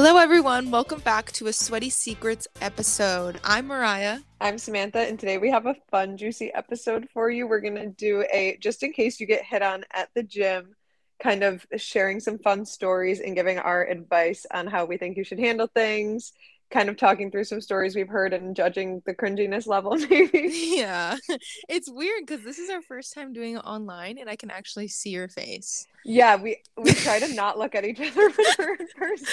Hello, 0.00 0.16
everyone. 0.16 0.70
Welcome 0.70 1.00
back 1.00 1.32
to 1.32 1.48
a 1.48 1.52
Sweaty 1.52 1.90
Secrets 1.90 2.46
episode. 2.60 3.40
I'm 3.42 3.66
Mariah. 3.66 4.20
I'm 4.40 4.56
Samantha, 4.56 5.00
and 5.00 5.18
today 5.18 5.38
we 5.38 5.50
have 5.50 5.66
a 5.66 5.74
fun, 5.90 6.16
juicy 6.16 6.54
episode 6.54 7.08
for 7.12 7.28
you. 7.30 7.48
We're 7.48 7.58
going 7.58 7.74
to 7.74 7.88
do 7.88 8.24
a 8.32 8.58
just 8.60 8.84
in 8.84 8.92
case 8.92 9.18
you 9.18 9.26
get 9.26 9.42
hit 9.42 9.60
on 9.60 9.82
at 9.92 10.08
the 10.14 10.22
gym, 10.22 10.76
kind 11.20 11.42
of 11.42 11.66
sharing 11.78 12.20
some 12.20 12.38
fun 12.38 12.64
stories 12.64 13.18
and 13.18 13.34
giving 13.34 13.58
our 13.58 13.84
advice 13.84 14.46
on 14.52 14.68
how 14.68 14.84
we 14.84 14.98
think 14.98 15.16
you 15.16 15.24
should 15.24 15.40
handle 15.40 15.66
things, 15.66 16.30
kind 16.70 16.88
of 16.88 16.96
talking 16.96 17.30
through 17.30 17.44
some 17.44 17.60
stories 17.60 17.96
we've 17.96 18.08
heard 18.08 18.32
and 18.32 18.54
judging 18.54 19.02
the 19.06 19.14
cringiness 19.14 19.66
level, 19.66 19.96
maybe. 20.10 20.50
Yeah. 20.52 21.16
It's 21.68 21.90
weird 21.90 22.26
because 22.26 22.44
this 22.44 22.58
is 22.58 22.70
our 22.70 22.82
first 22.82 23.12
time 23.14 23.32
doing 23.32 23.56
it 23.56 23.60
online 23.64 24.18
and 24.18 24.28
I 24.28 24.36
can 24.36 24.50
actually 24.50 24.88
see 24.88 25.10
your 25.10 25.28
face. 25.28 25.86
Yeah, 26.04 26.36
we 26.36 26.58
we 26.76 26.92
try 26.92 27.18
to 27.20 27.34
not 27.34 27.58
look 27.58 27.74
at 27.74 27.84
each 27.84 28.00
other 28.00 28.30
when 28.30 28.46
we're 28.58 28.74
in 28.74 28.86
person. 28.96 29.28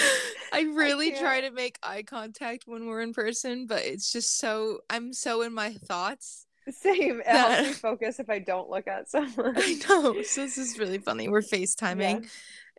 I 0.52 0.62
really 0.62 1.10
can't. 1.10 1.20
try 1.20 1.40
to 1.42 1.50
make 1.50 1.78
eye 1.82 2.02
contact 2.02 2.64
when 2.66 2.86
we're 2.86 3.00
in 3.02 3.12
person, 3.14 3.66
but 3.66 3.82
it's 3.84 4.12
just 4.12 4.38
so 4.38 4.80
I'm 4.90 5.12
so 5.12 5.42
in 5.42 5.52
my 5.54 5.72
thoughts. 5.74 6.46
Same. 6.70 7.20
It 7.20 7.26
Yeah. 7.26 7.48
helps 7.54 7.68
me 7.68 7.74
focus 7.74 8.18
if 8.18 8.28
I 8.28 8.40
don't 8.40 8.68
look 8.68 8.88
at 8.88 9.08
someone. 9.08 9.54
I 9.56 9.74
know. 9.88 10.22
So 10.22 10.42
this 10.42 10.58
is 10.58 10.78
really 10.78 10.98
funny. 10.98 11.28
We're 11.28 11.40
FaceTiming 11.42 12.28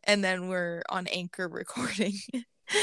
and 0.04 0.24
then 0.24 0.50
we're 0.50 0.84
on 0.90 1.08
anchor 1.08 1.48
recording. 1.48 2.14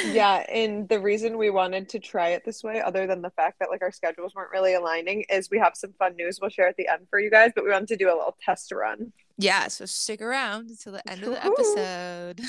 Yeah 0.07 0.45
and 0.51 0.89
the 0.89 0.99
reason 0.99 1.37
we 1.37 1.51
wanted 1.51 1.89
to 1.89 1.99
try 1.99 2.29
it 2.31 2.45
this 2.45 2.63
way 2.63 2.81
other 2.81 3.07
than 3.07 3.21
the 3.23 3.31
fact 3.31 3.59
that 3.59 3.69
like 3.71 3.83
our 3.83 3.93
schedules 3.93 4.35
weren't 4.35 4.51
really 4.51 4.75
aligning 4.75 5.25
is 5.29 5.51
we 5.51 5.59
have 5.59 5.73
some 5.75 5.93
fun 5.99 6.15
news 6.17 6.39
we'll 6.41 6.51
share 6.51 6.69
at 6.69 6.77
the 6.77 6.89
end 6.89 7.07
for 7.11 7.19
you 7.21 7.31
guys 7.31 7.51
but 7.55 7.65
we 7.65 7.71
wanted 7.71 7.89
to 7.89 7.97
do 7.97 8.07
a 8.07 8.17
little 8.17 8.37
test 8.43 8.73
run 8.73 9.13
yeah, 9.37 9.67
so 9.67 9.85
stick 9.85 10.23
around 10.23 10.71
until 10.71 10.93
the 10.93 11.11
end 11.11 11.25
of 11.25 11.31
the 11.31 11.45
episode. 11.45 12.41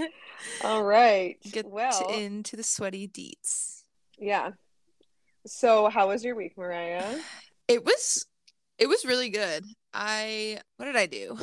all 0.64 0.82
right 0.82 1.36
Get 1.52 1.68
well 1.68 2.08
into 2.08 2.56
the 2.56 2.62
sweaty 2.62 3.06
deets. 3.06 3.82
yeah 4.18 4.52
so 5.46 5.90
how 5.90 6.08
was 6.08 6.24
your 6.24 6.34
week 6.34 6.56
mariah 6.56 7.18
It 7.68 7.84
was 7.84 8.26
it 8.78 8.88
was 8.88 9.04
really 9.04 9.28
good. 9.28 9.64
I 9.94 10.58
what 10.76 10.86
did 10.86 10.96
I 10.96 11.06
do? 11.06 11.38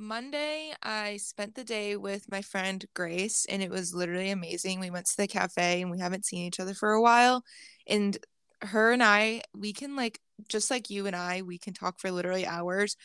Monday 0.00 0.72
I 0.82 1.18
spent 1.18 1.54
the 1.54 1.62
day 1.62 1.94
with 1.94 2.30
my 2.30 2.40
friend 2.40 2.82
Grace 2.94 3.44
and 3.50 3.62
it 3.62 3.70
was 3.70 3.92
literally 3.94 4.30
amazing. 4.30 4.80
We 4.80 4.88
went 4.90 5.04
to 5.06 5.16
the 5.18 5.26
cafe 5.26 5.82
and 5.82 5.90
we 5.90 5.98
haven't 5.98 6.24
seen 6.24 6.46
each 6.46 6.58
other 6.58 6.72
for 6.72 6.92
a 6.92 7.02
while 7.02 7.44
and 7.86 8.16
her 8.62 8.92
and 8.92 9.02
I 9.02 9.42
we 9.54 9.74
can 9.74 9.96
like 9.96 10.20
just 10.48 10.70
like 10.70 10.88
you 10.88 11.06
and 11.06 11.14
I 11.14 11.42
we 11.42 11.58
can 11.58 11.74
talk 11.74 12.00
for 12.00 12.10
literally 12.10 12.46
hours. 12.46 12.96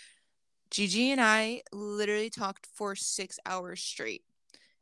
Gigi 0.71 1.11
and 1.11 1.19
I 1.19 1.63
literally 1.73 2.29
talked 2.29 2.66
for 2.73 2.95
6 2.95 3.39
hours 3.45 3.81
straight. 3.81 4.23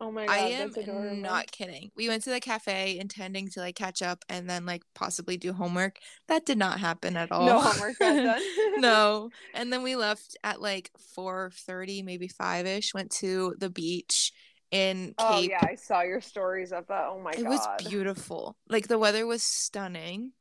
Oh 0.04 0.12
my 0.12 0.26
god 0.26 0.32
I 0.34 0.40
am 0.50 1.22
not 1.22 1.52
kidding. 1.52 1.92
We 1.96 2.10
went 2.10 2.24
to 2.24 2.30
the 2.30 2.40
cafe 2.40 2.98
intending 3.00 3.50
to 3.50 3.62
like 3.62 3.76
catch 3.76 4.02
up 4.02 4.24
and 4.30 4.50
then 4.50 4.66
like 4.66 4.84
possibly 4.94 5.38
do 5.38 5.54
homework. 5.54 5.98
That 6.28 6.46
did 6.46 6.58
not 6.58 6.80
happen 6.80 7.16
at 7.18 7.32
all. 7.32 7.46
no 7.46 7.60
homework 7.60 7.98
got 8.00 8.16
done 8.16 8.42
no. 8.82 9.30
And 9.54 9.72
then 9.72 9.84
we 9.84 9.96
left 9.96 10.38
at 10.44 10.62
like 10.62 10.92
4:30, 11.18 12.04
maybe 12.04 12.28
5ish, 12.28 12.94
went 12.94 13.12
to 13.12 13.56
the 13.58 13.70
beach 13.70 14.32
in 14.72 15.14
oh, 15.20 15.34
Cape. 15.34 15.52
oh 15.52 15.54
yeah 15.54 15.70
i 15.70 15.76
saw 15.76 16.02
your 16.02 16.20
stories 16.20 16.72
of 16.72 16.88
that 16.88 17.06
oh 17.06 17.20
my 17.20 17.30
it 17.30 17.44
god 17.44 17.46
it 17.46 17.50
was 17.50 17.68
beautiful. 17.88 18.58
Like 18.68 18.88
the 18.88 18.98
weather 18.98 19.26
was 19.26 19.44
stunning. 19.44 20.32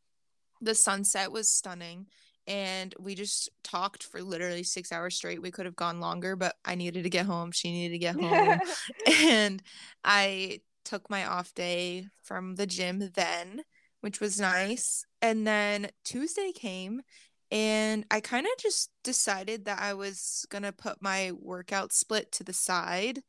The 0.61 0.75
sunset 0.75 1.31
was 1.31 1.49
stunning. 1.49 2.07
And 2.47 2.95
we 2.99 3.15
just 3.15 3.49
talked 3.63 4.03
for 4.03 4.23
literally 4.23 4.65
six 4.65 4.91
hours 4.91 5.15
straight. 5.15 5.41
We 5.41 5.51
could 5.51 5.67
have 5.67 5.77
gone 5.77 6.01
longer, 6.01 6.35
but 6.37 6.57
I 6.65 6.75
needed 6.75 7.05
to 7.05 7.11
get 7.11 7.27
home. 7.27 7.53
She 7.53 7.71
needed 7.71 7.95
to 7.95 7.99
get 7.99 8.21
home 8.21 8.59
and 9.07 9.63
I 10.05 10.61
took 10.85 11.09
my 11.09 11.27
off 11.27 11.55
day 11.55 12.07
from 12.23 12.57
the 12.57 12.67
gym 12.67 13.11
then, 13.15 13.63
which 14.01 14.21
was 14.21 14.41
nice. 14.41 15.07
And 15.21 15.47
then 15.47 15.89
Tuesday 16.05 16.53
came 16.53 17.03
and 17.53 18.07
I 18.11 18.21
kind 18.21 18.47
of 18.47 18.53
just 18.59 18.91
decided 19.05 19.67
that 19.67 19.79
I 19.79 19.95
was 19.95 20.47
going 20.49 20.63
to 20.63 20.73
put 20.73 21.03
my 21.03 21.33
workout 21.39 21.93
split 21.93 22.33
to 22.33 22.45
the 22.45 22.55
side 22.55 23.21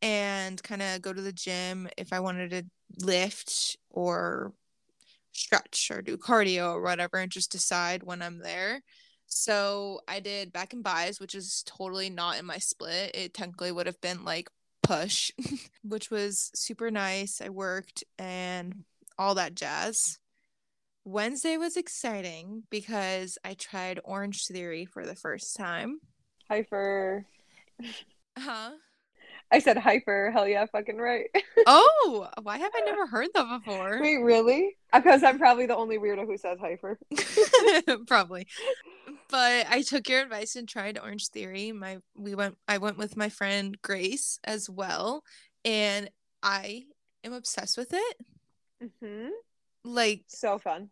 and 0.00 0.62
kind 0.62 0.82
of 0.82 1.02
go 1.02 1.12
to 1.12 1.20
the 1.20 1.32
gym 1.32 1.88
if 1.98 2.12
I 2.12 2.20
wanted 2.20 2.50
to 2.50 2.64
lift 3.04 3.76
or 3.90 4.52
stretch 5.36 5.90
or 5.90 6.02
do 6.02 6.16
cardio 6.16 6.74
or 6.74 6.82
whatever 6.82 7.18
and 7.18 7.30
just 7.30 7.52
decide 7.52 8.02
when 8.02 8.22
I'm 8.22 8.38
there. 8.38 8.82
So 9.26 10.00
I 10.06 10.20
did 10.20 10.52
back 10.52 10.72
and 10.72 10.82
buys, 10.82 11.20
which 11.20 11.34
is 11.34 11.64
totally 11.66 12.10
not 12.10 12.38
in 12.38 12.46
my 12.46 12.58
split. 12.58 13.14
It 13.14 13.34
technically 13.34 13.72
would 13.72 13.86
have 13.86 14.00
been 14.00 14.24
like 14.24 14.48
push, 14.82 15.32
which 15.82 16.10
was 16.10 16.50
super 16.54 16.90
nice. 16.90 17.40
I 17.40 17.48
worked 17.48 18.04
and 18.18 18.84
all 19.18 19.34
that 19.34 19.54
jazz. 19.54 20.18
Wednesday 21.04 21.56
was 21.56 21.76
exciting 21.76 22.64
because 22.70 23.38
I 23.44 23.54
tried 23.54 24.00
Orange 24.04 24.46
Theory 24.46 24.86
for 24.86 25.06
the 25.06 25.14
first 25.14 25.56
time. 25.56 26.00
hyper 26.48 27.24
Huh? 28.38 28.72
I 29.52 29.58
said 29.58 29.76
hyper 29.76 30.30
hell 30.32 30.46
yeah 30.46 30.66
fucking 30.66 30.98
right 30.98 31.26
Oh, 31.68 32.28
why 32.42 32.58
have 32.58 32.70
I 32.76 32.80
never 32.84 33.06
heard 33.06 33.28
that 33.34 33.58
before? 33.58 34.00
wait 34.00 34.18
really 34.18 34.76
because 34.92 35.22
i'm 35.24 35.38
probably 35.38 35.66
the 35.66 35.76
only 35.76 35.98
weirdo 35.98 36.24
who 36.26 36.36
says 36.36 36.58
hyper 36.60 36.98
Probably. 38.06 38.46
But 39.28 39.66
I 39.68 39.82
took 39.82 40.08
your 40.08 40.20
advice 40.20 40.56
and 40.56 40.68
tried 40.68 40.98
Orange 40.98 41.28
Theory. 41.28 41.72
My 41.72 41.98
we 42.16 42.34
went 42.34 42.56
I 42.68 42.78
went 42.78 42.98
with 42.98 43.16
my 43.16 43.28
friend 43.28 43.76
Grace 43.82 44.38
as 44.44 44.70
well 44.70 45.22
and 45.64 46.10
I 46.42 46.84
am 47.24 47.32
obsessed 47.32 47.76
with 47.76 47.92
it. 47.92 48.16
hmm 49.00 49.28
Like 49.84 50.22
so 50.28 50.58
fun 50.58 50.90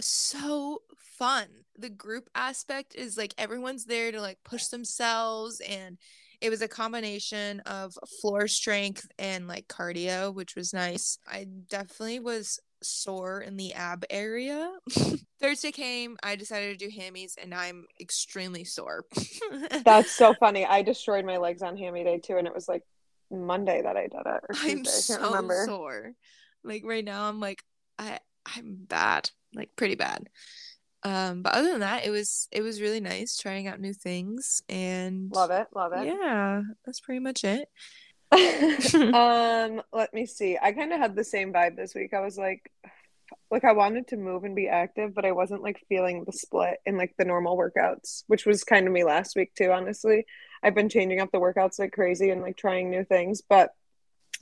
so 0.00 0.82
fun. 0.96 1.46
The 1.78 1.90
group 1.90 2.28
aspect 2.34 2.94
is 2.94 3.16
like 3.16 3.34
everyone's 3.38 3.84
there 3.84 4.10
to 4.12 4.20
like 4.20 4.38
push 4.44 4.66
themselves 4.66 5.60
and 5.60 5.98
it 6.44 6.50
was 6.50 6.60
a 6.60 6.68
combination 6.68 7.60
of 7.60 7.96
floor 8.20 8.46
strength 8.46 9.06
and 9.18 9.48
like 9.48 9.66
cardio, 9.66 10.32
which 10.32 10.54
was 10.54 10.74
nice. 10.74 11.18
I 11.26 11.46
definitely 11.70 12.20
was 12.20 12.60
sore 12.82 13.40
in 13.40 13.56
the 13.56 13.72
ab 13.72 14.04
area. 14.10 14.70
Thursday 15.40 15.72
came, 15.72 16.18
I 16.22 16.36
decided 16.36 16.78
to 16.78 16.86
do 16.86 16.94
hammies 16.94 17.32
and 17.42 17.54
I'm 17.54 17.86
extremely 17.98 18.62
sore. 18.64 19.06
That's 19.86 20.12
so 20.12 20.34
funny. 20.34 20.66
I 20.66 20.82
destroyed 20.82 21.24
my 21.24 21.38
legs 21.38 21.62
on 21.62 21.78
Hammy 21.78 22.04
Day 22.04 22.18
too, 22.18 22.36
and 22.36 22.46
it 22.46 22.54
was 22.54 22.68
like 22.68 22.82
Monday 23.30 23.80
that 23.80 23.96
I 23.96 24.02
did 24.02 24.20
it, 24.26 24.26
or 24.26 24.48
Tuesday. 24.52 24.72
I'm 24.72 24.80
I 24.80 24.82
can't 24.82 24.86
so 24.86 25.26
remember. 25.28 25.64
sore. 25.66 26.12
Like 26.62 26.82
right 26.84 27.04
now 27.04 27.26
I'm 27.26 27.40
like 27.40 27.62
I 27.98 28.18
I'm 28.54 28.76
bad. 28.86 29.30
Like 29.54 29.70
pretty 29.76 29.94
bad. 29.94 30.28
Um 31.04 31.42
but 31.42 31.54
other 31.54 31.70
than 31.70 31.80
that 31.80 32.06
it 32.06 32.10
was 32.10 32.48
it 32.50 32.62
was 32.62 32.80
really 32.80 33.00
nice 33.00 33.36
trying 33.36 33.68
out 33.68 33.80
new 33.80 33.92
things 33.92 34.62
and 34.68 35.30
Love 35.30 35.50
it, 35.50 35.68
love 35.74 35.92
it. 35.94 36.06
Yeah, 36.06 36.62
that's 36.84 37.00
pretty 37.00 37.20
much 37.20 37.44
it. 37.44 37.68
um, 39.14 39.82
let 39.92 40.12
me 40.12 40.26
see. 40.26 40.58
I 40.60 40.72
kind 40.72 40.92
of 40.92 40.98
had 40.98 41.14
the 41.14 41.24
same 41.24 41.52
vibe 41.52 41.76
this 41.76 41.94
week. 41.94 42.14
I 42.14 42.20
was 42.20 42.36
like, 42.36 42.70
like 43.50 43.64
I 43.64 43.72
wanted 43.72 44.08
to 44.08 44.16
move 44.16 44.44
and 44.44 44.56
be 44.56 44.68
active, 44.68 45.14
but 45.14 45.24
I 45.24 45.32
wasn't 45.32 45.62
like 45.62 45.84
feeling 45.88 46.24
the 46.24 46.32
split 46.32 46.78
in 46.86 46.96
like 46.96 47.14
the 47.16 47.24
normal 47.24 47.56
workouts, 47.56 48.24
which 48.26 48.46
was 48.46 48.64
kind 48.64 48.86
of 48.86 48.92
me 48.92 49.04
last 49.04 49.36
week 49.36 49.54
too. 49.54 49.70
Honestly, 49.70 50.26
I've 50.62 50.74
been 50.74 50.88
changing 50.88 51.20
up 51.20 51.30
the 51.32 51.38
workouts 51.38 51.78
like 51.78 51.92
crazy 51.92 52.30
and 52.30 52.42
like 52.42 52.56
trying 52.56 52.90
new 52.90 53.04
things, 53.04 53.42
but 53.42 53.70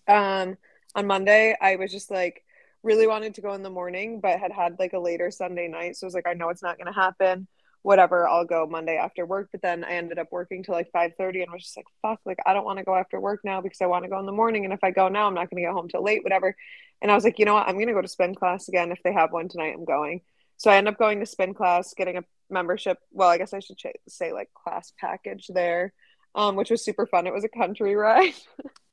um, 0.09 0.57
on 0.95 1.07
Monday 1.07 1.57
I 1.61 1.77
was 1.77 1.93
just 1.93 2.11
like 2.11 2.45
really 2.83 3.07
wanted 3.07 3.35
to 3.35 3.41
go 3.41 3.55
in 3.55 3.63
the 3.63 3.71
morning, 3.71 4.21
but 4.21 4.39
had 4.39 4.53
had 4.53 4.77
like 4.79 4.93
a 4.93 4.99
later 4.99 5.31
Sunday 5.31 5.69
night, 5.69 5.97
so 5.97 6.07
I 6.07 6.09
was 6.09 6.15
like, 6.15 6.27
I 6.27 6.35
know 6.35 6.49
it's 6.49 6.63
not 6.63 6.79
gonna 6.79 6.93
happen. 6.93 7.47
Whatever, 7.83 8.29
I'll 8.29 8.45
go 8.45 8.67
Monday 8.67 8.97
after 8.97 9.27
work. 9.27 9.49
But 9.51 9.63
then 9.63 9.85
I 9.85 9.93
ended 9.95 10.19
up 10.19 10.29
working 10.31 10.63
till 10.63 10.75
like 10.75 10.91
five 10.93 11.13
thirty, 11.19 11.43
and 11.43 11.53
was 11.53 11.63
just 11.63 11.77
like, 11.77 11.87
fuck, 12.03 12.21
like 12.25 12.39
I 12.47 12.53
don't 12.53 12.65
want 12.65 12.79
to 12.79 12.85
go 12.85 12.95
after 12.95 13.21
work 13.21 13.41
now 13.45 13.61
because 13.61 13.81
I 13.81 13.87
want 13.87 14.05
to 14.05 14.11
go 14.11 14.19
in 14.19 14.27
the 14.27 14.33
morning, 14.33 14.65
and 14.65 14.75
if 14.75 14.81
I 14.83 14.91
go 14.91 15.09
now, 15.09 15.27
I'm 15.27 15.35
not 15.35 15.51
gonna 15.51 15.63
get 15.63 15.73
home 15.73 15.89
till 15.89 16.03
late, 16.03 16.25
whatever. 16.25 16.55
And 17.01 17.11
I 17.11 17.15
was 17.15 17.25
like, 17.25 17.39
you 17.39 17.45
know 17.45 17.55
what, 17.55 17.69
I'm 17.69 17.79
gonna 17.79 17.93
go 17.93 18.03
to 18.03 18.09
spin 18.09 18.35
class 18.35 18.69
again. 18.69 18.93
If 18.93 19.03
they 19.03 19.13
have 19.13 19.33
one 19.33 19.49
tonight, 19.49 19.75
I'm 19.77 19.85
going. 19.85 20.21
So 20.63 20.71
I 20.71 20.77
end 20.77 20.87
up 20.87 20.97
going 20.97 21.19
to 21.19 21.27
spin 21.27 21.55
class, 21.55 21.93
getting 21.95 22.19
a 22.19 22.25
membership. 22.49 22.99
Well, 23.11 23.29
I 23.29 23.39
guess 23.39 23.53
I 23.53 23.59
should 23.59 23.79
say 24.09 24.33
like 24.33 24.49
class 24.55 24.93
package 24.97 25.49
there, 25.53 25.93
um, 26.37 26.55
which 26.55 26.71
was 26.71 26.85
super 26.85 27.05
fun. 27.07 27.27
It 27.27 27.33
was 27.33 27.43
a 27.43 27.49
country 27.49 27.95
ride. 27.97 28.35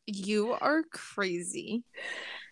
You 0.08 0.58
are 0.60 0.82
crazy. 0.92 1.84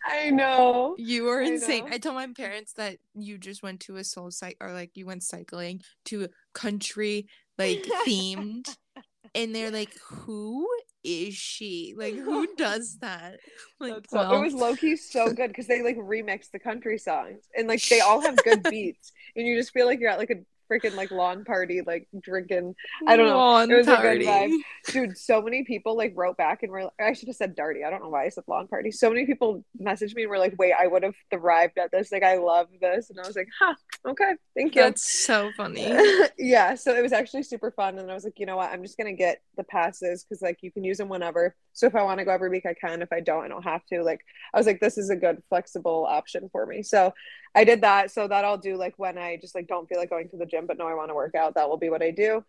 I 0.07 0.29
know. 0.29 0.95
You 0.97 1.27
are 1.29 1.41
insane. 1.41 1.85
know. 1.85 1.91
I 1.91 1.97
told 1.97 2.15
my 2.15 2.27
parents 2.35 2.73
that 2.73 2.97
you 3.13 3.37
just 3.37 3.63
went 3.63 3.81
to 3.81 3.97
a 3.97 4.01
SoulCycle 4.01 4.55
or 4.59 4.71
like 4.71 4.91
you 4.95 5.05
went 5.05 5.23
cycling 5.23 5.81
to 6.05 6.25
a 6.25 6.29
country 6.53 7.27
like 7.57 7.83
themed 8.05 8.75
and 9.35 9.53
they're 9.53 9.71
like, 9.71 9.93
Who 10.05 10.67
is 11.03 11.33
she? 11.35 11.93
Like 11.97 12.15
who 12.15 12.47
does 12.57 12.97
that? 12.99 13.39
Like 13.79 13.93
so, 14.09 14.17
well, 14.17 14.35
it 14.35 14.41
was 14.41 14.53
low 14.53 14.75
key 14.75 14.95
so 14.95 15.31
good 15.31 15.49
because 15.49 15.67
they 15.67 15.81
like 15.81 15.97
remixed 15.97 16.51
the 16.51 16.59
country 16.59 16.97
songs 16.97 17.43
and 17.57 17.67
like 17.67 17.83
they 17.89 17.99
all 18.01 18.21
have 18.21 18.35
good 18.37 18.63
beats 18.69 19.11
and 19.35 19.47
you 19.47 19.57
just 19.57 19.71
feel 19.71 19.85
like 19.85 19.99
you're 19.99 20.09
at 20.09 20.19
like 20.19 20.31
a 20.31 20.43
freaking 20.71 20.95
like 20.95 21.11
lawn 21.11 21.43
party, 21.43 21.81
like 21.85 22.07
drinking. 22.21 22.75
I 23.07 23.15
don't 23.15 23.27
know. 23.27 23.37
Lawn 23.37 23.71
it 23.71 23.75
was 23.75 23.85
party. 23.87 24.07
a 24.07 24.11
good 24.11 24.51
vibe, 24.51 24.57
dude. 24.87 25.17
So 25.17 25.41
many 25.41 25.63
people 25.63 25.95
like 25.95 26.13
wrote 26.15 26.37
back 26.37 26.63
and 26.63 26.71
were. 26.71 26.83
Like, 26.83 26.93
I 26.99 27.13
should 27.13 27.27
have 27.27 27.35
said 27.35 27.55
dirty. 27.55 27.83
I 27.83 27.89
don't 27.89 28.01
know 28.01 28.09
why 28.09 28.25
I 28.25 28.29
said 28.29 28.43
lawn 28.47 28.67
party. 28.67 28.91
So 28.91 29.09
many 29.09 29.25
people 29.25 29.63
messaged 29.81 30.15
me 30.15 30.23
and 30.23 30.29
were 30.29 30.39
like, 30.39 30.55
"Wait, 30.57 30.73
I 30.79 30.87
would 30.87 31.03
have 31.03 31.15
thrived 31.31 31.77
at 31.77 31.91
this. 31.91 32.11
Like, 32.11 32.23
I 32.23 32.37
love 32.37 32.67
this." 32.81 33.09
And 33.09 33.19
I 33.19 33.27
was 33.27 33.35
like, 33.35 33.49
"Huh, 33.59 33.75
okay, 34.07 34.33
thank 34.55 34.75
you." 34.75 34.81
That's 34.81 35.09
so 35.09 35.51
funny. 35.57 35.87
yeah, 36.37 36.75
so 36.75 36.95
it 36.95 37.01
was 37.01 37.13
actually 37.13 37.43
super 37.43 37.71
fun, 37.71 37.97
and 37.99 38.09
I 38.09 38.13
was 38.13 38.23
like, 38.23 38.39
you 38.39 38.45
know 38.45 38.57
what, 38.57 38.71
I'm 38.71 38.83
just 38.83 38.97
gonna 38.97 39.13
get 39.13 39.41
the 39.55 39.63
passes 39.63 40.23
because 40.23 40.41
like 40.41 40.59
you 40.61 40.71
can 40.71 40.83
use 40.83 40.97
them 40.97 41.09
whenever. 41.09 41.55
So 41.77 41.85
if 41.85 41.95
I 41.95 42.01
want 42.01 42.17
to 42.17 42.25
go 42.25 42.31
every 42.31 42.49
week, 42.49 42.65
I 42.65 42.73
can. 42.73 43.03
If 43.03 43.13
I 43.13 43.19
don't, 43.19 43.45
I 43.45 43.47
don't 43.47 43.63
have 43.63 43.85
to. 43.87 44.01
Like, 44.01 44.25
I 44.51 44.57
was 44.57 44.65
like, 44.65 44.79
this 44.79 44.97
is 44.97 45.11
a 45.11 45.15
good 45.15 45.43
flexible 45.47 46.07
option 46.09 46.49
for 46.51 46.65
me. 46.65 46.81
So 46.81 47.13
I 47.53 47.63
did 47.63 47.81
that. 47.81 48.09
So 48.11 48.27
that 48.27 48.43
I'll 48.43 48.57
do 48.57 48.77
like 48.77 48.95
when 48.97 49.19
I 49.19 49.37
just 49.37 49.53
like 49.53 49.67
don't 49.67 49.87
feel 49.87 49.99
like 49.99 50.09
going 50.09 50.27
to 50.29 50.37
the 50.37 50.45
gym, 50.47 50.65
but 50.65 50.79
no, 50.79 50.87
I 50.87 50.95
want 50.95 51.11
to 51.11 51.15
work 51.15 51.35
out. 51.35 51.53
That 51.53 51.69
will 51.69 51.77
be 51.77 51.89
what 51.89 52.01
I 52.01 52.09
do. 52.09 52.43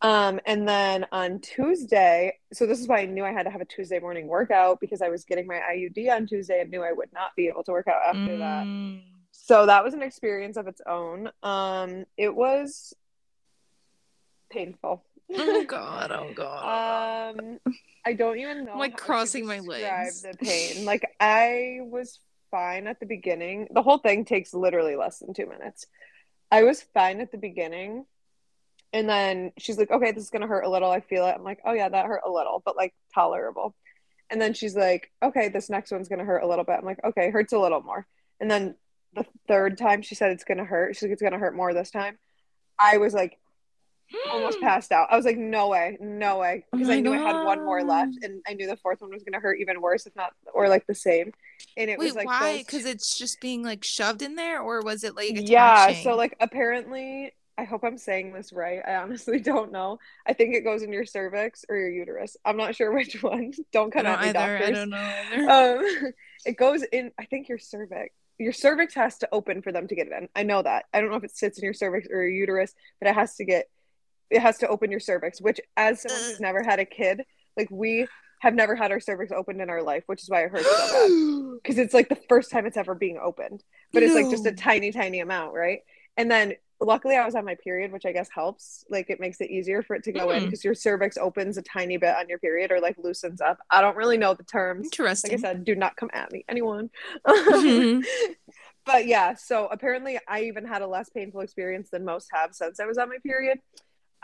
Um, 0.00 0.40
and 0.46 0.66
then 0.66 1.04
on 1.12 1.40
Tuesday, 1.40 2.38
so 2.54 2.66
this 2.66 2.80
is 2.80 2.88
why 2.88 3.00
I 3.00 3.04
knew 3.04 3.22
I 3.22 3.32
had 3.32 3.42
to 3.42 3.50
have 3.50 3.60
a 3.60 3.66
Tuesday 3.66 3.98
morning 3.98 4.28
workout 4.28 4.80
because 4.80 5.02
I 5.02 5.10
was 5.10 5.24
getting 5.24 5.46
my 5.46 5.60
IUD 5.70 6.10
on 6.10 6.26
Tuesday 6.26 6.62
and 6.62 6.70
knew 6.70 6.82
I 6.82 6.92
would 6.92 7.12
not 7.12 7.36
be 7.36 7.48
able 7.48 7.64
to 7.64 7.72
work 7.72 7.86
out 7.86 8.16
after 8.16 8.38
that. 8.38 8.64
Mm. 8.64 9.02
So 9.30 9.66
that 9.66 9.84
was 9.84 9.92
an 9.92 10.02
experience 10.02 10.56
of 10.56 10.68
its 10.68 10.80
own. 10.86 11.30
Um, 11.42 12.06
it 12.16 12.34
was 12.34 12.94
painful. 14.50 15.04
Oh 15.32 15.64
god, 15.64 16.12
oh 16.12 16.32
god. 16.34 17.34
um, 17.36 17.58
I 18.04 18.12
don't 18.14 18.38
even 18.38 18.64
know. 18.64 18.72
I'm, 18.72 18.78
like, 18.78 18.96
crossing 18.96 19.46
my 19.46 19.60
legs. 19.60 20.22
The 20.22 20.36
pain. 20.36 20.84
Like 20.84 21.04
I 21.20 21.78
was 21.82 22.18
fine 22.50 22.86
at 22.86 23.00
the 23.00 23.06
beginning. 23.06 23.68
The 23.72 23.82
whole 23.82 23.98
thing 23.98 24.24
takes 24.24 24.54
literally 24.54 24.96
less 24.96 25.18
than 25.18 25.34
two 25.34 25.46
minutes. 25.46 25.86
I 26.50 26.64
was 26.64 26.82
fine 26.94 27.20
at 27.20 27.30
the 27.30 27.38
beginning. 27.38 28.06
And 28.92 29.08
then 29.08 29.52
she's 29.56 29.78
like, 29.78 29.90
okay, 29.90 30.10
this 30.10 30.24
is 30.24 30.30
going 30.30 30.42
to 30.42 30.48
hurt 30.48 30.64
a 30.64 30.68
little. 30.68 30.90
I 30.90 31.00
feel 31.00 31.24
it. 31.26 31.34
I'm 31.36 31.44
like, 31.44 31.60
oh, 31.64 31.72
yeah, 31.72 31.88
that 31.88 32.06
hurt 32.06 32.22
a 32.26 32.30
little, 32.30 32.60
but 32.64 32.76
like 32.76 32.92
tolerable. 33.14 33.76
And 34.30 34.40
then 34.40 34.52
she's 34.52 34.74
like, 34.74 35.12
okay, 35.22 35.48
this 35.48 35.70
next 35.70 35.92
one's 35.92 36.08
going 36.08 36.18
to 36.18 36.24
hurt 36.24 36.42
a 36.42 36.46
little 36.48 36.64
bit. 36.64 36.76
I'm 36.78 36.84
like, 36.84 36.98
okay, 37.04 37.30
hurts 37.30 37.52
a 37.52 37.58
little 37.58 37.82
more. 37.82 38.06
And 38.40 38.50
then 38.50 38.74
the 39.14 39.24
third 39.46 39.78
time 39.78 40.02
she 40.02 40.16
said 40.16 40.32
it's 40.32 40.44
going 40.44 40.58
to 40.58 40.64
hurt, 40.64 40.96
she's 40.96 41.02
like, 41.02 41.12
it's 41.12 41.22
going 41.22 41.32
to 41.32 41.38
hurt 41.38 41.54
more 41.54 41.72
this 41.72 41.90
time. 41.90 42.18
I 42.80 42.96
was 42.96 43.14
like, 43.14 43.38
almost 44.28 44.60
passed 44.60 44.92
out. 44.92 45.08
I 45.10 45.16
was 45.16 45.24
like, 45.24 45.38
no 45.38 45.68
way, 45.68 45.96
no 46.00 46.38
way. 46.38 46.64
Oh 46.72 46.78
Because 46.78 46.88
my 46.88 46.94
I 46.96 47.00
knew 47.00 47.12
I 47.12 47.18
had 47.18 47.36
one 47.44 47.64
more 47.64 47.82
left 47.84 48.18
and 48.22 48.42
I 48.46 48.54
knew 48.54 48.66
the 48.66 48.76
fourth 48.76 49.00
one 49.00 49.10
was 49.10 49.22
going 49.22 49.32
to 49.34 49.40
hurt 49.40 49.58
even 49.60 49.80
worse, 49.80 50.06
if 50.06 50.14
not, 50.16 50.32
or 50.54 50.68
like 50.68 50.86
the 50.86 50.94
same. 50.94 51.32
And 51.76 51.90
it 51.90 51.98
Wait, 51.98 52.06
was 52.06 52.14
like, 52.14 52.26
why? 52.26 52.56
those- 52.56 52.64
Because 52.64 52.84
it's 52.86 53.16
just 53.18 53.40
being 53.40 53.62
like 53.62 53.84
shoved 53.84 54.22
in 54.22 54.34
there, 54.36 54.60
or 54.60 54.82
was 54.82 55.04
it 55.04 55.16
like 55.16 55.32
yeah 55.50 55.92
so 56.02 56.14
like 56.16 56.36
apparently 56.40 57.32
i 57.58 57.64
hope 57.64 57.84
i'm 57.84 57.98
saying 57.98 58.32
this 58.32 58.52
right 58.52 58.80
i 58.86 58.94
honestly 58.96 59.38
don't 59.50 59.70
know 59.72 59.98
i 60.26 60.32
think 60.32 60.54
it 60.54 60.62
goes 60.62 60.82
in 60.82 60.92
your 60.92 61.04
cervix 61.04 61.64
or 61.68 61.76
your 61.76 61.90
uterus 61.90 62.36
i'm 62.44 62.56
not 62.56 62.74
sure 62.74 62.92
which 62.94 63.22
one 63.22 63.52
don't 63.72 63.92
cut 63.92 64.02
don't 64.04 64.20
me 64.20 64.28
either. 64.28 64.38
I 64.38 64.70
don't 64.70 64.90
know 64.90 65.12
either. 65.32 65.50
um 65.50 66.12
it 66.46 66.56
goes 66.56 66.82
in 66.82 67.10
i 67.18 67.24
think 67.26 67.48
your 67.48 67.58
cervix 67.58 68.14
your 68.38 68.52
cervix 68.54 68.94
has 68.94 69.18
to 69.18 69.28
open 69.32 69.60
for 69.60 69.72
them 69.72 69.86
to 69.88 69.94
get 69.94 70.06
it 70.06 70.12
in 70.14 70.28
i 70.34 70.42
know 70.42 70.62
that 70.62 70.86
i 70.94 71.00
don't 71.00 71.10
know 71.10 71.16
if 71.16 71.24
it 71.24 71.36
sits 71.36 71.58
in 71.58 71.64
your 71.64 71.74
cervix 71.74 72.08
or 72.08 72.22
your 72.22 72.28
uterus 72.30 72.72
but 73.00 73.08
it 73.10 73.14
has 73.14 73.36
to 73.36 73.44
get 73.44 73.66
it 74.30 74.40
has 74.40 74.58
to 74.58 74.68
open 74.68 74.90
your 74.90 75.00
cervix 75.00 75.40
which 75.40 75.60
as 75.76 76.02
someone 76.02 76.20
who's 76.22 76.40
never 76.40 76.62
had 76.62 76.78
a 76.78 76.84
kid 76.84 77.22
like 77.56 77.68
we 77.70 78.06
have 78.40 78.54
never 78.54 78.74
had 78.74 78.90
our 78.90 79.00
cervix 79.00 79.30
opened 79.32 79.60
in 79.60 79.68
our 79.70 79.82
life 79.82 80.02
which 80.06 80.22
is 80.22 80.30
why 80.30 80.42
it 80.44 80.50
hurts 80.50 80.66
so 80.66 81.08
bad. 81.08 81.56
Because 81.62 81.76
it's 81.78 81.92
like 81.92 82.08
the 82.08 82.16
first 82.28 82.50
time 82.50 82.64
it's 82.64 82.78
ever 82.78 82.94
being 82.94 83.18
opened 83.22 83.62
but 83.92 84.02
it's 84.02 84.14
like 84.14 84.30
just 84.30 84.46
a 84.46 84.52
tiny 84.52 84.90
tiny 84.92 85.20
amount 85.20 85.52
right? 85.54 85.80
And 86.16 86.30
then 86.30 86.54
luckily 86.82 87.14
i 87.14 87.26
was 87.26 87.34
on 87.34 87.44
my 87.44 87.54
period 87.62 87.92
which 87.92 88.06
i 88.06 88.12
guess 88.12 88.30
helps 88.34 88.86
like 88.88 89.10
it 89.10 89.20
makes 89.20 89.38
it 89.42 89.50
easier 89.50 89.82
for 89.82 89.94
it 89.94 90.02
to 90.02 90.12
go 90.12 90.30
in 90.30 90.40
Mm. 90.40 90.44
because 90.46 90.64
your 90.64 90.72
cervix 90.72 91.18
opens 91.18 91.58
a 91.58 91.62
tiny 91.62 91.98
bit 91.98 92.16
on 92.16 92.26
your 92.30 92.38
period 92.38 92.72
or 92.72 92.80
like 92.80 92.96
loosens 92.96 93.42
up. 93.42 93.58
I 93.70 93.82
don't 93.82 93.96
really 93.98 94.16
know 94.16 94.32
the 94.32 94.44
terms. 94.44 94.86
Interesting. 94.86 95.30
like 95.32 95.38
i 95.40 95.42
said 95.42 95.64
do 95.66 95.74
not 95.74 95.96
come 95.96 96.08
at 96.14 96.32
me 96.32 96.42
anyone. 96.48 96.88
Mhm. 97.26 98.02
but 98.86 99.06
yeah 99.06 99.34
so 99.34 99.68
apparently 99.70 100.18
i 100.26 100.40
even 100.44 100.64
had 100.64 100.80
a 100.80 100.86
less 100.86 101.10
painful 101.10 101.42
experience 101.42 101.90
than 101.90 102.02
most 102.02 102.28
have 102.32 102.54
since 102.54 102.80
i 102.80 102.86
was 102.86 102.96
on 102.96 103.10
my 103.10 103.18
period 103.22 103.58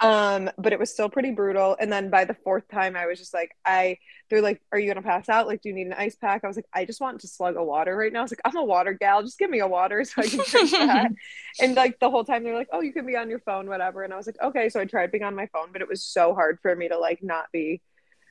um 0.02 0.50
but 0.58 0.74
it 0.74 0.78
was 0.78 0.92
still 0.92 1.08
pretty 1.08 1.30
brutal. 1.30 1.74
And 1.80 1.90
then 1.90 2.10
by 2.10 2.26
the 2.26 2.34
fourth 2.34 2.68
time 2.68 2.96
i 2.96 3.06
was 3.06 3.18
just 3.18 3.32
like 3.32 3.52
i 3.64 3.96
they're 4.28 4.42
like 4.42 4.60
are 4.70 4.78
you 4.78 4.86
gonna 4.88 5.00
pass 5.00 5.28
out? 5.30 5.46
Like 5.46 5.62
do 5.62 5.70
you 5.70 5.74
need 5.74 5.86
an 5.86 5.94
ice 5.94 6.16
pack? 6.16 6.44
I 6.44 6.48
was 6.48 6.56
like 6.56 6.66
i 6.74 6.84
just 6.84 7.00
want 7.00 7.20
to 7.22 7.28
slug 7.28 7.56
a 7.56 7.64
water 7.64 7.96
right 7.96 8.12
now. 8.12 8.18
I 8.18 8.22
was 8.22 8.32
like 8.32 8.42
i'm 8.44 8.56
a 8.56 8.64
water 8.64 8.92
gal. 8.92 9.22
Just 9.22 9.38
give 9.38 9.48
me 9.48 9.60
a 9.60 9.66
water 9.66 10.04
so 10.08 10.20
i 10.22 10.26
can 10.26 10.40
drink 10.46 10.70
that. 10.72 11.10
And 11.62 11.74
like 11.74 11.98
the 11.98 12.10
whole 12.10 12.24
time 12.24 12.44
they're 12.44 12.54
like 12.54 12.68
oh 12.72 12.82
you 12.82 12.92
can 12.92 13.06
be 13.06 13.16
on 13.16 13.30
your 13.30 13.38
phone 13.40 13.68
whatever. 13.68 14.02
And 14.02 14.12
i 14.12 14.16
was 14.16 14.26
like 14.26 14.36
okay. 14.42 14.68
So 14.68 14.80
i 14.80 14.84
tried 14.84 15.12
being 15.12 15.24
on 15.24 15.34
my 15.34 15.46
phone 15.46 15.68
but 15.72 15.80
it 15.80 15.88
was 15.88 16.04
so 16.04 16.34
hard 16.34 16.58
for 16.60 16.76
me 16.76 16.88
to 16.88 16.98
like 16.98 17.22
not 17.22 17.46
be 17.52 17.80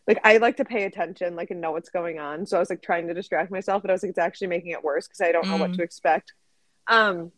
like 0.07 0.19
i 0.23 0.37
like 0.37 0.57
to 0.57 0.65
pay 0.65 0.83
attention 0.83 1.35
like 1.35 1.49
and 1.49 1.61
know 1.61 1.71
what's 1.71 1.89
going 1.89 2.19
on. 2.19 2.45
So 2.45 2.57
i 2.57 2.59
was 2.59 2.69
like 2.69 2.83
trying 2.83 3.07
to 3.07 3.15
distract 3.15 3.49
myself 3.49 3.81
but 3.81 3.89
i 3.89 3.93
was 3.93 4.03
like 4.03 4.11
it's 4.11 4.19
actually 4.19 4.47
making 4.47 4.69
it 4.71 4.83
worse 4.83 5.07
because 5.07 5.21
i 5.21 5.31
don't 5.31 5.47
know 5.49 5.57
what 5.57 5.71
Mm. 5.71 5.77
to 5.77 5.81
expect. 5.83 6.33
Um 6.87 7.31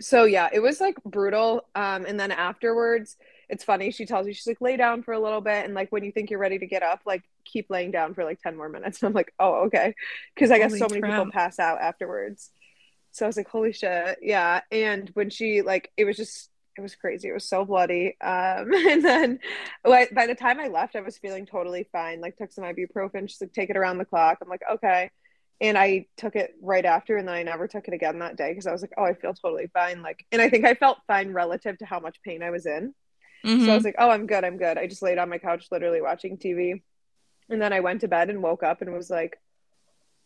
so 0.00 0.24
yeah 0.24 0.48
it 0.52 0.60
was 0.60 0.78
like 0.80 0.96
brutal. 1.04 1.64
Um 1.74 2.04
and 2.06 2.20
then 2.20 2.32
afterwards 2.32 3.16
it's 3.52 3.64
funny 3.64 3.90
she 3.90 4.06
tells 4.06 4.26
you 4.26 4.32
she's 4.32 4.46
like 4.46 4.62
lay 4.62 4.78
down 4.78 5.02
for 5.02 5.12
a 5.12 5.20
little 5.20 5.42
bit 5.42 5.66
and 5.66 5.74
like 5.74 5.92
when 5.92 6.02
you 6.02 6.10
think 6.10 6.30
you're 6.30 6.40
ready 6.40 6.58
to 6.58 6.66
get 6.66 6.82
up 6.82 7.00
like 7.04 7.22
keep 7.44 7.66
laying 7.68 7.90
down 7.90 8.14
for 8.14 8.24
like 8.24 8.40
10 8.40 8.56
more 8.56 8.68
minutes. 8.68 8.98
And 9.02 9.08
i'm 9.08 9.14
like 9.14 9.32
oh 9.38 9.66
okay. 9.66 9.94
Because 10.34 10.50
i 10.50 10.58
guess 10.58 10.70
Holy 10.70 10.78
so 10.80 10.88
many 10.88 11.02
people 11.02 11.30
pass 11.30 11.58
out 11.58 11.78
afterwards. 11.80 12.50
So 13.12 13.26
i 13.26 13.28
was 13.28 13.36
like 13.36 13.48
holy 13.48 13.72
shit. 13.72 14.18
Yeah 14.22 14.62
and 14.72 15.10
when 15.10 15.28
she 15.28 15.60
like 15.60 15.92
it 15.98 16.06
was 16.06 16.16
just 16.16 16.48
it 16.78 16.80
was 16.80 16.94
crazy 16.94 17.28
it 17.28 17.34
was 17.34 17.46
so 17.46 17.66
bloody 17.66 18.16
um 18.22 18.72
and 18.88 19.04
then 19.04 19.38
by 19.84 20.26
the 20.26 20.34
time 20.34 20.58
i 20.58 20.68
left 20.68 20.96
i 20.96 21.02
was 21.02 21.18
feeling 21.18 21.44
totally 21.44 21.86
fine 21.92 22.22
like 22.22 22.34
took 22.38 22.50
some 22.50 22.64
ibuprofen 22.64 23.28
she's 23.28 23.42
like 23.42 23.52
take 23.52 23.68
it 23.68 23.76
around 23.76 23.98
the 23.98 24.06
clock. 24.06 24.38
I'm 24.40 24.48
like 24.48 24.62
okay. 24.72 25.10
And 25.60 25.78
I 25.78 26.06
took 26.16 26.34
it 26.34 26.56
right 26.60 26.84
after, 26.84 27.16
and 27.16 27.28
then 27.28 27.36
I 27.36 27.44
never 27.44 27.68
took 27.68 27.86
it 27.86 27.94
again 27.94 28.18
that 28.18 28.36
day 28.36 28.50
because 28.50 28.66
I 28.66 28.72
was 28.72 28.80
like, 28.82 28.94
oh, 28.98 29.04
I 29.04 29.14
feel 29.14 29.32
totally 29.32 29.68
fine. 29.72 30.02
Like, 30.02 30.26
and 30.32 30.42
I 30.42 30.48
think 30.48 30.64
I 30.64 30.74
felt 30.74 30.98
fine 31.06 31.32
relative 31.32 31.78
to 31.78 31.84
how 31.86 32.00
much 32.00 32.20
pain 32.24 32.42
I 32.42 32.50
was 32.50 32.66
in. 32.66 32.92
So 33.44 33.50
I 33.50 33.54
was 33.54 33.64
mm-hmm. 33.64 33.84
like, 33.84 33.94
oh, 33.98 34.10
I'm 34.10 34.26
good, 34.26 34.44
I'm 34.44 34.56
good. 34.56 34.78
I 34.78 34.86
just 34.86 35.02
laid 35.02 35.18
on 35.18 35.28
my 35.28 35.38
couch, 35.38 35.66
literally 35.70 36.00
watching 36.00 36.38
TV, 36.38 36.80
and 37.48 37.60
then 37.60 37.72
I 37.72 37.80
went 37.80 38.02
to 38.02 38.08
bed 38.08 38.30
and 38.30 38.42
woke 38.42 38.62
up 38.62 38.82
and 38.82 38.92
was 38.92 39.10
like, 39.10 39.40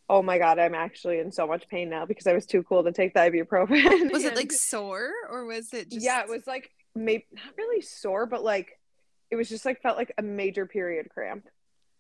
oh 0.09 0.23
my 0.23 0.39
god, 0.39 0.59
I'm 0.59 0.75
actually 0.75 1.19
in 1.19 1.33
so 1.33 1.47
much 1.47 1.69
pain 1.69 1.89
now 1.89 2.07
because 2.07 2.27
I 2.27 2.33
was 2.33 2.47
too 2.47 2.63
cool 2.63 2.85
to 2.85 2.93
take 2.93 3.15
the 3.15 3.21
ibuprofen. 3.21 4.13
was 4.13 4.25
it 4.27 4.37
like 4.37 4.53
sore, 4.53 5.11
or 5.31 5.47
was 5.47 5.73
it 5.73 5.91
just? 5.91 6.05
yeah, 6.05 6.21
it 6.21 6.29
was 6.29 6.47
like 6.47 6.71
maybe 6.95 7.27
not 7.33 7.57
really 7.57 7.81
sore, 7.83 8.27
but 8.27 8.45
like 8.45 8.79
it 9.31 9.37
was 9.37 9.49
just 9.49 9.65
like 9.65 9.83
felt 9.83 9.97
like 9.97 10.13
a 10.19 10.23
major 10.23 10.67
period 10.67 11.09
cramp. 11.11 11.47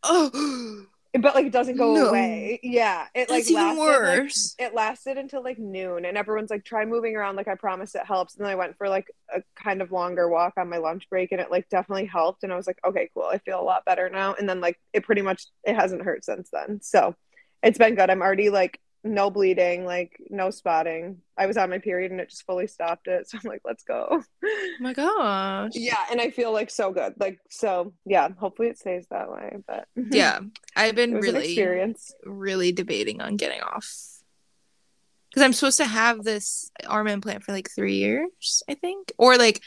Oh, 0.02 0.86
But 1.20 1.34
like 1.34 1.46
it 1.46 1.52
doesn't 1.52 1.76
go 1.76 1.94
No. 1.94 2.08
away. 2.08 2.60
Yeah, 2.62 3.06
it 3.14 3.30
like 3.30 3.46
that's 3.46 3.50
even 3.50 3.76
lasted, 3.76 4.02
like, 4.02 4.22
worse. 4.26 4.56
it 4.58 4.74
lasted 4.74 5.18
until 5.18 5.42
like 5.42 5.58
noon 5.58 6.04
and 6.04 6.16
everyone's 6.16 6.50
like 6.50 6.64
try 6.64 6.84
moving 6.84 7.16
around 7.16 7.36
like 7.36 7.48
i 7.48 7.54
promise 7.54 7.94
it 7.94 8.06
helps 8.06 8.36
and 8.36 8.44
then 8.44 8.52
i 8.52 8.54
went 8.54 8.76
for 8.78 8.88
like 8.88 9.10
a 9.34 9.42
kind 9.54 9.82
of 9.82 9.92
longer 9.92 10.28
walk 10.28 10.54
on 10.56 10.68
my 10.68 10.78
lunch 10.78 11.08
break 11.10 11.32
and 11.32 11.40
it 11.40 11.50
like 11.50 11.68
definitely 11.68 12.06
helped 12.06 12.42
and 12.44 12.52
i 12.52 12.56
was 12.56 12.66
like 12.66 12.78
okay 12.86 13.10
cool 13.14 13.24
i 13.30 13.38
feel 13.38 13.60
a 13.60 13.62
lot 13.62 13.84
better 13.84 14.08
now 14.10 14.34
and 14.34 14.48
then 14.48 14.60
like 14.60 14.78
it 14.94 15.04
pretty 15.04 15.22
much 15.22 15.46
it 15.64 15.74
hasn't 15.74 16.02
hurt 16.02 16.24
since 16.24 16.48
then 16.52 16.80
so 16.82 17.14
it's 17.62 17.78
been 17.78 17.94
good 17.94 18.10
i'm 18.10 18.22
already 18.22 18.50
like 18.50 18.80
no 19.14 19.30
bleeding 19.30 19.84
like 19.84 20.20
no 20.30 20.50
spotting. 20.50 21.18
I 21.38 21.46
was 21.46 21.56
on 21.56 21.70
my 21.70 21.78
period 21.78 22.10
and 22.12 22.20
it 22.20 22.30
just 22.30 22.44
fully 22.46 22.66
stopped 22.66 23.08
it. 23.08 23.26
So 23.28 23.38
i'm 23.38 23.48
like 23.48 23.62
let's 23.64 23.84
go. 23.84 24.22
Oh 24.44 24.68
my 24.80 24.92
gosh. 24.92 25.72
yeah 25.74 26.04
and 26.10 26.20
i 26.20 26.30
feel 26.30 26.52
like 26.52 26.70
so 26.70 26.92
good. 26.92 27.14
Like 27.18 27.38
so 27.50 27.92
yeah 28.04 28.28
hopefully 28.38 28.68
it 28.68 28.78
stays 28.78 29.06
that 29.10 29.30
way 29.30 29.56
but 29.66 29.86
Yeah, 30.10 30.40
I've 30.74 30.94
been 30.94 31.14
really, 31.14 31.56
really 32.24 32.72
debating 32.72 33.20
on 33.20 33.36
getting 33.36 33.60
off. 33.62 33.88
Because 35.30 35.42
I'm 35.42 35.52
supposed 35.52 35.76
to 35.78 35.84
have 35.86 36.24
this 36.24 36.70
arm 36.86 37.08
implant 37.08 37.42
for 37.44 37.52
like 37.52 37.68
three 37.70 37.96
years, 37.96 38.62
I 38.68 38.74
think, 38.74 39.12
or 39.18 39.36
like 39.36 39.60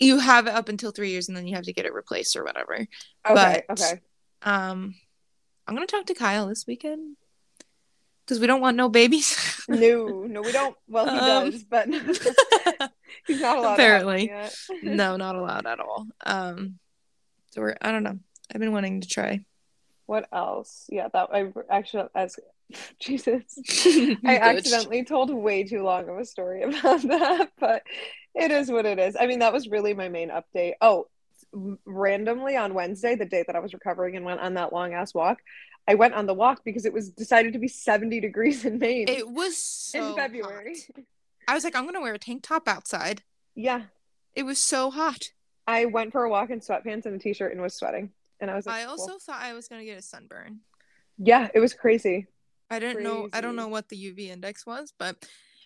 you 0.00 0.18
have 0.18 0.46
it 0.48 0.54
up 0.54 0.68
until 0.68 0.90
three 0.90 1.10
years 1.10 1.28
and 1.28 1.36
then 1.36 1.46
you 1.46 1.54
have 1.54 1.64
to 1.64 1.72
get 1.72 1.86
it 1.86 1.94
replaced 1.94 2.34
or 2.36 2.44
whatever. 2.44 2.74
okay 2.74 2.88
But- 3.24 3.64
okay. 3.70 4.00
Um, 4.42 4.94
I'm 5.66 5.74
gonna 5.74 5.86
talk 5.86 6.06
to 6.06 6.14
Kyle 6.14 6.46
this 6.48 6.66
weekend 6.66 7.16
because 8.24 8.40
we 8.40 8.46
don't 8.46 8.60
want 8.60 8.76
no 8.76 8.88
babies. 8.88 9.36
No, 9.68 10.24
no, 10.24 10.42
we 10.42 10.52
don't. 10.52 10.76
Well, 10.88 11.06
he 11.08 11.18
Um, 11.18 11.50
does, 11.50 11.64
but 11.64 11.88
he's 13.26 13.40
not 13.40 13.56
allowed. 13.56 13.72
Apparently. 13.74 14.26
To 14.28 14.32
have 14.34 14.52
one 14.68 14.78
yet. 14.82 14.94
no, 14.96 15.16
not 15.16 15.36
allowed 15.36 15.66
at 15.66 15.80
all. 15.80 16.06
Um, 16.26 16.78
so 17.50 17.62
we're 17.62 17.76
I 17.80 17.90
don't 17.90 18.02
know. 18.02 18.18
I've 18.54 18.60
been 18.60 18.72
wanting 18.72 19.00
to 19.00 19.08
try. 19.08 19.44
What 20.06 20.28
else? 20.32 20.84
Yeah, 20.90 21.08
that 21.14 21.28
I 21.32 21.50
actually 21.70 22.08
as 22.14 22.36
Jesus, 23.00 23.58
I 24.24 24.36
accidentally 24.38 25.04
told 25.04 25.32
way 25.32 25.64
too 25.64 25.82
long 25.82 26.08
of 26.10 26.18
a 26.18 26.24
story 26.26 26.62
about 26.62 27.00
that, 27.02 27.52
but 27.58 27.82
it 28.34 28.50
is 28.50 28.70
what 28.70 28.84
it 28.84 28.98
is. 28.98 29.16
I 29.18 29.26
mean, 29.26 29.38
that 29.38 29.52
was 29.52 29.68
really 29.68 29.94
my 29.94 30.08
main 30.10 30.28
update. 30.30 30.72
Oh, 30.82 31.08
randomly 31.84 32.56
on 32.56 32.74
Wednesday, 32.74 33.14
the 33.14 33.24
day 33.24 33.44
that 33.46 33.56
I 33.56 33.60
was 33.60 33.72
recovering 33.74 34.16
and 34.16 34.24
went 34.24 34.40
on 34.40 34.54
that 34.54 34.72
long 34.72 34.92
ass 34.92 35.14
walk, 35.14 35.38
I 35.86 35.94
went 35.94 36.14
on 36.14 36.26
the 36.26 36.34
walk 36.34 36.62
because 36.64 36.86
it 36.86 36.92
was 36.92 37.10
decided 37.10 37.52
to 37.52 37.58
be 37.58 37.68
70 37.68 38.20
degrees 38.20 38.64
in 38.64 38.78
Maine 38.78 39.08
It 39.08 39.28
was 39.28 39.56
so 39.56 40.10
in 40.10 40.16
February. 40.16 40.76
hot. 40.96 41.04
I 41.46 41.54
was 41.54 41.64
like, 41.64 41.76
I'm 41.76 41.84
gonna 41.84 42.00
wear 42.00 42.14
a 42.14 42.18
tank 42.18 42.42
top 42.42 42.66
outside. 42.68 43.22
Yeah. 43.54 43.82
It 44.34 44.44
was 44.44 44.58
so 44.58 44.90
hot. 44.90 45.28
I 45.66 45.84
went 45.86 46.12
for 46.12 46.24
a 46.24 46.30
walk 46.30 46.50
in 46.50 46.60
sweatpants 46.60 47.06
and 47.06 47.14
a 47.14 47.18
t-shirt 47.18 47.52
and 47.52 47.60
was 47.60 47.74
sweating. 47.74 48.10
And 48.40 48.50
I 48.50 48.54
was 48.54 48.66
like, 48.66 48.76
I 48.76 48.84
also 48.84 49.08
cool. 49.12 49.18
thought 49.18 49.42
I 49.42 49.52
was 49.52 49.68
gonna 49.68 49.84
get 49.84 49.98
a 49.98 50.02
sunburn. 50.02 50.60
Yeah, 51.18 51.48
it 51.54 51.60
was 51.60 51.74
crazy. 51.74 52.26
I 52.70 52.78
didn't 52.78 53.02
know. 53.04 53.28
I 53.32 53.40
don't 53.40 53.56
know 53.56 53.68
what 53.68 53.88
the 53.88 53.96
UV 53.96 54.28
index 54.30 54.66
was, 54.66 54.92
but 54.98 55.16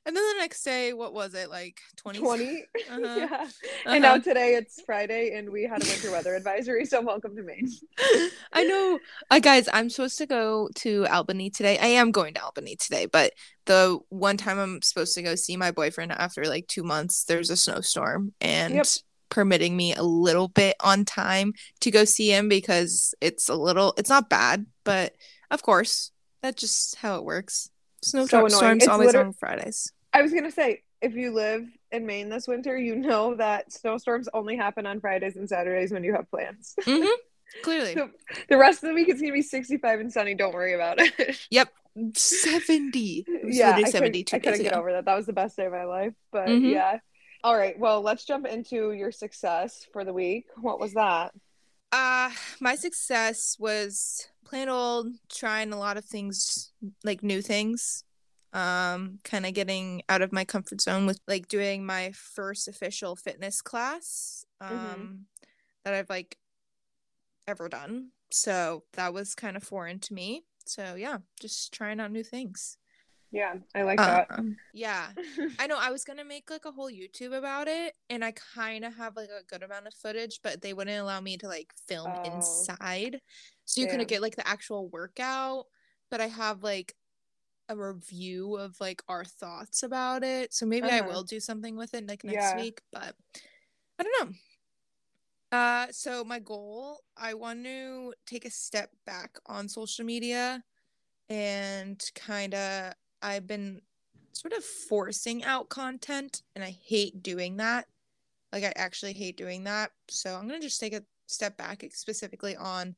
and 0.07 0.17
then 0.17 0.23
the 0.35 0.39
next 0.39 0.63
day, 0.63 0.93
what 0.93 1.13
was 1.13 1.35
it 1.35 1.51
like? 1.51 1.81
Twenty. 1.97 2.19
20. 2.21 2.65
Uh-huh. 2.91 3.01
yeah. 3.19 3.47
And 3.85 4.03
now 4.03 4.15
Uh-huh. 4.15 4.23
today 4.23 4.55
it's 4.55 4.81
Friday 4.83 5.33
and 5.37 5.51
we 5.51 5.65
had 5.65 5.83
a 5.83 5.87
winter 5.89 6.11
weather 6.11 6.35
advisory, 6.35 6.85
so 6.87 7.01
welcome 7.03 7.37
to 7.37 7.43
Maine. 7.43 7.71
I 8.53 8.65
know. 8.65 8.99
Uh, 9.31 9.41
guys, 9.41 9.69
I'm 9.73 9.91
supposed 9.91 10.17
to 10.19 10.27
go 10.27 10.69
to 10.77 11.07
Albany 11.07 11.51
today. 11.51 11.79
I 11.79 11.87
am 11.89 12.11
going 12.13 12.35
to 12.35 12.43
Albany 12.43 12.77
today, 12.77 13.07
but 13.07 13.33
the 13.67 13.99
one 14.09 14.37
time 14.39 14.59
I'm 14.59 14.81
supposed 14.83 15.15
to 15.17 15.23
go 15.23 15.35
see 15.35 15.57
my 15.57 15.71
boyfriend 15.71 16.13
after 16.13 16.45
like 16.45 16.67
two 16.69 16.83
months, 16.83 17.25
there's 17.25 17.51
a 17.51 17.57
snowstorm 17.57 18.33
and 18.41 18.75
Yep. 18.75 18.87
permitting 19.29 19.77
me 19.77 19.95
a 19.95 20.03
little 20.03 20.49
bit 20.49 20.77
on 20.81 21.05
time 21.05 21.53
to 21.81 21.91
go 21.91 22.05
see 22.07 22.31
him 22.33 22.49
because 22.49 23.15
it's 23.21 23.49
a 23.51 23.55
little, 23.55 23.93
it's 23.99 24.09
not 24.11 24.31
bad, 24.31 24.65
but 24.85 25.15
of 25.51 25.63
course, 25.63 26.11
that's 26.43 26.61
just 26.61 26.95
how 26.97 27.17
it 27.17 27.25
works. 27.25 27.69
So 28.03 28.27
Snowstorms. 28.27 28.83
It's 28.85 28.89
always 28.89 29.07
liter- 29.09 29.21
on 29.21 29.33
Fridays. 29.33 29.93
I 30.13 30.23
was 30.23 30.33
gonna 30.33 30.51
say, 30.51 30.83
if 31.03 31.15
you 31.15 31.33
live 31.33 31.67
in 31.93 32.07
Maine 32.07 32.29
this 32.29 32.49
winter, 32.49 32.77
you 32.77 32.97
know 32.97 33.35
that 33.37 33.73
snowstorms 33.73 34.29
only 34.35 34.57
happen 34.57 34.87
on 34.87 35.01
Fridays 35.01 35.37
and 35.37 35.49
Saturdays 35.49 35.93
when 35.93 36.03
you 36.05 36.15
have 36.15 36.31
plans. 36.31 36.75
hmm 36.85 37.05
Clearly. 37.63 37.95
So 37.95 38.11
the 38.49 38.59
rest 38.59 38.83
of 38.83 38.89
the 38.91 38.95
week 38.95 39.09
it's 39.09 39.21
gonna 39.21 39.33
be 39.33 39.43
65 39.43 40.01
and 40.01 40.13
sunny. 40.13 40.35
Don't 40.35 40.53
worry 40.55 40.75
about 40.75 40.99
it. 41.01 41.39
Yep. 41.51 41.69
70. 42.15 43.25
Yeah, 43.45 43.71
I 43.71 43.75
couldn't, 43.83 43.93
72 43.93 44.37
I 44.37 44.39
couldn't 44.39 44.63
get 44.63 44.73
over 44.75 44.93
that. 44.93 45.05
That 45.05 45.15
was 45.17 45.27
the 45.27 45.33
best 45.33 45.57
day 45.57 45.67
of 45.67 45.73
my 45.73 45.85
life. 45.85 46.13
But 46.31 46.49
Mhm. 46.49 46.71
yeah. 46.71 46.99
All 47.43 47.57
right. 47.57 47.79
Well, 47.79 48.03
let's 48.03 48.25
jump 48.25 48.47
into 48.47 48.93
your 48.93 49.11
success 49.13 49.87
for 49.93 50.05
the 50.05 50.13
week. 50.13 50.47
What 50.57 50.79
was 50.81 50.95
that? 50.95 51.33
Uh, 51.91 52.31
my 52.61 52.75
success 52.75 53.57
was 53.59 54.29
plain 54.49 54.69
old 54.69 55.09
trying 55.29 55.73
a 55.73 55.79
lot 55.79 55.97
of 55.97 56.05
things, 56.05 56.73
like 57.05 57.23
new 57.23 57.43
things. 57.43 58.05
Um, 58.55 59.19
kind 59.25 59.45
of 59.45 59.53
getting 59.53 60.03
out 60.09 60.23
of 60.23 60.33
my 60.33 60.45
comfort 60.45 60.81
zone 60.81 61.05
with 61.05 61.21
like 61.29 61.49
doing 61.49 61.85
my 61.85 62.13
first 62.13 62.67
official 62.67 63.15
fitness 63.15 63.61
class. 63.61 64.45
Um, 64.61 64.71
Mhm. 64.71 65.19
that 65.85 65.95
I've 65.95 66.11
like 66.11 66.39
ever 67.47 67.69
done. 67.69 68.11
So 68.31 68.85
that 68.95 69.13
was 69.15 69.35
kind 69.35 69.57
of 69.57 69.63
foreign 69.63 70.01
to 70.01 70.15
me. 70.15 70.45
So 70.67 70.95
yeah, 70.95 71.19
just 71.41 71.73
trying 71.73 72.01
out 72.01 72.11
new 72.13 72.25
things. 72.25 72.77
Yeah, 73.31 73.57
I 73.75 73.83
like 73.83 73.99
that. 73.99 74.27
Um, 74.31 74.57
yeah. 74.73 75.09
I 75.59 75.67
know 75.67 75.77
I 75.79 75.91
was 75.91 76.05
gonna 76.05 76.25
make 76.25 76.51
like 76.51 76.65
a 76.65 76.73
whole 76.73 76.91
YouTube 76.91 77.37
about 77.37 77.69
it, 77.69 77.95
and 78.09 78.25
I 78.25 78.33
kind 78.33 78.85
of 78.85 78.97
have 78.97 79.17
like 79.17 79.29
a 79.29 79.45
good 79.45 79.63
amount 79.63 79.87
of 79.87 79.95
footage, 79.95 80.41
but 80.43 80.63
they 80.63 80.73
wouldn't 80.73 80.99
allow 80.99 81.21
me 81.21 81.37
to 81.39 81.47
like 81.47 81.73
film 81.87 82.15
Oh. 82.17 82.23
inside, 82.25 83.21
so 83.69 83.81
you 83.81 83.87
Damn. 83.87 83.89
couldn't 83.89 84.09
get 84.09 84.23
like 84.23 84.37
the 84.37 84.49
actual 84.49 84.89
workout. 84.89 85.67
But 86.11 86.21
I 86.23 86.29
have 86.29 86.63
like 86.63 86.95
a 87.69 87.77
review 87.77 88.57
of 88.57 88.81
like 88.81 89.03
our 89.09 89.25
thoughts 89.25 89.83
about 89.83 90.25
it, 90.25 90.55
so 90.55 90.67
maybe 90.67 90.91
I 90.91 91.01
Uh-huh. 91.01 91.03
will 91.03 91.25
do 91.25 91.41
something 91.41 91.77
with 91.77 91.95
it 91.95 92.07
like 92.09 92.25
next 92.25 92.55
Yeah. 92.55 92.55
week. 92.55 92.83
But 92.93 93.15
I 93.99 94.05
don't 94.05 94.31
know. 94.31 94.35
Uh, 95.51 95.87
so 95.91 96.25
my 96.25 96.39
goal, 96.39 97.01
I 97.17 97.35
want 97.35 97.65
to 97.65 98.15
take 98.27 98.45
a 98.45 98.51
step 98.51 98.91
back 99.07 99.39
on 99.47 99.69
social 99.69 100.05
media 100.05 100.63
and 101.31 102.03
kind 102.15 102.55
of 102.55 102.95
I've 103.23 103.47
been 103.47 103.83
sort 104.33 104.55
of 104.55 104.65
forcing 104.65 105.45
out 105.45 105.69
content 105.71 106.43
and 106.55 106.65
I 106.65 106.71
hate 106.71 107.23
doing 107.23 107.59
that. 107.59 107.89
Like 108.53 108.65
I 108.65 108.73
actually 108.77 109.15
hate 109.15 109.37
doing 109.37 109.65
that. 109.65 109.93
So 110.09 110.37
I'm 110.37 110.49
going 110.49 110.61
to 110.61 110.67
just 110.67 110.81
take 110.81 110.95
a 110.95 111.05
step 111.27 111.57
back 111.59 111.85
specifically 111.93 112.57
on 112.57 112.97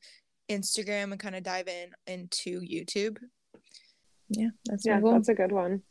Instagram 0.51 1.13
and 1.13 1.21
kind 1.21 1.37
of 1.37 1.43
dive 1.43 1.69
in 1.69 1.91
into 2.07 2.61
YouTube. 2.61 3.19
Yeah, 4.29 4.51
that's 4.67 4.85
yeah, 4.85 5.01
that's 5.03 5.29
a 5.29 5.35
good 5.35 5.53
one. 5.53 5.83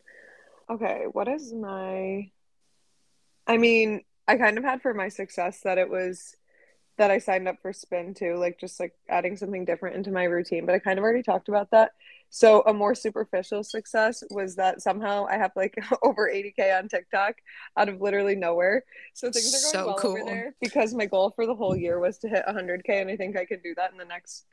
Okay, 0.69 1.05
what 1.11 1.27
is 1.27 1.53
my 1.53 2.29
I 3.47 3.57
mean, 3.57 4.03
I 4.27 4.37
kind 4.37 4.59
of 4.59 4.63
had 4.63 4.83
for 4.83 4.93
my 4.93 5.09
success 5.09 5.61
that 5.61 5.79
it 5.79 5.89
was 5.89 6.35
that 6.97 7.09
I 7.09 7.17
signed 7.17 7.47
up 7.47 7.61
for 7.61 7.73
spin 7.73 8.13
too, 8.13 8.35
like 8.35 8.59
just 8.59 8.79
like 8.79 8.93
adding 9.09 9.37
something 9.37 9.65
different 9.65 9.95
into 9.95 10.11
my 10.11 10.25
routine, 10.25 10.67
but 10.67 10.75
I 10.75 10.79
kind 10.79 10.99
of 10.99 11.03
already 11.03 11.23
talked 11.23 11.49
about 11.49 11.71
that. 11.71 11.93
So 12.29 12.61
a 12.61 12.73
more 12.73 12.95
superficial 12.95 13.63
success 13.63 14.23
was 14.29 14.55
that 14.55 14.81
somehow 14.81 15.25
I 15.29 15.37
have 15.37 15.51
like 15.55 15.75
over 16.03 16.29
80k 16.31 16.77
on 16.77 16.87
TikTok 16.87 17.35
out 17.77 17.89
of 17.89 18.01
literally 18.01 18.35
nowhere. 18.35 18.83
So 19.13 19.31
things 19.31 19.53
are 19.53 19.73
going 19.73 19.73
So 19.73 19.85
well 19.87 19.99
over 20.03 20.17
cool. 20.17 20.25
there 20.25 20.55
because 20.61 20.93
my 20.93 21.05
goal 21.05 21.31
for 21.35 21.45
the 21.45 21.55
whole 21.55 21.75
year 21.75 21.99
was 21.99 22.19
to 22.19 22.29
hit 22.29 22.45
100k 22.47 22.89
and 23.01 23.09
I 23.09 23.15
think 23.15 23.37
I 23.37 23.45
could 23.45 23.63
do 23.63 23.73
that 23.75 23.91
in 23.91 23.97
the 23.97 24.05
next 24.05 24.45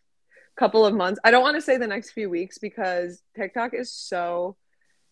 couple 0.56 0.87
of 0.87 0.95
months. 0.95 1.21
I 1.23 1.30
don't 1.30 1.42
want 1.42 1.56
to 1.56 1.61
say 1.61 1.76
the 1.76 1.87
next 1.87 2.12
few 2.12 2.30
weeks 2.30 2.59
because 2.59 3.23
TikTok 3.37 3.75
is 3.75 3.92
so 3.92 4.56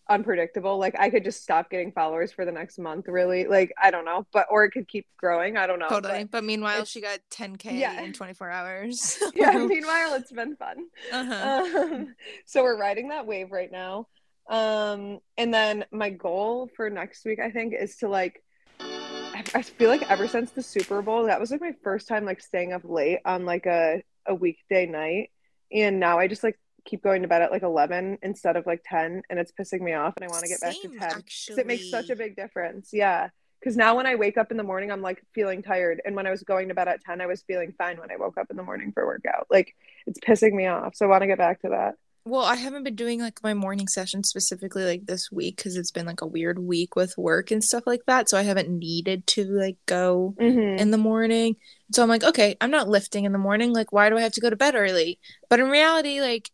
unpredictable. 0.09 0.77
Like 0.77 0.95
I 0.99 1.09
could 1.09 1.23
just 1.23 1.41
stop 1.43 1.69
getting 1.69 1.91
followers 1.91 2.31
for 2.31 2.45
the 2.45 2.51
next 2.51 2.77
month, 2.79 3.07
really. 3.07 3.45
Like 3.45 3.73
I 3.81 3.91
don't 3.91 4.05
know, 4.05 4.25
but 4.31 4.45
or 4.49 4.63
it 4.65 4.71
could 4.71 4.87
keep 4.87 5.07
growing. 5.17 5.57
I 5.57 5.67
don't 5.67 5.79
know. 5.79 5.87
Totally. 5.89 6.23
but- 6.25 6.31
But, 6.31 6.43
meanwhile, 6.43 6.85
she 6.85 7.01
got 7.01 7.19
10K 7.31 7.79
Yeah. 7.79 8.01
in 8.01 8.13
24 8.13 8.49
hours. 8.49 9.17
yeah. 9.35 9.51
Meanwhile, 9.57 10.13
it's 10.15 10.31
been 10.31 10.55
fun. 10.55 10.77
uh-huh. 11.11 11.65
Um, 11.95 12.15
so 12.45 12.63
we're 12.63 12.77
riding 12.79 13.09
that 13.09 13.25
wave 13.25 13.51
right 13.51 13.71
now. 13.71 14.07
Um, 14.47 15.19
and 15.37 15.53
then 15.53 15.85
my 15.91 16.11
goal 16.11 16.69
for 16.75 16.89
next 16.89 17.25
week, 17.25 17.39
I 17.39 17.49
think, 17.51 17.73
is 17.73 17.97
to 17.97 18.07
like. 18.09 18.41
I 18.79 19.43
I 19.53 19.61
feel 19.63 19.89
like 19.89 20.09
ever 20.09 20.27
since 20.27 20.51
the 20.51 20.61
Super 20.63 21.01
Bowl, 21.01 21.25
that 21.25 21.39
was 21.39 21.51
like 21.51 21.61
my 21.61 21.73
first 21.83 22.07
time 22.07 22.25
like 22.25 22.41
staying 22.41 22.71
up 22.73 22.81
late 22.83 23.19
on 23.25 23.45
like 23.45 23.65
a 23.65 24.01
a 24.27 24.33
weekday 24.35 24.85
night, 24.85 25.31
and 25.71 25.99
now 25.99 26.19
I 26.19 26.27
just 26.27 26.43
like 26.43 26.57
keep 26.85 27.03
going 27.03 27.21
to 27.23 27.27
bed 27.27 27.41
at 27.41 27.51
like 27.51 27.63
eleven 27.63 28.17
instead 28.21 28.55
of 28.55 28.65
like 28.65 28.81
ten, 28.85 29.21
and 29.29 29.39
it's 29.39 29.51
pissing 29.51 29.81
me 29.81 29.93
off, 29.93 30.13
and 30.17 30.23
I 30.23 30.27
want 30.31 30.43
to 30.43 30.49
get 30.49 30.61
back 30.61 30.75
to 30.75 30.89
Same, 30.89 30.99
ten 30.99 31.17
because 31.17 31.57
it 31.57 31.67
makes 31.67 31.89
such 31.89 32.09
a 32.09 32.15
big 32.15 32.35
difference. 32.35 32.89
Yeah. 32.93 33.29
Because 33.59 33.77
now 33.77 33.95
when 33.95 34.05
I 34.05 34.13
wake 34.13 34.37
up 34.37 34.51
in 34.51 34.57
the 34.57 34.63
morning, 34.63 34.91
I'm 34.91 35.01
like 35.01 35.23
feeling 35.33 35.63
tired. 35.63 35.99
And 36.05 36.15
when 36.15 36.27
I 36.27 36.29
was 36.29 36.43
going 36.43 36.67
to 36.67 36.75
bed 36.75 36.87
at 36.87 37.01
10, 37.03 37.19
I 37.19 37.25
was 37.25 37.41
feeling 37.47 37.73
fine 37.75 37.97
when 37.99 38.11
I 38.11 38.15
woke 38.17 38.37
up 38.37 38.47
in 38.51 38.57
the 38.57 38.63
morning 38.63 38.91
for 38.93 39.03
workout. 39.07 39.47
Like 39.49 39.73
it's 40.05 40.19
pissing 40.19 40.53
me 40.53 40.67
off. 40.67 40.95
So 40.95 41.05
I 41.05 41.09
want 41.09 41.21
to 41.23 41.27
get 41.27 41.39
back 41.39 41.61
to 41.61 41.69
that. 41.69 41.95
Well, 42.25 42.43
I 42.43 42.55
haven't 42.55 42.83
been 42.83 42.95
doing 42.95 43.21
like 43.21 43.41
my 43.41 43.55
morning 43.55 43.87
session 43.87 44.23
specifically 44.23 44.83
like 44.83 45.05
this 45.07 45.31
week 45.31 45.57
because 45.57 45.77
it's 45.77 45.89
been 45.91 46.05
like 46.05 46.21
a 46.21 46.27
weird 46.27 46.59
week 46.59 46.95
with 46.95 47.17
work 47.17 47.49
and 47.49 47.63
stuff 47.63 47.83
like 47.87 48.01
that. 48.05 48.29
So 48.29 48.37
I 48.37 48.43
haven't 48.43 48.69
needed 48.69 49.25
to 49.27 49.45
like 49.45 49.77
go 49.87 50.35
Mm-hmm. 50.39 50.79
in 50.79 50.91
the 50.91 50.97
morning. 50.99 51.55
So 51.91 52.03
I'm 52.03 52.09
like, 52.09 52.23
okay, 52.23 52.57
I'm 52.61 52.71
not 52.71 52.87
lifting 52.89 53.25
in 53.25 53.31
the 53.31 53.39
morning. 53.39 53.73
Like, 53.73 53.91
why 53.91 54.09
do 54.09 54.17
I 54.17 54.21
have 54.21 54.33
to 54.33 54.41
go 54.41 54.49
to 54.51 54.55
bed 54.55 54.75
early? 54.75 55.19
But 55.49 55.59
in 55.59 55.69
reality, 55.69 56.19
like, 56.21 56.51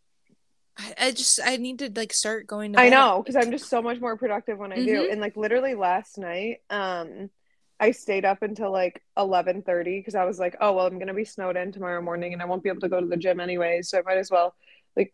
I, 0.78 0.94
I 1.00 1.12
just 1.12 1.40
I 1.44 1.58
need 1.58 1.80
to 1.80 1.92
like 1.96 2.14
start 2.14 2.48
going 2.48 2.74
to. 2.74 2.80
I 2.80 2.90
know 2.90 3.22
because 3.24 3.36
I'm 3.36 3.52
just 3.52 3.70
so 3.70 3.82
much 3.82 4.00
more 4.00 4.18
productive 4.18 4.58
when 4.58 4.72
I 4.72 4.78
do. 4.78 5.04
Mhm. 5.04 5.12
And 5.12 5.22
like 5.22 5.36
literally 5.36 5.76
last 5.76 6.18
night, 6.18 6.62
um, 6.70 7.30
I 7.80 7.92
stayed 7.92 8.26
up 8.26 8.42
until 8.42 8.72
like 8.72 9.02
11:30 9.18 10.00
because 10.00 10.16
I 10.16 10.26
was 10.26 10.40
like, 10.40 10.56
oh 10.62 10.74
well, 10.74 10.86
I'm 10.88 11.00
gonna 11.00 11.14
be 11.14 11.26
snowed 11.26 11.58
in 11.58 11.72
tomorrow 11.72 12.02
morning 12.02 12.34
and 12.34 12.42
I 12.42 12.46
won't 12.46 12.64
be 12.64 12.70
able 12.70 12.82
to 12.82 12.90
go 12.90 13.00
to 13.02 13.08
the 13.08 13.18
gym 13.18 13.40
anyways, 13.40 13.90
so 13.90 14.00
I 14.00 14.02
might 14.04 14.18
as 14.18 14.32
well 14.32 14.56
like 14.96 15.14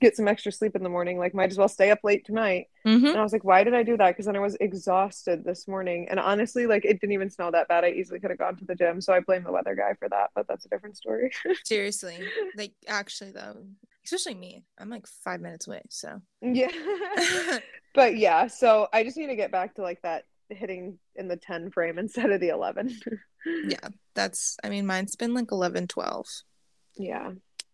get 0.00 0.16
some 0.16 0.26
extra 0.26 0.50
sleep 0.50 0.74
in 0.74 0.82
the 0.82 0.88
morning. 0.88 1.18
Like, 1.18 1.34
might 1.34 1.50
as 1.50 1.58
well 1.58 1.68
stay 1.68 1.90
up 1.90 1.98
late 2.02 2.24
tonight. 2.24 2.68
Mhm. 2.86 3.10
And 3.10 3.18
I 3.18 3.22
was 3.22 3.34
like, 3.34 3.44
why 3.44 3.64
did 3.64 3.74
I 3.74 3.82
do 3.82 3.98
that? 3.98 4.08
Because 4.08 4.24
then 4.24 4.34
I 4.36 4.40
was 4.40 4.56
exhausted 4.58 5.44
this 5.44 5.68
morning. 5.68 6.08
And 6.08 6.18
honestly, 6.18 6.66
like 6.66 6.86
it 6.86 7.00
didn't 7.00 7.12
even 7.12 7.28
snow 7.30 7.50
that 7.50 7.68
bad. 7.68 7.84
I 7.84 7.90
easily 7.90 8.18
could 8.18 8.30
have 8.30 8.38
gone 8.38 8.56
to 8.56 8.64
the 8.64 8.74
gym. 8.74 9.00
So 9.02 9.12
I 9.12 9.20
blame 9.20 9.44
the 9.44 9.52
weather 9.52 9.74
guy 9.74 9.92
for 9.98 10.08
that, 10.08 10.30
but 10.34 10.48
that's 10.48 10.64
a 10.64 10.68
different 10.70 10.96
story. 10.96 11.30
Seriously, 11.64 12.18
like 12.56 12.72
actually 12.88 13.32
though, 13.32 13.66
especially 14.12 14.34
me, 14.38 14.64
I'm 14.78 14.90
like 14.90 15.06
five 15.06 15.40
minutes 15.40 15.66
away. 15.68 15.82
So 15.88 16.20
yeah. 16.42 16.68
but 17.94 18.16
yeah, 18.16 18.46
so 18.46 18.88
I 18.92 19.04
just 19.04 19.16
need 19.16 19.28
to 19.28 19.36
get 19.36 19.52
back 19.52 19.74
to 19.74 19.82
like 19.82 20.02
that 20.02 20.24
hitting 20.48 20.98
in 21.14 21.28
the 21.28 21.36
10 21.36 21.70
frame 21.70 21.98
instead 21.98 22.30
of 22.30 22.40
the 22.40 22.48
11. 22.48 22.98
yeah, 23.68 23.88
that's. 24.14 24.56
I 24.64 24.68
mean, 24.68 24.86
mine's 24.86 25.16
been 25.16 25.34
like 25.34 25.52
11, 25.52 25.86
12. 25.88 26.26
Yeah. 26.96 27.30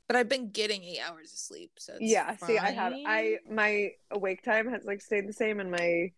but 0.06 0.16
I've 0.16 0.28
been 0.28 0.50
getting 0.50 0.84
eight 0.84 1.00
hours 1.08 1.32
of 1.32 1.38
sleep. 1.38 1.72
So 1.78 1.94
it's 1.94 2.02
Yeah. 2.02 2.36
See, 2.36 2.58
I 2.58 2.70
have 2.70 2.92
I 3.06 3.38
my 3.50 3.90
awake 4.10 4.42
time 4.42 4.68
has 4.70 4.84
like 4.84 5.00
stayed 5.00 5.26
the 5.28 5.32
same 5.32 5.58
and 5.60 5.70
my 5.70 6.12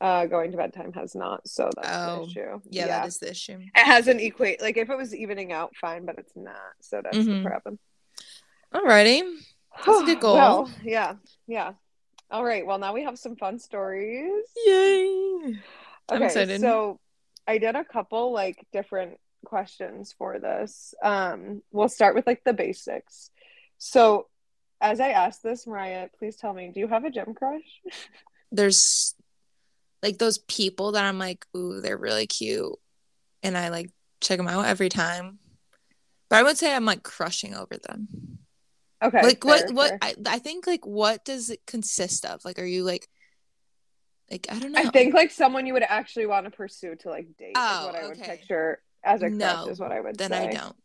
uh 0.00 0.26
going 0.26 0.50
to 0.52 0.58
bed 0.58 0.74
time 0.74 0.92
has 0.92 1.14
not. 1.14 1.48
So 1.48 1.70
that's 1.74 1.88
Oh, 1.96 2.26
the 2.26 2.30
issue. 2.30 2.60
yeah, 2.70 2.86
that 2.88 3.06
is 3.08 3.18
the 3.18 3.30
issue. 3.30 3.58
it 3.58 3.70
hasn't 3.86 4.20
equate 4.20 4.60
like 4.60 4.76
if 4.76 4.90
it 4.90 4.96
was 4.96 5.14
evening 5.14 5.52
out, 5.52 5.74
fine, 5.80 6.04
but 6.04 6.18
it's 6.18 6.36
not. 6.36 6.74
So 6.82 7.00
that's 7.02 7.16
Mhm. 7.16 7.42
the 7.42 7.48
problem. 7.48 7.78
Alrighty, 8.74 9.22
That's 9.84 10.02
a 10.02 10.04
good 10.04 10.20
goal. 10.20 10.34
Well, 10.34 10.70
yeah, 10.84 11.14
yeah. 11.46 11.72
All 12.30 12.44
right. 12.44 12.66
Well, 12.66 12.78
now 12.78 12.92
we 12.92 13.04
have 13.04 13.18
some 13.18 13.36
fun 13.36 13.58
stories. 13.58 14.44
yay! 14.66 15.56
I'm 16.08 16.16
Okay, 16.16 16.24
excited. 16.26 16.60
so 16.60 16.98
I 17.46 17.58
did 17.58 17.76
a 17.76 17.84
couple 17.84 18.32
like 18.32 18.64
different 18.72 19.18
questions 19.44 20.14
for 20.18 20.38
this. 20.38 20.94
Um, 21.02 21.62
we'll 21.70 21.88
start 21.88 22.14
with 22.14 22.26
like 22.26 22.42
the 22.44 22.52
basics. 22.52 23.30
So, 23.78 24.26
as 24.80 25.00
I 25.00 25.10
asked 25.10 25.42
this, 25.42 25.66
Mariah, 25.66 26.08
please 26.18 26.36
tell 26.36 26.52
me, 26.52 26.70
do 26.74 26.80
you 26.80 26.88
have 26.88 27.04
a 27.04 27.10
gym 27.10 27.34
crush? 27.34 27.80
There's 28.52 29.14
like 30.02 30.18
those 30.18 30.38
people 30.38 30.92
that 30.92 31.04
I'm 31.04 31.18
like, 31.18 31.46
ooh, 31.56 31.80
they're 31.80 31.96
really 31.96 32.26
cute, 32.26 32.74
and 33.42 33.56
I 33.56 33.68
like 33.68 33.90
check 34.20 34.38
them 34.38 34.48
out 34.48 34.66
every 34.66 34.88
time. 34.88 35.38
But 36.28 36.40
I 36.40 36.42
would 36.42 36.58
say 36.58 36.74
I'm 36.74 36.84
like 36.84 37.02
crushing 37.04 37.54
over 37.54 37.76
them. 37.76 38.08
Okay. 39.02 39.22
like 39.22 39.42
fair, 39.42 39.66
what 39.66 39.74
what 39.74 39.90
fair. 39.90 39.98
I, 40.02 40.14
I 40.26 40.38
think 40.38 40.66
like 40.66 40.86
what 40.86 41.24
does 41.24 41.50
it 41.50 41.60
consist 41.66 42.24
of? 42.24 42.44
Like 42.44 42.58
are 42.58 42.64
you 42.64 42.84
like 42.84 43.08
like 44.30 44.46
I 44.50 44.58
don't 44.58 44.72
know. 44.72 44.80
I 44.80 44.86
think 44.86 45.14
like 45.14 45.30
someone 45.30 45.66
you 45.66 45.74
would 45.74 45.84
actually 45.84 46.26
want 46.26 46.44
to 46.46 46.50
pursue 46.50 46.96
to 46.96 47.10
like 47.10 47.28
date 47.38 47.52
Oh, 47.56 47.74
is 47.74 47.82
what 47.86 47.94
oh, 47.94 47.98
I 47.98 48.08
would 48.08 48.20
okay. 48.20 48.36
picture 48.36 48.80
as 49.04 49.22
a 49.22 49.30
crush 49.30 49.66
is 49.68 49.78
what 49.78 49.92
I 49.92 50.00
would 50.00 50.18
then 50.18 50.32
say. 50.32 50.48
I 50.48 50.52
don't. 50.52 50.76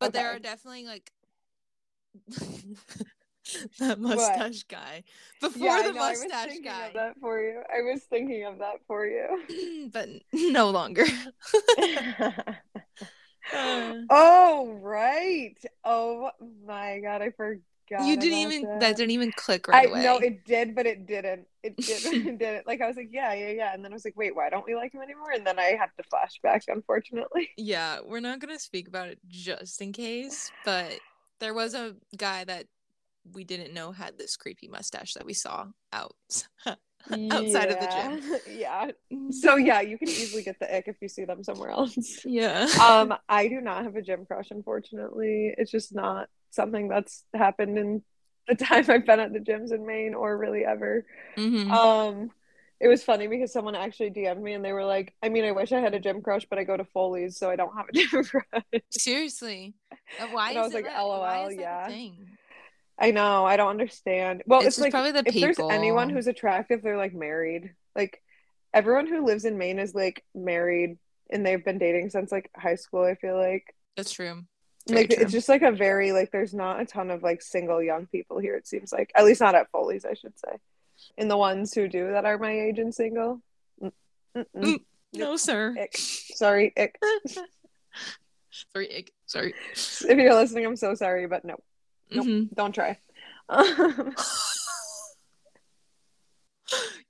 But 0.00 0.12
there 0.12 0.28
are 0.28 0.38
definitely 0.38 0.84
like 0.86 1.10
that 3.78 3.98
mustache 3.98 4.64
guy 4.64 5.02
before 5.40 5.60
Yeah, 5.66 5.82
the 5.82 5.92
know, 5.94 6.00
mustache 6.00 6.58
guy, 6.62 6.90
that 6.94 7.14
for 7.20 7.40
you. 7.40 7.62
I 7.74 7.82
was 7.82 8.02
thinking 8.02 8.44
of 8.44 8.58
that 8.58 8.76
for 8.86 9.06
you. 9.06 9.88
but 9.92 10.08
no 10.32 10.70
longer. 10.70 11.04
Oh 14.10 14.78
right. 14.80 15.56
Oh 15.84 16.30
my 16.66 17.00
god, 17.00 17.22
I 17.22 17.30
forgot. 17.30 18.06
you 18.06 18.16
didn't 18.16 18.38
even 18.38 18.62
that. 18.62 18.80
that 18.80 18.96
didn't 18.96 19.12
even 19.12 19.32
click 19.32 19.68
right 19.68 19.86
I 19.86 19.90
away. 19.90 20.02
no, 20.02 20.18
it 20.18 20.44
did, 20.44 20.74
but 20.74 20.86
it 20.86 21.06
didn't. 21.06 21.46
It 21.62 21.76
didn't. 21.86 22.26
it 22.26 22.38
didn't. 22.38 22.66
Like 22.66 22.80
I 22.80 22.86
was 22.86 22.96
like, 22.96 23.08
yeah, 23.10 23.32
yeah, 23.34 23.50
yeah, 23.50 23.74
and 23.74 23.84
then 23.84 23.92
I 23.92 23.94
was 23.94 24.04
like, 24.04 24.16
wait, 24.16 24.34
why 24.34 24.50
don't 24.50 24.66
we 24.66 24.74
like 24.74 24.92
him 24.92 25.02
anymore? 25.02 25.30
And 25.32 25.46
then 25.46 25.58
I 25.58 25.76
had 25.78 25.90
to 25.96 26.04
flashback, 26.12 26.62
unfortunately. 26.68 27.50
yeah, 27.56 27.98
we're 28.04 28.20
not 28.20 28.40
gonna 28.40 28.58
speak 28.58 28.88
about 28.88 29.08
it 29.08 29.18
just 29.28 29.80
in 29.80 29.92
case, 29.92 30.50
but 30.64 30.98
there 31.40 31.54
was 31.54 31.74
a 31.74 31.96
guy 32.16 32.44
that 32.44 32.66
we 33.32 33.44
didn't 33.44 33.74
know 33.74 33.92
had 33.92 34.18
this 34.18 34.36
creepy 34.36 34.68
mustache 34.68 35.14
that 35.14 35.26
we 35.26 35.34
saw 35.34 35.66
out 35.92 36.14
outside 37.30 37.70
of 37.70 37.80
the 37.80 37.86
gym. 37.86 38.40
yeah. 38.58 38.90
So 39.30 39.56
yeah, 39.70 39.80
you 39.80 39.98
can 39.98 40.08
easily 40.08 40.42
get 40.42 40.58
the 40.58 40.74
ick 40.74 40.88
if 40.88 40.96
you 41.00 41.08
see 41.08 41.24
them 41.24 41.42
somewhere 41.44 41.70
else. 41.70 41.96
Yeah. 42.24 42.66
um, 42.82 43.14
I 43.28 43.48
do 43.48 43.60
not 43.60 43.84
have 43.84 43.96
a 43.96 44.02
gym 44.02 44.24
crush, 44.26 44.50
unfortunately. 44.50 45.54
It's 45.56 45.70
just 45.70 45.94
not 45.94 46.28
something 46.50 46.88
that's 46.88 47.24
happened 47.34 47.78
in 47.78 48.02
the 48.46 48.54
time 48.54 48.84
I've 48.88 49.04
been 49.06 49.20
at 49.20 49.32
the 49.32 49.40
gyms 49.40 49.72
in 49.72 49.86
Maine 49.86 50.14
or 50.14 50.36
really 50.36 50.64
ever. 50.64 51.04
Mhm. 51.36 51.70
Um, 51.70 52.30
it 52.80 52.88
was 52.88 53.02
funny 53.02 53.26
because 53.26 53.52
someone 53.52 53.74
actually 53.74 54.10
DM'd 54.10 54.40
me 54.40 54.54
and 54.54 54.64
they 54.64 54.72
were 54.72 54.84
like, 54.84 55.12
I 55.22 55.28
mean, 55.28 55.44
I 55.44 55.50
wish 55.52 55.72
I 55.72 55.80
had 55.80 55.94
a 55.94 56.00
gym 56.00 56.22
crush, 56.22 56.46
but 56.48 56.58
I 56.60 56.64
go 56.64 56.76
to 56.76 56.84
Foley's, 56.84 57.36
so 57.36 57.50
I 57.50 57.56
don't 57.56 57.76
have 57.76 57.86
a 57.88 57.92
gym 57.92 58.22
crush. 58.24 58.62
Seriously. 58.90 59.74
Uh, 60.20 60.28
Why 60.32 60.50
And 60.50 60.58
is 60.58 60.60
I 60.60 60.64
was 60.64 60.74
like, 60.74 60.84
that- 60.84 60.98
LOL, 61.02 61.48
is 61.48 61.56
that 61.56 61.60
a 61.60 61.60
yeah. 61.60 61.88
I 62.98 63.12
know, 63.12 63.44
I 63.44 63.56
don't 63.56 63.70
understand. 63.70 64.42
Well, 64.46 64.60
It's 64.60 64.68
it's, 64.68 64.80
like 64.80 64.90
probably 64.90 65.12
the 65.12 65.22
if 65.26 65.34
there's 65.34 65.58
anyone 65.58 66.10
who's 66.10 66.26
attractive, 66.26 66.82
they're 66.82 66.96
like 66.96 67.14
married. 67.14 67.74
Like 67.94 68.22
everyone 68.74 69.06
who 69.06 69.24
lives 69.24 69.44
in 69.44 69.56
Maine 69.56 69.78
is 69.78 69.94
like 69.94 70.24
married 70.34 70.98
and 71.30 71.46
they've 71.46 71.64
been 71.64 71.78
dating 71.78 72.10
since 72.10 72.32
like 72.32 72.50
high 72.56 72.74
school, 72.74 73.04
I 73.04 73.14
feel 73.14 73.36
like. 73.36 73.74
That's 73.96 74.12
true. 74.12 74.42
Very 74.88 75.02
like 75.02 75.10
true. 75.10 75.22
it's 75.22 75.32
just 75.32 75.48
like 75.48 75.62
a 75.62 75.70
very 75.70 76.12
like 76.12 76.30
there's 76.30 76.54
not 76.54 76.80
a 76.80 76.86
ton 76.86 77.10
of 77.10 77.22
like 77.22 77.42
single 77.42 77.82
young 77.82 78.06
people 78.06 78.38
here 78.38 78.54
it 78.56 78.66
seems 78.66 78.90
like 78.90 79.12
at 79.14 79.24
least 79.24 79.40
not 79.40 79.54
at 79.54 79.70
foley's 79.70 80.06
i 80.06 80.14
should 80.14 80.32
say 80.38 80.56
and 81.18 81.30
the 81.30 81.36
ones 81.36 81.74
who 81.74 81.88
do 81.88 82.12
that 82.12 82.24
are 82.24 82.38
my 82.38 82.58
age 82.58 82.78
and 82.78 82.94
single 82.94 83.40
mm. 83.82 83.92
Mm. 84.56 84.80
no, 85.12 85.36
sir. 85.36 85.74
Ick. 85.78 85.96
sorry 85.96 86.72
ick. 86.76 86.98
Sorry, 88.50 88.96
ick. 88.96 89.12
Sorry. 89.26 89.54
if 89.72 90.18
you're 90.18 90.34
listening 90.34 90.64
i'm 90.66 90.74
so 90.74 90.94
sorry 90.94 91.26
but 91.26 91.44
no 91.44 91.56
Nope. 92.10 92.26
Mhm. 92.26 92.54
don't 92.54 92.74
try 92.74 92.98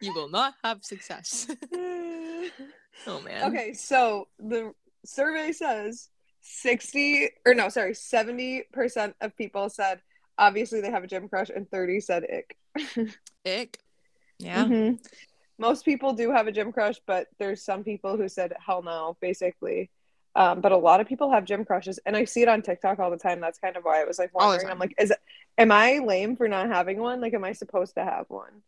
you 0.01 0.13
will 0.15 0.29
not 0.29 0.55
have 0.63 0.85
success. 0.85 1.47
oh 1.75 3.21
man. 3.25 3.43
okay 3.45 3.73
so 3.73 4.29
the 4.39 4.73
survey 5.05 5.53
says 5.53 6.09
60 6.41 7.29
or 7.47 7.55
no 7.55 7.69
sorry 7.69 7.93
70% 7.93 9.15
of 9.21 9.37
people 9.37 9.69
said 9.69 10.01
obviously 10.39 10.81
they 10.81 10.91
have 10.91 11.05
a 11.05 11.09
gym 11.09 11.29
crush 11.29 11.51
and 11.55 11.69
30 11.71 12.01
said 12.01 12.25
ick 12.25 12.57
Ick. 13.47 13.79
Yeah. 14.39 14.65
Mhm. 14.67 14.99
Most 15.59 15.85
people 15.85 16.13
do 16.13 16.31
have 16.31 16.47
a 16.47 16.53
gym 16.53 16.71
crush, 16.71 17.01
but 17.07 17.27
there's 17.41 17.65
some 17.65 17.83
people 17.83 18.17
who 18.17 18.29
said 18.29 18.53
hell 18.65 18.83
no, 18.83 19.17
basically. 19.21 19.91
Um, 20.39 20.61
but 20.61 20.71
a 20.71 20.77
lot 20.77 21.01
of 21.01 21.09
people 21.09 21.33
have 21.33 21.45
gym 21.45 21.65
crushes, 21.65 21.99
and 22.07 22.17
I 22.17 22.25
see 22.25 22.43
it 22.43 22.49
on 22.49 22.63
TikTok 22.63 23.01
all 23.01 23.11
the 23.11 23.19
time. 23.19 23.41
That's 23.41 23.59
kind 23.59 23.77
of 23.77 23.83
why 23.83 24.01
I 24.01 24.05
was 24.05 24.21
like 24.21 24.31
All 24.37 24.43
the 24.43 24.47
wondering. 24.47 24.71
I'm 24.71 24.79
like, 24.79 24.95
is 24.97 25.11
it, 25.11 25.19
am 25.59 25.73
I 25.73 25.99
lame 25.99 26.37
for 26.37 26.47
not 26.47 26.69
having 26.69 27.01
one? 27.01 27.21
Like, 27.21 27.35
am 27.35 27.43
I 27.43 27.51
supposed 27.51 27.95
to 27.97 28.05
have 28.05 28.27
one? 28.29 28.63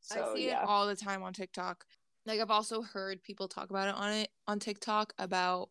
So 0.00 0.30
I 0.32 0.36
see 0.36 0.46
yeah, 0.46 0.62
it 0.62 0.68
all 0.68 0.86
the 0.86 0.94
time 0.94 1.24
on 1.24 1.32
TikTok. 1.32 1.84
Like 2.24 2.38
I've 2.38 2.52
also 2.52 2.82
heard 2.82 3.20
people 3.24 3.48
talk 3.48 3.70
about 3.70 3.88
it 3.88 3.96
on 3.96 4.12
it 4.12 4.28
on 4.46 4.60
TikTok 4.60 5.12
about 5.18 5.70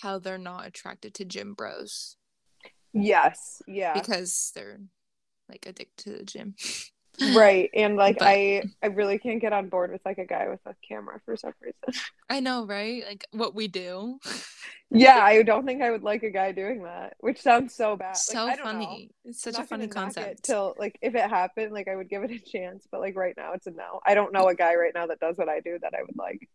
how 0.00 0.20
they're 0.20 0.38
not 0.38 0.64
attracted 0.64 1.12
to 1.14 1.24
gym 1.24 1.54
bros 1.54 2.16
yes, 2.92 3.62
yeah, 3.66 3.94
because 3.94 4.52
they're 4.54 4.80
like 5.48 5.66
addicted 5.66 6.04
to 6.04 6.18
the 6.18 6.24
gym. 6.24 6.54
right. 7.34 7.70
And 7.74 7.96
like, 7.96 8.18
But- 8.18 8.28
I, 8.28 8.62
I 8.82 8.86
really 8.88 9.18
can't 9.18 9.40
get 9.40 9.52
on 9.52 9.68
board 9.68 9.92
with 9.92 10.00
like 10.04 10.18
a 10.18 10.24
guy 10.24 10.48
with 10.48 10.60
a 10.66 10.74
camera 10.86 11.20
for 11.24 11.36
some 11.36 11.52
reason. 11.60 12.00
I 12.30 12.40
know, 12.40 12.66
right? 12.66 13.04
Like 13.06 13.26
what 13.32 13.54
we 13.54 13.68
do. 13.68 14.18
yeah, 14.90 15.18
I 15.22 15.42
don't 15.42 15.64
think 15.66 15.82
I 15.82 15.90
would 15.90 16.02
like 16.02 16.22
a 16.22 16.30
guy 16.30 16.52
doing 16.52 16.82
that, 16.82 17.14
which 17.20 17.40
sounds 17.40 17.74
so 17.74 17.96
bad. 17.96 18.08
Like, 18.08 18.16
so 18.16 18.46
I 18.46 18.56
don't 18.56 18.64
know. 18.64 18.72
funny. 18.86 19.10
It's 19.24 19.40
such 19.42 19.56
I'm 19.56 19.64
a 19.64 19.66
funny 19.66 19.86
concept. 19.88 20.44
Till 20.44 20.74
like 20.78 20.98
if 21.02 21.14
it 21.14 21.28
happened, 21.28 21.72
like 21.72 21.88
I 21.88 21.96
would 21.96 22.08
give 22.08 22.22
it 22.24 22.30
a 22.30 22.38
chance. 22.38 22.86
But 22.90 23.00
like 23.00 23.16
right 23.16 23.34
now, 23.36 23.52
it's 23.52 23.66
a 23.66 23.70
no. 23.70 24.00
I 24.06 24.14
don't 24.14 24.32
know 24.32 24.48
a 24.48 24.54
guy 24.54 24.74
right 24.74 24.92
now 24.94 25.06
that 25.06 25.20
does 25.20 25.36
what 25.36 25.48
I 25.48 25.60
do 25.60 25.78
that 25.82 25.94
I 25.94 26.02
would 26.02 26.16
like. 26.16 26.48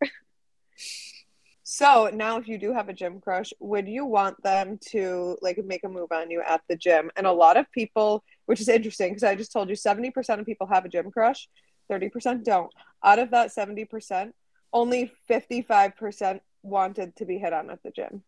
so 1.64 2.10
now, 2.14 2.38
if 2.38 2.48
you 2.48 2.58
do 2.58 2.74
have 2.74 2.90
a 2.90 2.94
gym 2.94 3.20
crush, 3.22 3.54
would 3.60 3.88
you 3.88 4.06
want 4.06 4.42
them 4.44 4.80
to 4.90 5.38
like 5.42 5.58
make 5.64 5.84
a 5.84 5.90
move 5.90 6.12
on 6.12 6.30
you 6.30 6.42
at 6.42 6.62
the 6.70 6.76
gym? 6.76 7.10
And 7.16 7.26
a 7.26 7.32
lot 7.32 7.58
of 7.58 7.72
people, 7.72 8.24
which 8.46 8.62
is 8.62 8.70
interesting 8.70 9.10
because 9.10 9.24
I 9.24 9.36
just 9.36 9.52
told 9.52 9.70
you, 9.70 9.76
seventy 9.76 10.12
percent 10.12 10.40
of 10.40 10.46
people 10.46 10.68
have 10.68 10.86
a 10.86 10.90
gym 10.90 11.12
crush, 11.12 11.48
thirty 11.90 12.10
percent 12.10 12.44
don't. 12.46 12.72
Out 13.04 13.20
of 13.20 13.32
that 13.32 13.52
seventy 13.52 13.86
percent, 13.86 14.36
only 14.72 15.12
fifty-five 15.28 15.96
percent 15.96 16.42
wanted 16.62 17.16
to 17.18 17.26
be 17.26 17.38
hit 17.38 17.54
on 17.54 17.70
at 17.70 17.84
the 17.84 17.92
gym. 17.92 18.24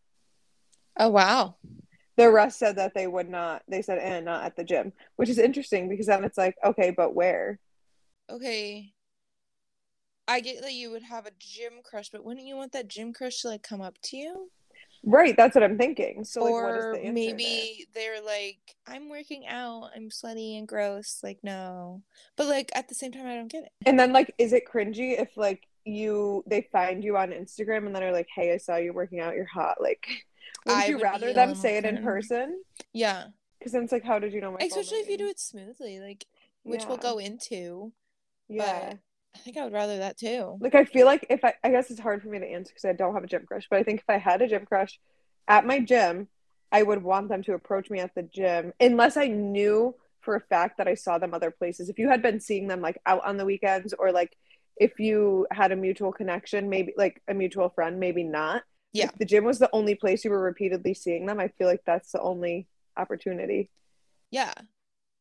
oh 0.98 1.08
wow. 1.08 1.56
The 2.16 2.30
rest 2.30 2.58
said 2.58 2.76
that 2.76 2.94
they 2.94 3.06
would 3.06 3.28
not. 3.28 3.62
They 3.68 3.82
said, 3.82 3.98
"and 3.98 4.24
not 4.24 4.44
at 4.44 4.56
the 4.56 4.64
gym," 4.64 4.92
which 5.16 5.28
is 5.28 5.38
interesting 5.38 5.88
because 5.88 6.06
then 6.06 6.24
it's 6.24 6.38
like, 6.38 6.56
okay, 6.64 6.90
but 6.90 7.14
where? 7.14 7.58
Okay. 8.30 8.92
I 10.28 10.40
get 10.40 10.62
that 10.62 10.72
you 10.72 10.90
would 10.90 11.02
have 11.04 11.26
a 11.26 11.30
gym 11.38 11.74
crush, 11.84 12.08
but 12.10 12.24
wouldn't 12.24 12.46
you 12.46 12.56
want 12.56 12.72
that 12.72 12.88
gym 12.88 13.12
crush 13.12 13.42
to 13.42 13.48
like 13.48 13.62
come 13.62 13.80
up 13.80 13.96
to 14.04 14.16
you? 14.16 14.50
Right, 15.08 15.36
that's 15.36 15.54
what 15.54 15.62
I'm 15.62 15.78
thinking. 15.78 16.24
So, 16.24 16.42
like, 16.42 16.52
what 16.52 16.76
is 16.76 16.84
or 16.84 16.96
the 16.96 17.10
maybe 17.12 17.86
they're 17.94 18.20
like, 18.20 18.58
I'm 18.88 19.08
working 19.08 19.46
out, 19.46 19.90
I'm 19.94 20.10
sweaty 20.10 20.58
and 20.58 20.66
gross. 20.66 21.20
Like, 21.22 21.38
no. 21.44 22.02
But 22.36 22.48
like 22.48 22.72
at 22.74 22.88
the 22.88 22.96
same 22.96 23.12
time, 23.12 23.26
I 23.26 23.36
don't 23.36 23.50
get 23.50 23.64
it. 23.64 23.72
And 23.86 23.98
then, 23.98 24.12
like, 24.12 24.34
is 24.36 24.52
it 24.52 24.64
cringy 24.70 25.18
if 25.18 25.36
like 25.36 25.68
you 25.84 26.42
they 26.48 26.68
find 26.72 27.04
you 27.04 27.16
on 27.16 27.30
Instagram 27.30 27.86
and 27.86 27.94
then 27.94 28.02
are 28.02 28.12
like, 28.12 28.26
"Hey, 28.34 28.52
I 28.52 28.56
saw 28.56 28.76
you 28.76 28.92
working 28.92 29.20
out. 29.20 29.36
You're 29.36 29.46
hot." 29.46 29.80
Like, 29.80 30.06
would 30.66 30.88
you 30.88 30.96
would 30.96 31.02
rather 31.04 31.32
them 31.32 31.54
say 31.54 31.76
it 31.76 31.84
in 31.84 32.02
person? 32.02 32.60
Yeah. 32.92 33.26
Because 33.58 33.72
then 33.72 33.84
it's 33.84 33.92
like, 33.92 34.04
how 34.04 34.18
did 34.18 34.32
you 34.32 34.40
know 34.40 34.50
my? 34.50 34.58
Especially 34.60 34.98
if 34.98 35.08
you 35.08 35.16
do 35.16 35.28
it 35.28 35.38
smoothly, 35.38 36.00
like 36.00 36.26
which 36.64 36.84
we'll 36.86 36.96
go 36.96 37.18
into. 37.18 37.92
Yeah. 38.48 38.94
I 39.36 39.38
think 39.38 39.56
I 39.58 39.64
would 39.64 39.72
rather 39.72 39.98
that 39.98 40.16
too. 40.16 40.56
Like 40.60 40.74
I 40.74 40.84
feel 40.84 41.06
like 41.06 41.26
if 41.28 41.44
I 41.44 41.54
I 41.62 41.70
guess 41.70 41.90
it's 41.90 42.00
hard 42.00 42.22
for 42.22 42.28
me 42.28 42.38
to 42.38 42.46
answer 42.46 42.72
because 42.72 42.84
I 42.86 42.94
don't 42.94 43.14
have 43.14 43.24
a 43.24 43.26
gym 43.26 43.44
crush, 43.46 43.66
but 43.68 43.78
I 43.78 43.82
think 43.82 44.00
if 44.00 44.08
I 44.08 44.16
had 44.16 44.40
a 44.40 44.48
gym 44.48 44.64
crush 44.64 44.98
at 45.46 45.66
my 45.66 45.78
gym, 45.80 46.28
I 46.72 46.82
would 46.82 47.02
want 47.02 47.28
them 47.28 47.42
to 47.44 47.54
approach 47.54 47.90
me 47.90 48.00
at 48.00 48.14
the 48.14 48.22
gym 48.22 48.72
unless 48.80 49.16
I 49.16 49.26
knew 49.26 49.94
for 50.20 50.36
a 50.36 50.40
fact 50.40 50.78
that 50.78 50.88
I 50.88 50.94
saw 50.94 51.18
them 51.18 51.34
other 51.34 51.50
places. 51.50 51.88
If 51.88 51.98
you 51.98 52.08
had 52.08 52.22
been 52.22 52.40
seeing 52.40 52.66
them 52.66 52.80
like 52.80 52.98
out 53.06 53.24
on 53.24 53.36
the 53.36 53.44
weekends 53.44 53.92
or 53.92 54.10
like 54.10 54.36
if 54.76 54.98
you 54.98 55.46
had 55.50 55.70
a 55.70 55.76
mutual 55.76 56.12
connection, 56.12 56.68
maybe 56.68 56.94
like 56.96 57.22
a 57.28 57.34
mutual 57.34 57.68
friend, 57.68 58.00
maybe 58.00 58.24
not. 58.24 58.62
Yeah. 58.92 59.06
If 59.06 59.18
the 59.18 59.24
gym 59.26 59.44
was 59.44 59.58
the 59.58 59.70
only 59.72 59.94
place 59.94 60.24
you 60.24 60.30
were 60.30 60.40
repeatedly 60.40 60.94
seeing 60.94 61.26
them, 61.26 61.38
I 61.38 61.48
feel 61.48 61.66
like 61.66 61.82
that's 61.86 62.12
the 62.12 62.20
only 62.20 62.66
opportunity. 62.96 63.70
Yeah. 64.30 64.54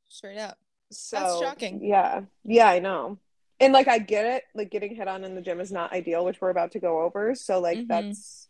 Straight 0.08 0.38
up. 0.38 0.58
So 0.92 1.40
shocking. 1.42 1.84
Yeah. 1.84 2.22
Yeah, 2.44 2.68
I 2.70 2.80
know. 2.80 3.20
And 3.60 3.74
like 3.74 3.88
I 3.88 4.00
get 4.00 4.26
it, 4.26 4.44
like 4.54 4.70
getting 4.70 4.96
hit 4.96 5.08
on 5.08 5.24
in 5.24 5.36
the 5.36 5.42
gym 5.42 5.60
is 5.62 5.72
not 5.72 5.94
ideal, 5.94 6.26
which 6.26 6.42
we're 6.42 6.50
about 6.50 6.72
to 6.72 6.80
go 6.80 7.02
over. 7.04 7.36
So 7.36 7.60
like 7.60 7.80
Mhm. 7.80 7.88
that's 7.88 8.50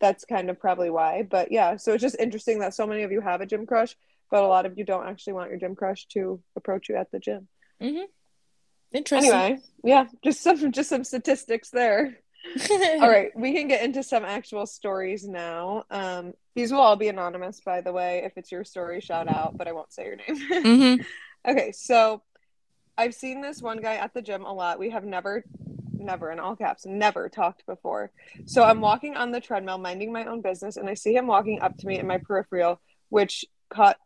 that's 0.00 0.24
kind 0.24 0.50
of 0.50 0.58
probably 0.58 0.90
why. 0.90 1.22
But 1.22 1.52
yeah, 1.52 1.76
so 1.76 1.92
it's 1.94 2.02
just 2.02 2.16
interesting 2.18 2.58
that 2.58 2.74
so 2.74 2.86
many 2.86 3.02
of 3.02 3.12
you 3.12 3.20
have 3.20 3.40
a 3.40 3.46
gym 3.46 3.66
crush, 3.66 3.96
but 4.30 4.42
a 4.42 4.46
lot 4.48 4.66
of 4.66 4.76
you 4.76 4.84
don't 4.84 5.06
actually 5.06 5.34
want 5.34 5.50
your 5.50 5.58
gym 5.58 5.74
crush 5.74 6.06
to 6.08 6.42
approach 6.56 6.88
you 6.88 6.96
at 6.96 7.10
the 7.12 7.18
gym. 7.20 7.48
Interesting. 8.92 9.32
Anyway, 9.32 9.58
yeah, 9.84 10.06
just 10.22 10.42
some 10.42 10.70
just 10.72 10.90
some 10.90 11.04
statistics 11.04 11.70
there. 11.70 12.18
All 13.00 13.08
right, 13.08 13.30
we 13.36 13.54
can 13.54 13.68
get 13.68 13.84
into 13.84 14.02
some 14.02 14.24
actual 14.24 14.66
stories 14.66 15.26
now. 15.26 15.84
Um, 15.90 16.34
these 16.54 16.72
will 16.72 16.80
all 16.80 16.96
be 16.96 17.08
anonymous, 17.08 17.60
by 17.60 17.80
the 17.80 17.92
way. 17.92 18.22
If 18.24 18.32
it's 18.36 18.52
your 18.52 18.64
story, 18.64 19.00
shout 19.00 19.28
out, 19.28 19.54
but 19.56 19.68
I 19.68 19.72
won't 19.72 19.92
say 19.92 20.04
your 20.04 20.16
name. 20.16 20.98
hmm 20.98 21.02
Okay, 21.48 21.72
so 21.72 22.22
I've 22.96 23.14
seen 23.14 23.40
this 23.40 23.62
one 23.62 23.80
guy 23.80 23.96
at 23.96 24.14
the 24.14 24.22
gym 24.22 24.44
a 24.44 24.52
lot. 24.52 24.78
We 24.78 24.90
have 24.90 25.04
never 25.04 25.44
never 25.98 26.30
in 26.32 26.40
all 26.40 26.56
caps, 26.56 26.84
never 26.86 27.28
talked 27.28 27.64
before. 27.66 28.10
So 28.44 28.64
I'm 28.64 28.80
walking 28.80 29.16
on 29.16 29.30
the 29.30 29.40
treadmill, 29.40 29.78
minding 29.78 30.12
my 30.12 30.24
own 30.24 30.40
business, 30.40 30.76
and 30.76 30.88
I 30.88 30.94
see 30.94 31.14
him 31.14 31.26
walking 31.26 31.60
up 31.60 31.76
to 31.78 31.86
me 31.86 31.98
in 31.98 32.06
my 32.06 32.18
peripheral, 32.18 32.80
which 33.10 33.44
caught 33.70 33.98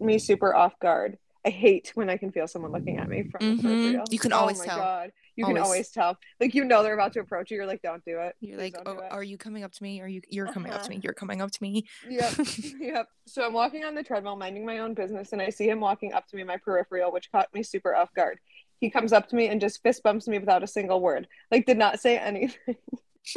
me 0.00 0.18
super 0.18 0.54
off 0.54 0.78
guard. 0.80 1.18
I 1.44 1.50
hate 1.50 1.90
when 1.94 2.08
I 2.08 2.16
can 2.16 2.30
feel 2.32 2.46
someone 2.46 2.72
looking 2.72 2.96
at 2.98 3.08
me 3.08 3.24
from 3.24 3.40
Mhm. 3.42 3.56
the 3.56 3.62
peripheral. 3.62 4.06
You 4.10 4.18
can 4.18 4.32
oh 4.32 4.36
always 4.38 4.58
my 4.58 4.64
tell. 4.66 4.78
God. 4.78 5.12
You 5.36 5.46
can 5.46 5.56
Always. 5.56 5.64
always 5.64 5.90
tell. 5.90 6.18
Like 6.40 6.54
you 6.54 6.64
know 6.64 6.82
they're 6.82 6.94
about 6.94 7.12
to 7.14 7.20
approach 7.20 7.50
you. 7.50 7.56
You're 7.56 7.66
like, 7.66 7.82
don't 7.82 8.04
do 8.04 8.18
it. 8.18 8.34
You're 8.40 8.58
Please 8.58 8.74
like, 8.74 8.82
oh, 8.86 8.94
do 8.94 9.00
it." 9.00 9.12
are 9.12 9.22
you 9.22 9.38
coming 9.38 9.64
up 9.64 9.72
to 9.72 9.82
me? 9.82 10.00
Are 10.00 10.08
you? 10.08 10.20
You're 10.28 10.52
coming 10.52 10.72
up 10.72 10.82
to 10.82 10.90
me. 10.90 10.96
Uh-huh. 10.96 11.02
You're 11.04 11.14
coming 11.14 11.40
up 11.40 11.50
to 11.50 11.62
me. 11.62 11.86
Yep. 12.08 12.34
yep. 12.80 13.06
So 13.26 13.44
I'm 13.46 13.52
walking 13.52 13.84
on 13.84 13.94
the 13.94 14.02
treadmill, 14.02 14.36
minding 14.36 14.66
my 14.66 14.78
own 14.78 14.94
business, 14.94 15.32
and 15.32 15.40
I 15.40 15.48
see 15.50 15.68
him 15.68 15.80
walking 15.80 16.12
up 16.12 16.26
to 16.28 16.36
me 16.36 16.42
in 16.42 16.48
my 16.48 16.58
peripheral, 16.58 17.12
which 17.12 17.30
caught 17.32 17.48
me 17.54 17.62
super 17.62 17.94
off 17.94 18.12
guard. 18.14 18.38
He 18.80 18.90
comes 18.90 19.12
up 19.12 19.28
to 19.28 19.36
me 19.36 19.48
and 19.48 19.60
just 19.60 19.82
fist 19.82 20.02
bumps 20.02 20.26
me 20.26 20.38
without 20.38 20.62
a 20.62 20.66
single 20.66 21.00
word. 21.00 21.28
Like 21.50 21.66
did 21.66 21.78
not 21.78 22.00
say 22.00 22.18
anything. 22.18 22.76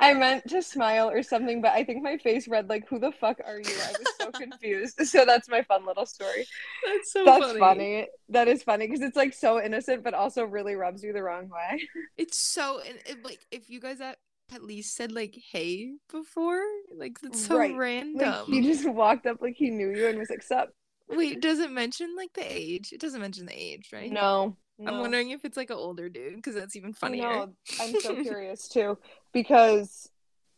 I 0.00 0.14
meant 0.14 0.48
to 0.48 0.62
smile 0.62 1.10
or 1.10 1.22
something, 1.22 1.60
but 1.60 1.72
I 1.72 1.82
think 1.84 2.02
my 2.02 2.18
face 2.18 2.46
read 2.46 2.68
like, 2.68 2.88
"Who 2.88 2.98
the 2.98 3.12
fuck 3.12 3.38
are 3.44 3.60
you?" 3.60 3.80
I 3.82 3.94
was 3.98 4.08
so 4.16 4.30
confused. 4.32 4.98
So 5.06 5.24
that's 5.24 5.48
my 5.48 5.62
fun 5.62 5.84
little 5.86 6.06
story. 6.06 6.46
That's 6.84 7.12
so 7.12 7.24
That's 7.24 7.52
funny. 7.52 8.06
That 8.28 8.48
is 8.48 8.62
funny 8.62 8.86
because 8.86 9.02
it's 9.02 9.16
like 9.16 9.34
so 9.34 9.60
innocent, 9.62 10.04
but 10.04 10.14
also 10.14 10.44
really 10.44 10.74
rubs 10.74 11.02
you 11.02 11.12
the 11.12 11.22
wrong 11.22 11.48
way. 11.48 11.80
It's 12.16 12.38
so 12.38 12.80
and 12.86 12.98
it, 13.06 13.24
like 13.24 13.40
if 13.50 13.70
you 13.70 13.80
guys 13.80 14.00
at 14.00 14.18
least 14.62 14.96
said 14.96 15.12
like 15.12 15.38
hey 15.52 15.92
before, 16.10 16.62
like 16.94 17.20
that's 17.20 17.40
so 17.40 17.56
Right. 17.56 17.74
random. 17.76 18.20
Like 18.20 18.34
he 18.46 18.62
just 18.62 18.88
walked 18.88 19.26
up 19.26 19.40
like 19.40 19.54
he 19.56 19.70
knew 19.70 19.90
you 19.90 20.06
and 20.06 20.18
was 20.18 20.30
like, 20.30 20.42
"Sup?" 20.42 20.70
Wait, 21.08 21.40
does 21.40 21.58
it 21.58 21.70
mention 21.70 22.14
like 22.16 22.32
the 22.34 22.42
age? 22.44 22.92
It 22.92 23.00
doesn't 23.00 23.20
mention 23.20 23.46
the 23.46 23.52
age, 23.58 23.90
right? 23.92 24.12
No. 24.12 24.56
I'm 24.86 24.98
wondering 24.98 25.30
if 25.30 25.44
it's 25.44 25.56
like 25.56 25.70
an 25.70 25.76
older 25.76 26.08
dude 26.08 26.36
because 26.36 26.54
that's 26.54 26.76
even 26.76 26.92
funnier. 26.92 27.22
No, 27.22 27.54
I'm 27.80 27.94
so 27.94 28.16
curious 28.16 28.68
too 28.68 28.98
because 29.32 30.10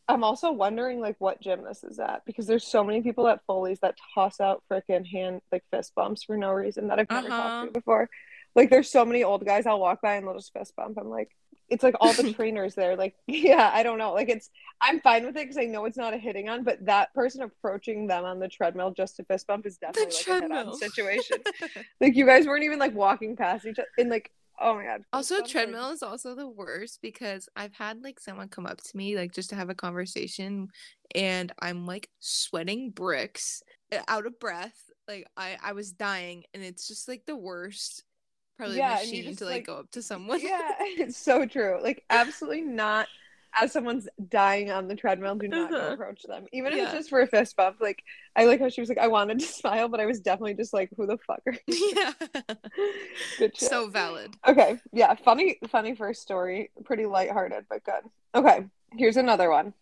I'm 0.08 0.24
also 0.24 0.50
wondering 0.50 1.00
like 1.00 1.16
what 1.18 1.40
gym 1.40 1.62
this 1.64 1.84
is 1.84 1.98
at 2.00 2.22
because 2.26 2.46
there's 2.46 2.66
so 2.66 2.82
many 2.82 3.00
people 3.00 3.28
at 3.28 3.40
Foley's 3.46 3.80
that 3.80 3.94
toss 4.14 4.40
out 4.40 4.62
freaking 4.70 5.06
hand 5.06 5.40
like 5.52 5.62
fist 5.70 5.92
bumps 5.94 6.24
for 6.24 6.36
no 6.36 6.50
reason 6.50 6.88
that 6.88 6.98
I've 6.98 7.10
never 7.10 7.28
Uh-huh. 7.28 7.42
talked 7.48 7.66
to 7.66 7.72
before. 7.72 8.08
Like 8.56 8.70
there's 8.70 8.90
so 8.90 9.04
many 9.04 9.22
old 9.22 9.46
guys 9.46 9.66
I'll 9.66 9.78
walk 9.78 10.02
by 10.02 10.16
and 10.16 10.26
they'll 10.26 10.34
just 10.34 10.52
fist 10.52 10.74
bump. 10.74 10.98
I'm 10.98 11.08
like, 11.08 11.30
it's 11.68 11.84
like 11.84 11.94
all 12.00 12.12
the 12.12 12.32
trainers 12.34 12.74
there. 12.74 12.96
Like, 12.96 13.14
yeah, 13.28 13.70
I 13.72 13.84
don't 13.84 13.98
know. 13.98 14.12
Like 14.12 14.28
it's 14.28 14.50
I'm 14.82 15.00
fine 15.00 15.24
with 15.24 15.36
it 15.36 15.42
because 15.44 15.56
I 15.58 15.66
know 15.66 15.84
it's 15.84 15.96
not 15.96 16.14
a 16.14 16.18
hitting 16.18 16.48
on, 16.48 16.64
but 16.64 16.84
that 16.86 17.14
person 17.14 17.42
approaching 17.42 18.08
them 18.08 18.24
on 18.24 18.40
the 18.40 18.48
treadmill 18.48 18.90
just 18.90 19.14
to 19.18 19.24
fist 19.24 19.46
bump 19.46 19.66
is 19.66 19.78
the 19.78 19.86
definitely 19.86 20.14
like 20.34 20.42
a 20.42 20.42
hit 20.42 20.66
on 20.66 20.74
situation. 20.76 21.36
like 22.00 22.16
you 22.16 22.26
guys 22.26 22.46
weren't 22.48 22.64
even 22.64 22.80
like 22.80 22.94
walking 22.96 23.36
past 23.36 23.64
each 23.64 23.78
other 23.78 23.86
and 23.98 24.10
like 24.10 24.32
oh 24.60 24.74
my 24.74 24.84
god. 24.84 25.02
Also, 25.12 25.36
fist 25.36 25.40
bumps 25.42 25.50
are- 25.50 25.52
treadmill 25.52 25.90
is 25.90 26.02
also 26.02 26.34
the 26.34 26.48
worst 26.48 27.00
because 27.02 27.48
I've 27.56 27.74
had 27.74 28.02
like 28.02 28.20
someone 28.20 28.48
come 28.48 28.66
up 28.66 28.78
to 28.82 28.96
me 28.96 29.16
like 29.16 29.32
just 29.32 29.50
to 29.50 29.56
have 29.56 29.70
a 29.70 29.74
conversation, 29.74 30.68
and 31.14 31.52
I'm 31.60 31.86
like 31.86 32.08
sweating 32.20 32.90
bricks, 32.90 33.62
uh, 33.92 33.98
out 34.08 34.26
of 34.26 34.38
breath. 34.38 34.78
Like 35.08 35.26
I 35.36 35.56
I 35.62 35.72
was 35.72 35.92
dying, 35.92 36.44
and 36.54 36.62
it's 36.62 36.86
just 36.86 37.08
like 37.08 37.24
the 37.26 37.36
worst, 37.36 38.04
probably 38.56 38.76
Yeah, 38.78 38.94
machine 38.94 39.24
just, 39.24 39.38
to 39.40 39.44
like, 39.46 39.54
like- 39.54 39.66
go 39.66 39.76
up 39.76 39.90
to 39.92 40.02
someone. 40.02 40.40
yeah, 40.40 40.72
it's 40.80 41.16
so 41.18 41.46
true. 41.46 41.78
Like 41.82 42.04
absolutely 42.10 42.62
not. 42.62 43.08
As 43.58 43.72
someone's 43.72 44.08
dying 44.28 44.70
on 44.70 44.86
the 44.86 44.94
treadmill, 44.94 45.34
do 45.34 45.48
not 45.48 45.72
Uh-huh. 45.72 45.92
approach 45.94 46.22
them. 46.22 46.46
Even 46.52 46.72
if 46.72 46.78
Yeah. 46.78 46.84
it's 46.84 46.92
just 46.92 47.10
for 47.10 47.20
a 47.20 47.26
fist 47.26 47.56
bump. 47.56 47.76
Like 47.80 48.02
I 48.36 48.44
like 48.44 48.60
how 48.60 48.68
she 48.68 48.80
was 48.80 48.88
like, 48.88 48.98
I 48.98 49.08
wanted 49.08 49.40
to 49.40 49.46
smile, 49.60 49.88
but 49.88 49.98
I 50.00 50.06
was 50.06 50.20
definitely 50.20 50.54
just 50.54 50.72
like, 50.72 50.90
who 50.96 51.06
the 51.06 51.18
fuck 51.18 51.40
are 51.46 51.54
you? 51.66 51.92
yeah. 51.96 52.12
Good 53.38 53.56
shit. 53.56 53.68
so 53.70 53.88
valid. 53.88 54.34
Okay, 54.46 54.78
yeah, 54.92 55.14
funny, 55.14 55.58
funny 55.68 55.94
first 55.94 56.22
story. 56.22 56.70
Pretty 56.84 57.06
lighthearted, 57.06 57.64
but 57.68 57.82
good. 57.84 58.02
Okay, 58.34 58.66
here's 58.96 59.16
another 59.16 59.50
one. 59.50 59.74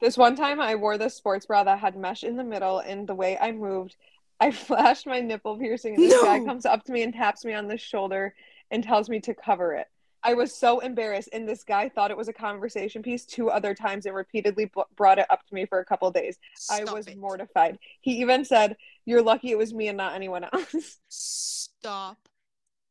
This 0.00 0.16
one 0.16 0.36
time, 0.36 0.60
I 0.60 0.76
wore 0.76 0.96
this 0.96 1.16
sports 1.16 1.46
bra 1.46 1.64
that 1.64 1.80
had 1.80 1.96
mesh 1.96 2.22
in 2.22 2.36
the 2.36 2.44
middle, 2.44 2.78
and 2.78 3.06
the 3.08 3.16
way 3.16 3.36
I 3.36 3.50
moved, 3.50 3.96
I 4.38 4.50
flashed 4.52 5.06
my 5.08 5.20
nipple 5.20 5.58
piercing, 5.58 5.96
and 5.96 6.04
this 6.04 6.22
guy 6.22 6.38
comes 6.44 6.64
up 6.66 6.84
to 6.84 6.92
me 6.92 7.02
and 7.02 7.12
taps 7.12 7.44
me 7.44 7.52
on 7.54 7.66
the 7.66 7.76
shoulder 7.76 8.34
and 8.70 8.84
tells 8.84 9.08
me 9.08 9.18
to 9.22 9.34
cover 9.34 9.74
it. 9.74 9.88
I 10.22 10.34
was 10.34 10.54
so 10.54 10.80
embarrassed, 10.80 11.28
and 11.32 11.48
this 11.48 11.64
guy 11.64 11.88
thought 11.88 12.10
it 12.10 12.16
was 12.16 12.28
a 12.28 12.32
conversation 12.32 13.02
piece 13.02 13.24
two 13.24 13.50
other 13.50 13.74
times 13.74 14.06
and 14.06 14.14
repeatedly 14.14 14.66
b- 14.66 14.82
brought 14.96 15.18
it 15.18 15.26
up 15.30 15.46
to 15.46 15.54
me 15.54 15.64
for 15.66 15.78
a 15.78 15.84
couple 15.84 16.10
days. 16.10 16.38
I 16.70 16.84
was 16.84 17.06
it. 17.06 17.16
mortified. 17.16 17.78
He 18.00 18.20
even 18.20 18.44
said, 18.44 18.76
"You're 19.04 19.22
lucky 19.22 19.50
it 19.50 19.58
was 19.58 19.72
me 19.72 19.88
and 19.88 19.96
not 19.96 20.14
anyone 20.14 20.44
else." 20.44 20.98
Stop 21.08 22.28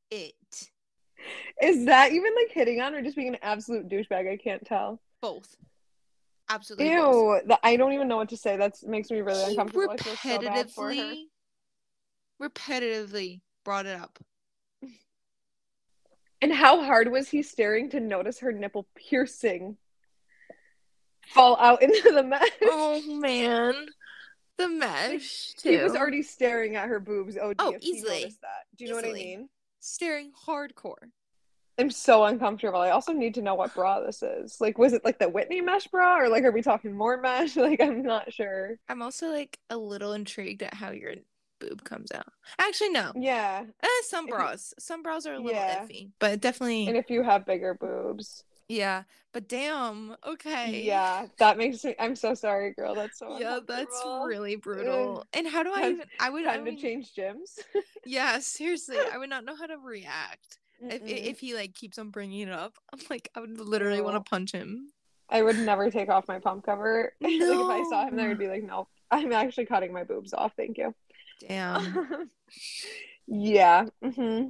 it. 0.10 0.36
Is 1.62 1.86
that 1.86 2.12
even 2.12 2.34
like 2.36 2.52
hitting 2.52 2.82
on 2.82 2.96
or 2.96 3.02
just 3.02 3.16
being 3.16 3.30
an 3.30 3.40
absolute 3.42 3.90
douchebag? 3.90 4.32
I 4.32 4.38
can't 4.38 4.66
tell. 4.66 5.02
Both. 5.22 5.58
Absolutely. 6.50 6.96
both. 6.96 7.44
Ew, 7.46 7.56
I 7.64 7.76
don't 7.76 7.94
even 7.94 8.08
know 8.08 8.18
what 8.18 8.30
to 8.30 8.38
say. 8.38 8.56
That 8.56 8.76
makes 8.84 9.10
me 9.10 9.22
really 9.22 9.44
uncomfortable. 9.44 9.98
Feel 9.98 10.16
so 10.16 10.40
bad 10.40 10.72
for 10.72 10.94
her. 10.94 10.96
repetitively, 10.96 11.24
repetitively 12.42 13.42
brought 13.66 13.86
it 13.86 14.00
up. 14.00 14.20
And 16.42 16.54
how 16.54 16.84
hard 16.84 17.12
was 17.12 17.30
he 17.30 17.42
staring 17.42 17.90
to 17.92 18.00
notice 18.00 18.40
her 18.40 18.52
nipple 18.52 18.88
piercing 18.96 19.78
fall 21.28 21.58
out 21.60 21.82
into 21.82 22.12
the 22.12 22.24
mesh? 22.24 22.50
Oh 22.64 23.02
man, 23.20 23.88
the 24.58 24.68
mesh 24.70 25.54
too. 25.58 25.70
he 25.70 25.78
was 25.78 25.96
already 25.96 26.22
staring 26.22 26.76
at 26.76 26.88
her 26.90 27.00
boobs. 27.00 27.38
Oh, 27.42 27.54
Oh, 27.60 27.76
easily. 27.82 28.34
that. 28.42 28.66
Do 28.78 28.84
you 28.84 28.90
know 28.92 28.96
what 28.98 29.06
I 29.06 29.14
mean? 29.14 29.50
staring 29.80 30.32
hardcore. 30.46 31.12
I'm 31.80 31.92
so 31.92 32.24
uncomfortable. 32.26 32.80
I 32.80 32.90
also 32.90 33.14
need 33.14 33.36
to 33.36 33.42
know 33.44 33.54
what 33.54 33.74
bra 33.76 34.00
this 34.02 34.24
is. 34.24 34.60
Like, 34.60 34.80
was 34.80 34.94
it 34.94 35.06
like 35.06 35.20
the 35.20 35.30
Whitney 35.30 35.62
mesh 35.62 35.88
bra, 35.88 36.18
or 36.20 36.28
like, 36.28 36.44
are 36.44 36.52
we 36.52 36.64
talking 36.64 36.92
more 36.98 37.22
mesh? 37.22 37.56
Like, 37.58 37.80
I'm 37.80 38.02
not 38.02 38.34
sure. 38.34 38.78
I'm 38.90 39.02
also 39.04 39.28
like 39.28 39.60
a 39.70 39.78
little 39.78 40.14
intrigued 40.14 40.64
at 40.64 40.74
how 40.74 40.90
your 40.92 41.14
boob 41.60 41.84
comes 41.84 42.12
out. 42.12 42.28
Actually, 42.60 42.90
no. 42.90 43.12
Yeah, 43.16 43.64
Eh, 43.84 43.88
some 44.04 44.26
If 44.26 44.32
bras, 44.32 44.74
some 44.80 45.04
bras 45.04 45.26
are 45.26 45.34
a 45.34 45.40
little 45.40 45.52
Yeah. 45.52 45.84
iffy, 45.86 46.12
but 46.20 46.40
definitely, 46.42 46.88
and 46.88 46.98
if 46.98 47.10
you 47.10 47.24
have 47.24 47.46
bigger 47.46 47.74
boobs, 47.74 48.44
yeah. 48.70 49.04
But 49.34 49.48
damn, 49.48 50.16
okay. 50.26 50.82
yeah, 50.84 51.28
that 51.38 51.58
makes 51.58 51.84
me. 51.84 51.94
I'm 52.00 52.16
so 52.16 52.34
sorry, 52.34 52.74
girl. 52.74 52.96
That's 52.96 53.20
so 53.20 53.38
Yeah, 53.40 53.60
that's 53.68 54.02
really 54.26 54.56
brutal. 54.56 55.26
And 55.34 55.48
how 55.48 55.62
do 55.64 55.72
I 55.74 55.82
Time- 55.82 55.92
even? 55.94 56.08
I 56.20 56.30
would. 56.30 56.46
I 56.48 56.56
Time 56.58 56.66
to 56.66 56.76
change 56.76 57.14
gyms. 57.16 57.60
Yeah, 58.06 58.40
seriously, 58.40 58.98
I 59.12 59.18
would 59.18 59.30
not 59.30 59.44
know 59.44 59.56
how 59.56 59.66
to 59.66 59.78
react 59.78 60.60
if 60.80 61.02
Mm-mm. 61.04 61.26
if 61.26 61.40
he 61.42 61.54
like 61.54 61.74
keeps 61.74 61.98
on 62.00 62.10
bringing 62.10 62.48
it 62.48 62.52
up. 62.54 62.78
I'm 62.94 63.00
like, 63.10 63.30
I 63.36 63.42
would 63.42 63.60
literally 63.60 64.02
want 64.02 64.16
to 64.16 64.28
punch 64.30 64.54
him. 64.54 64.92
I 65.30 65.42
would 65.44 65.60
never 65.60 65.92
take 65.92 66.08
off 66.10 66.28
my 66.30 66.40
pump 66.40 66.66
cover. 66.66 67.12
like 67.22 67.34
if 67.34 67.70
I 67.70 67.84
saw 67.90 68.08
him 68.08 68.16
there, 68.16 68.30
I'd 68.30 68.38
be 68.40 68.48
like, 68.48 68.64
no, 68.64 68.88
I'm 69.12 69.34
actually 69.34 69.66
cutting 69.66 69.92
my 69.92 70.06
boobs 70.06 70.34
off. 70.34 70.54
Thank 70.56 70.78
you. 70.78 70.96
Damn. 71.40 72.30
yeah. 73.28 73.86
hmm 74.04 74.46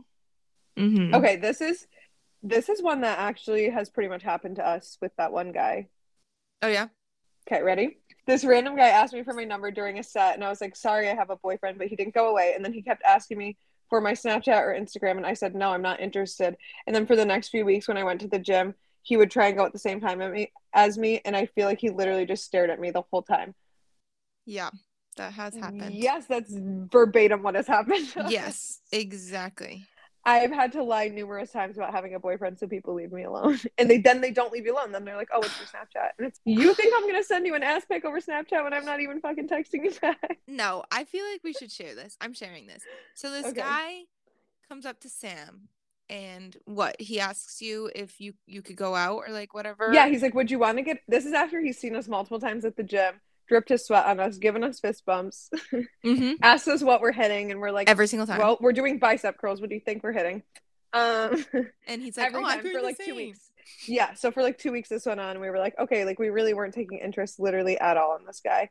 hmm 0.78 1.14
Okay. 1.14 1.36
This 1.38 1.62
is 1.62 1.88
this 2.44 2.70
is 2.70 2.82
one 2.82 3.02
that 3.02 3.20
actually 3.20 3.70
has 3.70 3.90
pretty 3.90 4.10
much 4.10 4.24
happened 4.24 4.58
to 4.58 4.68
us 4.68 4.98
with 5.02 5.12
that 5.18 5.32
one 5.32 5.52
guy. 5.52 5.90
Oh 6.62 6.68
yeah. 6.68 6.88
Okay, 7.48 7.64
ready? 7.64 8.00
This 8.26 8.44
random 8.44 8.76
guy 8.76 8.90
asked 8.90 9.14
me 9.14 9.24
for 9.24 9.34
my 9.34 9.46
number 9.46 9.72
during 9.72 10.00
a 10.00 10.04
set, 10.04 10.36
and 10.36 10.44
I 10.44 10.50
was 10.50 10.60
like, 10.60 10.76
sorry, 10.76 11.10
I 11.10 11.16
have 11.16 11.30
a 11.30 11.38
boyfriend, 11.38 11.78
but 11.78 11.88
he 11.88 11.96
didn't 11.96 12.14
go 12.14 12.30
away. 12.30 12.54
And 12.54 12.64
then 12.64 12.74
he 12.74 12.82
kept 12.82 13.04
asking 13.04 13.38
me 13.38 13.58
for 13.90 14.02
my 14.02 14.12
Snapchat 14.12 14.62
or 14.62 14.78
Instagram, 14.78 15.16
and 15.16 15.26
I 15.26 15.34
said, 15.34 15.56
no, 15.56 15.72
I'm 15.72 15.82
not 15.82 16.02
interested. 16.02 16.58
And 16.86 16.96
then 16.96 17.06
for 17.06 17.16
the 17.16 17.26
next 17.26 17.50
few 17.50 17.64
weeks, 17.64 17.88
when 17.88 17.96
I 17.96 18.04
went 18.04 18.20
to 18.22 18.28
the 18.28 18.38
gym, 18.38 18.76
he 19.02 19.16
would 19.16 19.32
try 19.32 19.48
and 19.48 19.58
go 19.58 19.66
at 19.66 19.72
the 19.72 19.80
same 19.80 20.02
time 20.02 20.22
at 20.22 20.34
me, 20.34 20.52
as 20.74 20.98
me, 20.98 21.22
and 21.24 21.38
I 21.38 21.46
feel 21.46 21.68
like 21.68 21.80
he 21.80 21.90
literally 21.90 22.26
just 22.26 22.44
stared 22.44 22.70
at 22.70 22.82
me 22.82 22.92
the 22.92 23.04
whole 23.10 23.22
time. 23.22 23.56
Yeah, 24.46 24.72
that 25.18 25.34
has 25.34 25.56
happened. 25.56 25.94
Yes, 25.94 26.26
that's 26.26 26.52
verbatim 26.56 27.44
what 27.44 27.56
has 27.56 27.68
happened. 27.68 28.08
Yes, 28.30 28.80
exactly. 28.92 29.86
I've 30.26 30.52
had 30.52 30.74
to 30.74 30.84
lie 30.84 31.08
numerous 31.08 31.52
times 31.52 31.78
about 31.78 31.94
having 31.94 32.14
a 32.14 32.20
boyfriend 32.20 32.60
so 32.60 32.68
people 32.68 32.94
leave 32.94 33.14
me 33.14 33.24
alone. 33.24 33.60
And 33.78 33.90
they 33.90 33.98
then 33.98 34.20
they 34.20 34.32
don't 34.32 34.52
leave 34.52 34.66
you 34.66 34.74
alone. 34.76 34.92
Then 34.92 35.06
they're 35.06 35.16
like, 35.16 35.30
oh, 35.34 35.44
it's 35.44 35.58
your 35.58 35.68
Snapchat. 35.68 36.10
And 36.18 36.28
it's 36.28 36.40
you 36.44 36.74
think 36.74 36.94
I'm 36.98 37.08
gonna 37.08 37.24
send 37.24 37.46
you 37.46 37.56
an 37.56 37.64
ass 37.64 37.86
pic 37.90 38.04
over 38.04 38.20
Snapchat 38.20 38.64
when 38.64 38.74
I'm 38.74 38.84
not 38.86 39.00
even 39.00 39.22
fucking 39.22 39.48
texting 39.48 39.86
you 39.86 39.92
back. 40.02 40.40
No, 40.48 40.84
I 40.92 41.04
feel 41.04 41.26
like 41.26 41.44
we 41.44 41.54
should 41.54 41.72
share 41.72 41.94
this. 41.96 42.18
I'm 42.22 42.34
sharing 42.34 42.68
this. 42.68 42.84
So 43.16 43.30
this 43.32 43.48
Okay. 43.48 43.62
guy 43.62 44.02
comes 44.68 44.86
up 44.86 45.00
to 45.02 45.10
Sam 45.10 45.70
and 46.10 46.58
what? 46.66 47.00
He 47.00 47.20
asks 47.20 47.62
you 47.62 47.90
if 47.96 48.20
you 48.20 48.34
you 48.46 48.62
could 48.62 48.76
go 48.78 48.96
out 48.96 49.24
or 49.28 49.32
like 49.34 49.54
whatever. 49.54 49.92
Yeah, 49.92 50.08
he's 50.08 50.22
like, 50.22 50.34
Would 50.34 50.52
you 50.52 50.60
want 50.60 50.78
to 50.78 50.84
get 50.84 51.00
this 51.08 51.26
is 51.26 51.34
after 51.34 51.62
he's 51.62 51.78
seen 51.78 51.96
us 51.96 52.08
multiple 52.08 52.40
times 52.40 52.66
at 52.66 52.76
the 52.76 52.84
gym, 52.84 53.16
dripped 53.48 53.70
his 53.70 53.86
sweat 53.86 54.06
on 54.06 54.20
us, 54.20 54.38
given 54.38 54.64
us 54.64 54.80
fist 54.80 55.06
bumps, 55.06 55.50
hmm 56.04 56.34
asked 56.42 56.68
us 56.68 56.82
what 56.84 57.02
we're 57.02 57.12
hitting, 57.12 57.52
and 57.52 57.60
we're 57.60 57.72
like, 57.72 57.90
every 57.90 58.08
single 58.08 58.28
time. 58.28 58.40
Well, 58.40 58.58
we're 58.60 58.74
doing 58.74 59.00
bicep 59.00 59.38
curls. 59.38 59.62
What 59.62 59.70
do 59.70 59.76
you 59.76 59.82
think 59.82 60.04
we're 60.04 60.14
hitting? 60.14 60.44
Um 60.94 61.46
and 61.88 62.02
he's 62.02 62.18
like, 62.18 62.28
every 62.28 62.42
"Oh, 62.44 62.46
I'm 62.46 62.62
time 62.62 62.72
for 62.72 62.82
like 62.82 62.98
two 62.98 63.16
weeks. 63.16 63.40
Yeah, 63.86 64.14
so 64.14 64.32
for 64.32 64.42
like 64.42 64.58
two 64.58 64.72
weeks 64.72 64.90
this 64.90 65.06
went 65.06 65.20
on, 65.20 65.32
and 65.32 65.42
we 65.42 65.50
were 65.50 65.60
like, 65.60 65.78
okay, 65.78 66.06
like 66.06 66.20
we 66.20 66.30
really 66.30 66.54
weren't 66.54 66.74
taking 66.74 67.00
interest 67.00 67.40
literally 67.40 67.78
at 67.78 67.98
all 67.98 68.16
in 68.18 68.26
this 68.26 68.42
guy. 68.44 68.70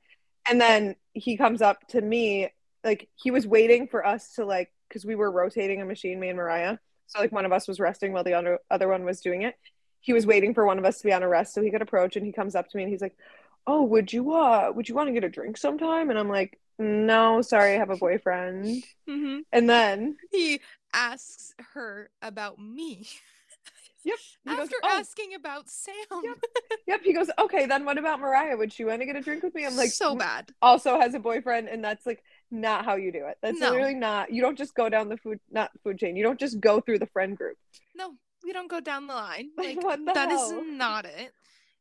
And 0.49 0.61
then 0.61 0.95
he 1.13 1.37
comes 1.37 1.61
up 1.61 1.87
to 1.89 2.01
me, 2.01 2.51
like 2.85 3.09
he 3.15 3.31
was 3.31 3.47
waiting 3.47 3.89
for 3.89 4.07
us 4.07 4.35
to 4.35 4.45
like, 4.45 4.73
because 4.89 5.05
we 5.05 5.15
were 5.17 5.31
rotating 5.31 5.83
a 5.83 5.85
machine, 5.85 6.21
me 6.21 6.29
and 6.29 6.37
Mariah, 6.37 6.79
So 7.09 7.21
like 7.21 7.33
one 7.33 7.45
of 7.45 7.53
us 7.53 7.67
was 7.69 7.81
resting 7.81 8.13
while 8.13 8.25
the 8.25 8.35
other 8.35 8.59
other 8.71 8.89
one 8.89 9.05
was 9.05 9.21
doing 9.21 9.43
it. 9.43 9.57
He 10.01 10.13
was 10.13 10.25
waiting 10.25 10.55
for 10.55 10.65
one 10.65 10.79
of 10.79 10.85
us 10.85 10.99
to 10.99 11.05
be 11.05 11.13
on 11.13 11.23
a 11.25 11.29
rest 11.29 11.53
so 11.53 11.63
he 11.63 11.71
could 11.71 11.83
approach, 11.83 12.17
and 12.17 12.25
he 12.25 12.33
comes 12.33 12.55
up 12.55 12.69
to 12.69 12.77
me 12.77 12.85
and 12.85 12.93
he's 12.93 13.03
like, 13.03 13.17
"Oh, 13.67 13.83
would 13.85 14.13
you 14.13 14.33
uh, 14.35 14.73
would 14.75 14.89
you 14.89 14.95
want 14.95 15.09
to 15.09 15.13
get 15.13 15.25
a 15.25 15.29
drink 15.29 15.57
sometime?" 15.57 16.11
And 16.11 16.19
I'm 16.19 16.29
like, 16.29 16.59
"No, 16.79 17.43
sorry, 17.43 17.75
I 17.75 17.79
have 17.79 17.91
a 17.91 17.97
boyfriend." 17.97 18.85
Mm-hmm. 19.09 19.39
And 19.53 19.71
then 19.71 20.17
He 20.33 20.61
asks 20.93 21.55
her 21.75 22.11
about 22.23 22.59
me 22.59 23.07
Yep. 24.05 24.19
He 24.45 24.51
after 24.51 24.63
goes, 24.63 24.71
"Oh." 24.85 24.99
asking 25.01 25.35
about 25.35 25.69
Sam. 25.69 25.95
Yep. 26.11 26.37
Yep. 26.87 27.01
He 27.03 27.13
goes, 27.13 27.29
okay, 27.37 27.67
then 27.67 27.85
what 27.85 27.99
about 27.99 28.21
Mariah? 28.21 28.57
Would 28.57 28.73
she 28.73 28.85
want 28.85 29.01
to 29.01 29.07
get 29.07 29.17
a 29.17 29.21
drink 29.21 29.43
with 29.43 29.53
me? 29.57 29.67
I'm 29.67 29.77
like, 29.77 29.91
so 29.91 30.15
"Mm, 30.15 30.21
bad. 30.21 30.55
Also 30.63 31.01
has 31.01 31.15
a 31.15 31.19
boyfriend, 31.19 31.69
and 31.69 31.83
that's 31.83 32.07
like 32.07 32.23
not 32.53 32.85
how 32.85 32.95
you 32.95 33.11
do 33.11 33.27
it. 33.27 33.39
That's 33.43 33.61
No. 33.61 33.71
literally 33.71 33.95
not. 33.97 34.31
You 34.33 34.41
don't 34.41 34.57
just 34.57 34.73
go 34.77 34.89
down 34.89 35.09
the 35.09 35.17
food, 35.17 35.41
not 35.51 35.73
food 35.83 35.99
chain. 35.99 36.15
You 36.15 36.23
don't 36.23 36.39
just 36.39 36.61
go 36.61 36.81
through 36.81 37.01
the 37.01 37.07
friend 37.09 37.37
group. 37.37 37.59
No, 37.97 38.15
we 38.45 38.53
don't 38.53 38.71
go 38.71 38.79
down 38.79 39.09
the 39.09 39.15
line. 39.15 39.51
Like, 39.57 39.77
Like 39.77 39.85
what 39.85 40.07
the 40.07 40.13
that 40.13 40.31
is 40.31 40.39
hell? 40.39 40.65
not 40.65 41.07
it. 41.07 41.33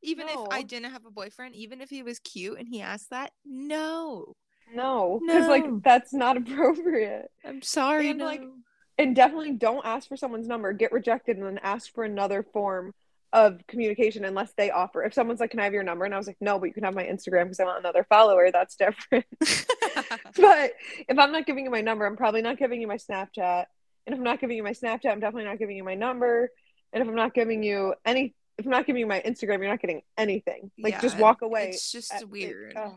Even 0.05 0.29
if 0.29 0.39
I 0.51 0.61
didn't 0.61 0.91
have 0.91 1.05
a 1.05 1.11
boyfriend, 1.11 1.55
even 1.55 1.81
if 1.81 1.89
he 1.89 2.03
was 2.03 2.19
cute 2.19 2.59
and 2.59 2.67
he 2.67 2.81
asked 2.81 3.09
that, 3.09 3.31
no. 3.45 4.33
No, 4.73 5.19
because 5.25 5.43
No. 5.45 5.49
like 5.51 5.65
that's 5.83 6.13
not 6.13 6.37
appropriate. 6.41 7.29
I'm 7.43 7.61
sorry. 7.61 8.09
And, 8.09 8.19
no. 8.19 8.25
like, 8.25 8.43
And 8.97 9.15
definitely 9.15 9.53
don't 9.53 9.85
ask 9.85 10.07
for 10.07 10.17
someone's 10.17 10.47
number. 10.47 10.73
Get 10.73 10.91
rejected, 10.91 11.37
and 11.37 11.45
then 11.45 11.59
ask 11.61 11.93
for 11.93 12.03
another 12.03 12.43
form 12.43 12.93
of 13.33 13.59
communication 13.67 14.23
unless 14.23 14.53
they 14.53 14.71
offer. 14.71 15.03
If 15.03 15.13
someone's 15.13 15.39
like, 15.41 15.51
"Can 15.51 15.59
I 15.59 15.65
have 15.65 15.73
your 15.73 15.83
number?" 15.83 16.05
and 16.05 16.13
I 16.13 16.17
was 16.17 16.27
like, 16.27 16.37
"No, 16.39 16.57
but 16.57 16.67
you 16.67 16.73
can 16.73 16.83
have 16.83 16.93
my 16.95 17.03
Instagram 17.03 17.43
because 17.45 17.59
I 17.59 17.65
want 17.65 17.79
another 17.79 18.05
follower." 18.07 18.49
That's 18.51 18.75
different. 18.77 19.25
but 20.37 20.73
if 21.09 21.19
I'm 21.19 21.31
not 21.31 21.45
giving 21.45 21.65
you 21.65 21.71
my 21.71 21.81
number, 21.81 22.05
I'm 22.05 22.15
probably 22.17 22.41
not 22.41 22.57
giving 22.57 22.79
you 22.81 22.87
my 22.87 22.97
Snapchat. 22.97 23.65
And 24.07 24.13
if 24.13 24.17
I'm 24.19 24.23
not 24.23 24.39
giving 24.39 24.55
you 24.55 24.63
my 24.63 24.71
Snapchat, 24.71 25.11
I'm 25.11 25.19
definitely 25.19 25.45
not 25.45 25.59
giving 25.59 25.75
you 25.75 25.83
my 25.83 25.95
number. 25.95 26.49
And 26.93 27.01
if 27.01 27.09
I'm 27.09 27.15
not 27.15 27.33
giving 27.33 27.61
you 27.63 27.93
any, 28.05 28.33
if 28.57 28.65
I'm 28.65 28.71
not 28.71 28.85
giving 28.85 28.99
you 28.99 29.07
my 29.07 29.21
Instagram, 29.25 29.59
you're 29.59 29.67
not 29.69 29.81
getting 29.81 30.01
anything. 30.17 30.71
Like 30.79 31.01
just 31.01 31.17
walk 31.17 31.41
away. 31.41 31.69
It's 31.69 31.91
just 31.91 32.13
at- 32.13 32.29
weird. 32.29 32.73
ugh. 32.75 32.95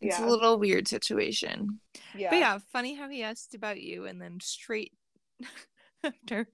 It's 0.00 0.18
yeah, 0.18 0.24
a 0.24 0.28
little 0.30 0.58
weird 0.58 0.88
situation. 0.88 1.80
yeah. 2.16 2.30
But 2.30 2.38
yeah, 2.38 2.58
funny 2.72 2.94
how 2.94 3.08
he 3.10 3.22
asked 3.22 3.54
about 3.54 3.80
you 3.82 4.06
and 4.06 4.20
then 4.20 4.38
straight 4.40 4.92
after. 6.04 6.48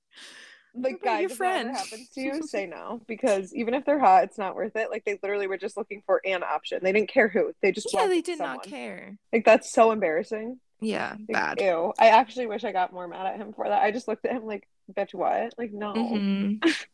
Like 0.74 1.00
guys, 1.02 1.20
your 1.20 1.30
friend? 1.30 1.70
happens 1.70 2.10
to 2.10 2.20
you, 2.20 2.42
say 2.42 2.66
no 2.66 3.00
because 3.06 3.54
even 3.54 3.72
if 3.72 3.86
they're 3.86 3.98
hot, 4.00 4.24
it's 4.24 4.36
not 4.36 4.54
worth 4.56 4.76
it. 4.76 4.90
Like 4.90 5.04
they 5.06 5.18
literally 5.22 5.46
were 5.46 5.56
just 5.56 5.76
looking 5.76 6.02
for 6.04 6.20
an 6.26 6.42
option. 6.42 6.80
They 6.82 6.92
didn't 6.92 7.08
care 7.08 7.28
who. 7.28 7.52
They 7.62 7.72
just 7.72 7.94
Yeah, 7.94 8.08
they 8.08 8.20
did 8.20 8.38
someone. 8.38 8.56
not 8.56 8.66
care. 8.66 9.16
Like 9.32 9.44
that's 9.46 9.72
so 9.72 9.90
embarrassing. 9.92 10.58
Yeah, 10.80 11.12
Like, 11.12 11.28
bad. 11.28 11.60
Ew. 11.62 11.94
I 11.98 12.08
actually 12.08 12.48
wish 12.48 12.62
I 12.64 12.72
got 12.72 12.92
more 12.92 13.08
mad 13.08 13.26
at 13.26 13.36
him 13.38 13.54
for 13.54 13.66
that. 13.66 13.80
I 13.80 13.90
just 13.90 14.06
looked 14.08 14.26
at 14.26 14.32
him 14.32 14.44
like, 14.44 14.68
bitch, 14.92 15.14
what? 15.14 15.54
Like 15.56 15.72
no. 15.72 15.94
Mhm. 15.94 16.62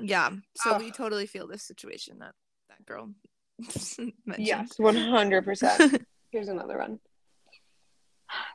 Yeah. 0.00 0.30
So 0.56 0.72
Ugh. 0.72 0.80
we 0.82 0.90
totally 0.90 1.26
feel 1.26 1.46
this 1.46 1.62
situation 1.62 2.18
that 2.20 2.34
that 2.68 2.84
girl 2.86 3.10
mentioned. 3.58 4.12
Yes, 4.38 4.78
one 4.78 4.96
hundred 4.96 5.44
percent. 5.44 6.04
Here's 6.30 6.48
another 6.48 6.78
one. 6.78 7.00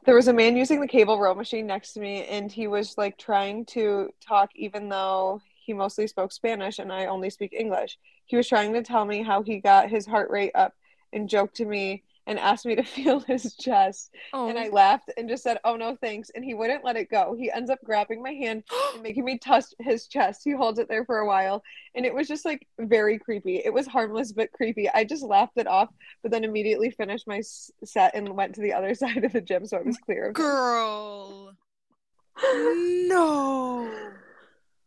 There 0.06 0.16
was 0.16 0.28
a 0.28 0.34
man 0.34 0.56
using 0.56 0.80
the 0.82 0.88
cable 0.88 1.20
row 1.20 1.34
machine 1.34 1.66
next 1.66 1.94
to 1.94 2.00
me, 2.00 2.26
and 2.26 2.52
he 2.52 2.68
was 2.68 2.96
like 2.98 3.18
trying 3.18 3.66
to 3.68 4.10
talk, 4.26 4.52
even 4.56 4.90
though 4.90 5.42
he 5.66 5.74
mostly 5.74 6.08
spoke 6.08 6.32
Spanish 6.32 6.80
and 6.80 6.92
I 6.92 7.06
only 7.08 7.30
speak 7.30 7.54
English. 7.54 7.98
He 8.26 8.36
was 8.36 8.48
trying 8.48 8.74
to 8.74 8.84
tell 8.84 9.06
me 9.06 9.24
how 9.24 9.42
he 9.42 9.60
got 9.60 9.90
his 9.90 10.06
heart 10.06 10.30
rate 10.30 10.52
up 10.56 10.74
and 11.12 11.30
joked 11.30 11.56
to 11.56 11.66
me 11.66 12.04
and 12.26 12.40
asked 12.40 12.66
me 12.66 12.76
to 12.76 12.84
feel 12.96 13.20
his 13.22 13.56
chest. 13.56 14.12
oh, 14.34 14.48
And 14.50 14.58
I 14.58 14.70
laughed 14.70 15.12
and 15.18 15.28
just 15.28 15.44
said, 15.44 15.58
Oh 15.64 15.76
no, 15.76 15.96
thanks. 15.96 16.30
And 16.34 16.44
he 16.44 16.54
wouldn't 16.54 16.84
let 16.86 16.96
it 16.96 17.10
go. 17.10 17.36
He 17.38 17.52
ends 17.52 17.70
up 17.70 17.80
grabbing 17.84 18.22
my 18.24 18.32
hand 18.32 18.64
and 18.94 19.04
making 19.04 19.26
me 19.26 19.38
touch 19.38 19.66
his 19.80 20.08
chest. 20.08 20.42
He 20.44 20.52
holds 20.52 20.80
it 20.80 20.88
there 20.88 21.06
for 21.06 21.18
a 21.20 21.28
while. 21.28 21.64
And 21.96 22.06
it 22.06 22.14
was 22.14 22.28
just 22.28 22.46
like 22.46 22.66
very 22.80 23.20
creepy. 23.20 23.58
It 23.64 23.74
was 23.74 23.88
harmless 23.88 24.32
but 24.32 24.52
creepy. 24.54 24.90
I 24.90 25.04
just 25.04 25.24
laughed 25.24 25.58
it 25.58 25.68
off, 25.68 25.90
but 26.22 26.32
then 26.32 26.44
immediately 26.44 26.92
finished 26.92 27.28
my 27.28 27.40
s- 27.40 27.72
set 27.84 28.16
and 28.16 28.30
went 28.36 28.56
to 28.56 28.62
the 28.62 28.74
other 28.74 28.96
side 29.04 29.24
of 29.26 29.34
the 29.34 29.42
gym 29.42 29.66
so 29.66 29.78
it 29.78 29.86
was 29.86 29.98
clear. 29.98 30.32
girl. 30.32 31.54
no. 32.44 33.90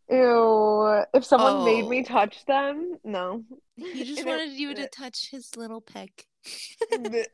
Ew. 0.08 1.04
If 1.14 1.24
someone 1.24 1.64
made 1.64 1.88
me 1.88 2.00
Oh. 2.00 2.04
touch 2.04 2.44
them, 2.46 2.98
no. 3.04 3.44
He 3.76 4.04
just 4.04 4.24
wanted 4.26 4.52
you 4.52 4.74
to 4.74 4.88
touch 4.88 5.30
his 5.30 5.56
little 5.56 5.80
pec. 5.82 6.10
ew, 6.92 7.24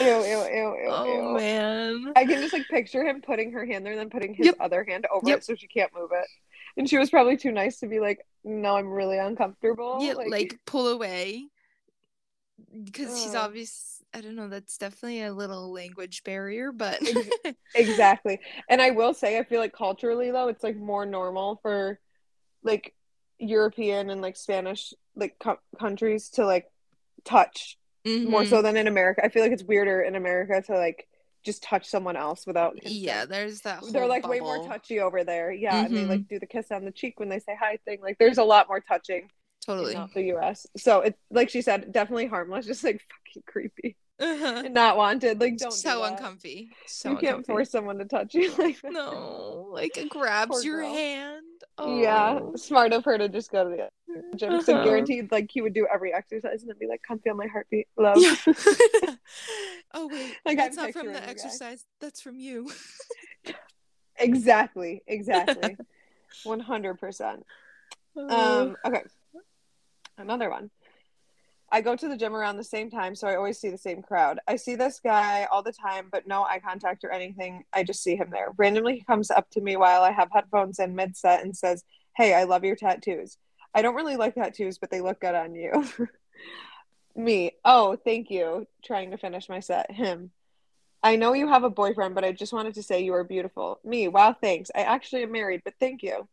ew, 0.00 0.24
ew, 0.24 0.24
ew, 0.24 0.78
oh 0.88 1.04
ew. 1.32 1.36
man. 1.36 2.12
I 2.16 2.24
can 2.24 2.40
just 2.40 2.52
like 2.52 2.68
picture 2.68 3.04
him 3.04 3.20
putting 3.20 3.52
her 3.52 3.64
hand 3.66 3.84
there 3.84 3.92
and 3.92 4.00
then 4.00 4.10
putting 4.10 4.34
his 4.34 4.46
Yep. 4.46 4.56
other 4.60 4.84
hand 4.88 5.06
over 5.12 5.28
Yep. 5.28 5.38
it 5.38 5.44
so 5.44 5.54
she 5.54 5.66
can't 5.66 5.92
move 5.94 6.10
it. 6.12 6.26
And 6.76 6.88
she 6.88 6.96
was 6.98 7.10
probably 7.10 7.36
too 7.36 7.50
nice 7.52 7.80
to 7.80 7.86
be 7.86 8.00
like, 8.00 8.24
no, 8.44 8.76
I'm 8.76 8.88
really 8.88 9.18
uncomfortable. 9.18 9.98
Yeah, 10.00 10.14
like, 10.14 10.58
pull 10.64 10.88
away. 10.88 11.48
Because 12.84 13.22
he's 13.22 13.34
Ugh. 13.34 13.46
obvious. 13.46 13.97
I 14.14 14.20
don't 14.20 14.36
know. 14.36 14.48
That's 14.48 14.78
definitely 14.78 15.22
a 15.22 15.32
little 15.32 15.72
language 15.72 16.24
barrier, 16.24 16.72
but 16.72 17.00
exactly. 17.74 18.40
And 18.68 18.80
I 18.80 18.90
will 18.90 19.14
say, 19.14 19.38
I 19.38 19.44
feel 19.44 19.60
like 19.60 19.72
culturally 19.72 20.30
though, 20.30 20.48
it's 20.48 20.62
like 20.64 20.76
more 20.76 21.04
normal 21.06 21.58
for 21.62 21.98
like 22.62 22.94
European 23.38 24.10
and 24.10 24.20
like 24.20 24.36
Spanish 24.36 24.92
like 25.14 25.36
co- 25.38 25.58
countries 25.78 26.30
to 26.30 26.44
like 26.46 26.66
touch 27.24 27.76
more 28.06 28.42
Mhm. 28.42 28.48
so 28.48 28.62
than 28.62 28.76
in 28.76 28.86
America. 28.88 29.24
I 29.24 29.28
feel 29.28 29.42
like 29.42 29.52
it's 29.52 29.62
weirder 29.62 30.00
in 30.00 30.16
America 30.16 30.62
to 30.66 30.76
like 30.76 31.06
just 31.44 31.62
touch 31.62 31.86
someone 31.86 32.16
else 32.16 32.46
without 32.46 32.72
consent. 32.72 32.94
yeah, 32.94 33.24
there's 33.26 33.60
that. 33.60 33.82
they're 33.92 34.06
like 34.08 34.26
way 34.26 34.40
more 34.40 34.58
touchy 34.66 35.00
over 35.00 35.22
there. 35.24 35.52
Yeah, 35.52 35.84
and 35.84 35.94
they 35.94 36.04
Mhm. 36.04 36.08
like 36.08 36.28
do 36.28 36.38
the 36.38 36.46
kiss 36.46 36.70
on 36.72 36.84
the 36.84 36.90
cheek 36.90 37.20
when 37.20 37.28
they 37.28 37.38
say 37.38 37.54
hi 37.58 37.78
thing. 37.84 38.00
Like 38.00 38.18
there's 38.18 38.38
a 38.38 38.44
lot 38.44 38.68
more 38.68 38.80
touching 38.80 39.30
Totally. 39.64 39.94
not 39.94 40.14
the 40.14 40.22
US. 40.24 40.66
So 40.78 41.00
it's 41.02 41.18
like 41.30 41.50
she 41.50 41.60
said, 41.62 41.92
definitely 41.92 42.26
harmless, 42.26 42.66
just 42.72 42.82
like 42.82 43.02
creepy 43.46 43.96
Uh-huh. 44.20 44.62
and 44.64 44.74
not 44.74 44.96
wanted. 44.96 45.40
Like 45.40 45.58
don't 45.58 45.70
so. 45.72 45.98
You 45.98 46.04
uncomfy. 46.04 46.70
So 46.86 47.10
you 47.10 47.16
can't 47.18 47.46
force 47.46 47.70
someone 47.70 47.98
to 47.98 48.04
touch 48.04 48.34
you 48.34 48.52
like 48.58 48.80
that. 48.82 48.92
No, 48.92 49.68
like 49.70 49.96
it 49.96 50.08
grabs 50.08 50.50
Poor 50.50 50.62
your 50.62 50.80
girl. 50.82 50.94
hand. 50.94 51.44
Oh. 51.80 52.00
Yeah, 52.00 52.40
smart 52.56 52.92
of 52.92 53.04
her 53.04 53.16
to 53.18 53.28
just 53.28 53.52
go 53.52 53.62
to 53.68 53.88
the 54.08 54.36
gym. 54.36 54.60
So 54.60 54.74
Uh-huh. 54.74 54.84
guaranteed, 54.84 55.30
like 55.30 55.48
he 55.52 55.60
would 55.60 55.74
do 55.74 55.86
every 55.92 56.12
exercise 56.12 56.62
and 56.62 56.70
then 56.70 56.76
be 56.80 56.88
like, 56.88 57.02
"Come 57.06 57.20
feel 57.20 57.34
my 57.34 57.46
heartbeat, 57.46 57.86
love." 57.96 58.18
Yeah. 58.20 58.34
oh 59.94 60.08
wait, 60.08 60.34
Like, 60.44 60.56
that's 60.58 60.76
I'm 60.76 60.84
not 60.86 60.92
from 60.92 61.06
the 61.06 61.12
the 61.12 61.20
guy. 61.20 61.26
exercise. 61.26 61.84
That's 62.00 62.20
from 62.20 62.40
you. 62.40 62.70
exactly, 64.18 65.02
exactly, 65.06 65.76
one 66.42 66.60
hundred 66.60 66.98
percent. 66.98 67.44
Um, 68.16 68.76
okay. 68.84 69.02
Another 70.16 70.50
one. 70.50 70.70
I 71.70 71.82
go 71.82 71.94
to 71.94 72.08
the 72.08 72.16
gym 72.16 72.34
around 72.34 72.56
the 72.56 72.64
same 72.64 72.90
time, 72.90 73.14
so 73.14 73.28
I 73.28 73.36
always 73.36 73.58
see 73.58 73.68
the 73.68 73.76
same 73.76 74.00
crowd. 74.00 74.40
I 74.48 74.56
see 74.56 74.74
this 74.74 75.00
guy 75.00 75.46
all 75.52 75.62
the 75.62 75.72
time, 75.72 76.08
but 76.10 76.26
no 76.26 76.42
eye 76.44 76.60
contact 76.60 77.04
or 77.04 77.10
anything. 77.10 77.64
I 77.74 77.84
just 77.84 78.02
see 78.02 78.16
him 78.16 78.30
there. 78.30 78.48
Randomly, 78.56 78.96
he 78.96 79.04
comes 79.04 79.30
up 79.30 79.50
to 79.50 79.60
me 79.60 79.76
while 79.76 80.02
I 80.02 80.12
have 80.12 80.30
headphones 80.32 80.78
in 80.78 80.94
mid 80.94 81.16
set 81.16 81.44
and 81.44 81.54
says, 81.54 81.84
Hey, 82.16 82.34
I 82.34 82.44
love 82.44 82.64
your 82.64 82.76
tattoos. 82.76 83.36
I 83.74 83.82
don't 83.82 83.94
really 83.94 84.16
like 84.16 84.34
tattoos, 84.34 84.78
but 84.78 84.90
they 84.90 85.02
look 85.02 85.20
good 85.20 85.34
on 85.34 85.54
you. 85.54 85.84
me, 87.16 87.52
oh, 87.64 87.96
thank 88.02 88.30
you. 88.30 88.66
Trying 88.82 89.10
to 89.10 89.18
finish 89.18 89.48
my 89.50 89.60
set. 89.60 89.90
Him, 89.90 90.30
I 91.02 91.16
know 91.16 91.34
you 91.34 91.48
have 91.48 91.64
a 91.64 91.70
boyfriend, 91.70 92.14
but 92.14 92.24
I 92.24 92.32
just 92.32 92.52
wanted 92.54 92.74
to 92.74 92.82
say 92.82 93.04
you 93.04 93.12
are 93.12 93.24
beautiful. 93.24 93.78
Me, 93.84 94.08
wow, 94.08 94.34
thanks. 94.40 94.70
I 94.74 94.80
actually 94.80 95.24
am 95.24 95.32
married, 95.32 95.62
but 95.64 95.74
thank 95.78 96.02
you. 96.02 96.28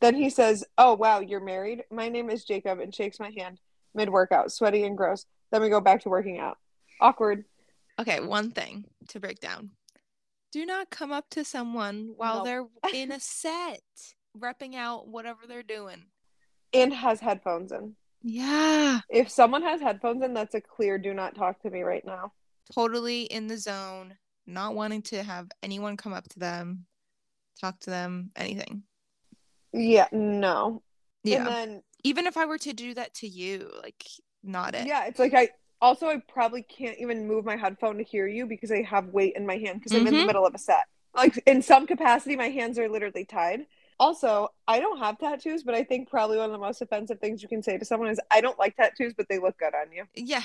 Then 0.00 0.14
he 0.14 0.28
says, 0.28 0.64
Oh, 0.76 0.94
wow, 0.94 1.20
you're 1.20 1.40
married? 1.40 1.84
My 1.90 2.10
name 2.10 2.28
is 2.28 2.44
Jacob, 2.44 2.78
and 2.80 2.94
shakes 2.94 3.18
my 3.18 3.30
hand 3.30 3.58
mid 3.96 4.10
workout, 4.10 4.52
sweaty 4.52 4.84
and 4.84 4.96
gross. 4.96 5.24
Then 5.50 5.62
we 5.62 5.68
go 5.68 5.80
back 5.80 6.02
to 6.02 6.08
working 6.08 6.38
out. 6.38 6.58
Awkward. 7.00 7.44
okay, 7.98 8.20
one 8.20 8.50
thing 8.50 8.84
to 9.08 9.18
break 9.20 9.40
down. 9.40 9.70
Do 10.52 10.64
not 10.64 10.90
come 10.90 11.12
up 11.12 11.28
to 11.30 11.44
someone 11.44 12.12
while 12.16 12.38
No. 12.38 12.44
they're 12.44 12.66
in 12.94 13.10
a 13.12 13.20
set, 13.20 13.80
repping 14.38 14.74
out 14.74 15.08
whatever 15.08 15.40
they're 15.48 15.62
doing. 15.62 16.04
And 16.72 16.92
has 16.92 17.20
headphones 17.20 17.72
in. 17.72 17.94
Yeah. 18.22 19.00
If 19.08 19.30
someone 19.30 19.62
has 19.62 19.80
headphones 19.80 20.22
in, 20.22 20.34
that's 20.34 20.54
a 20.54 20.60
clear 20.60 20.98
do 20.98 21.14
not 21.14 21.34
talk 21.34 21.60
to 21.62 21.70
me 21.70 21.82
right 21.82 22.04
now. 22.04 22.32
Totally 22.74 23.22
in 23.22 23.46
the 23.46 23.56
zone, 23.58 24.14
not 24.46 24.74
wanting 24.74 25.02
to 25.02 25.22
have 25.22 25.48
anyone 25.62 25.96
come 25.96 26.12
up 26.12 26.28
to 26.30 26.38
them, 26.38 26.86
talk 27.60 27.78
to 27.80 27.90
them, 27.90 28.30
anything. 28.36 28.82
Yeah, 29.72 30.08
no. 30.10 30.82
Yeah. 31.22 31.38
And 31.38 31.46
then, 31.48 31.82
Even 32.06 32.26
if 32.26 32.36
I 32.36 32.44
were 32.46 32.58
to 32.58 32.72
do 32.72 32.94
that 32.94 33.14
to 33.14 33.26
you, 33.28 33.70
like, 33.82 34.04
not 34.42 34.74
it. 34.74 34.86
yeah, 34.86 35.06
it's 35.06 35.18
like 35.18 35.34
I 35.34 35.50
also, 35.80 36.06
I 36.06 36.22
probably 36.28 36.62
can't 36.62 36.98
even 36.98 37.26
move 37.26 37.44
my 37.44 37.56
headphone 37.56 37.98
to 37.98 38.04
hear 38.04 38.26
you 38.26 38.46
because 38.46 38.70
I 38.70 38.82
have 38.82 39.08
weight 39.08 39.34
in 39.36 39.46
my 39.46 39.56
hand 39.56 39.80
because 39.80 39.94
I'm 39.94 40.06
in 40.06 40.16
the 40.16 40.22
Mhm. 40.22 40.26
middle 40.26 40.46
of 40.46 40.54
a 40.54 40.58
set. 40.58 40.84
Like, 41.14 41.42
in 41.46 41.62
some 41.62 41.86
capacity, 41.86 42.36
my 42.36 42.48
hands 42.48 42.78
are 42.78 42.88
literally 42.88 43.24
tied. 43.24 43.66
Also, 43.98 44.48
I 44.68 44.78
don't 44.80 44.98
have 44.98 45.18
tattoos, 45.18 45.62
but 45.64 45.74
I 45.74 45.82
think 45.82 46.08
probably 46.10 46.36
one 46.36 46.46
of 46.46 46.52
the 46.52 46.58
most 46.58 46.82
offensive 46.82 47.18
things 47.20 47.42
you 47.42 47.48
can 47.48 47.62
say 47.62 47.78
to 47.78 47.84
someone 47.84 48.10
is, 48.10 48.20
I 48.30 48.40
don't 48.42 48.58
like 48.58 48.76
tattoos, 48.76 49.14
but 49.16 49.26
they 49.28 49.38
look 49.38 49.58
good 49.58 49.74
on 49.74 49.92
you. 49.92 50.04
Yeah. 50.14 50.42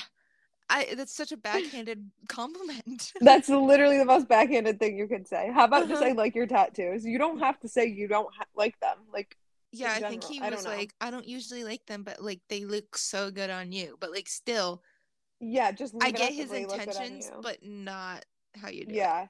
I 0.70 0.94
that's 0.96 1.14
such 1.14 1.32
a 1.32 1.36
backhanded 1.36 2.10
compliment. 2.28 3.12
That's 3.20 3.48
literally 3.48 3.98
the 3.98 4.04
most 4.04 4.28
backhanded 4.28 4.80
thing 4.80 4.96
you 4.98 5.06
could 5.06 5.28
say. 5.28 5.50
How 5.52 5.64
about 5.66 5.86
just 5.88 6.02
Uh-huh. 6.02 6.08
I 6.08 6.12
like 6.12 6.34
your 6.34 6.46
tattoos? 6.46 7.04
You 7.04 7.18
don't 7.18 7.38
have 7.38 7.58
to 7.60 7.68
say 7.68 7.86
you 7.86 8.08
don't 8.08 8.32
ha- 8.34 8.44
like 8.56 8.78
them. 8.80 8.98
Like 9.12 9.36
yeah, 9.72 9.92
I 9.92 10.08
think 10.08 10.24
he 10.24 10.40
I 10.40 10.50
was 10.50 10.64
know. 10.64 10.70
like, 10.70 10.94
I 11.00 11.10
don't 11.10 11.26
usually 11.26 11.64
like 11.64 11.86
them, 11.86 12.02
but 12.02 12.22
like 12.22 12.40
they 12.48 12.64
look 12.64 12.96
so 12.96 13.30
good 13.30 13.50
on 13.50 13.72
you. 13.72 13.96
But 13.98 14.10
like 14.10 14.28
still, 14.28 14.82
yeah, 15.40 15.72
just 15.72 15.94
I 16.00 16.10
get 16.10 16.32
his 16.32 16.50
they 16.50 16.66
look 16.66 16.78
good 16.78 16.94
on 16.94 17.02
intentions, 17.02 17.32
but 17.42 17.58
not 17.64 18.24
how 18.54 18.68
you 18.68 18.84
do. 18.84 18.94
yeah, 18.94 19.26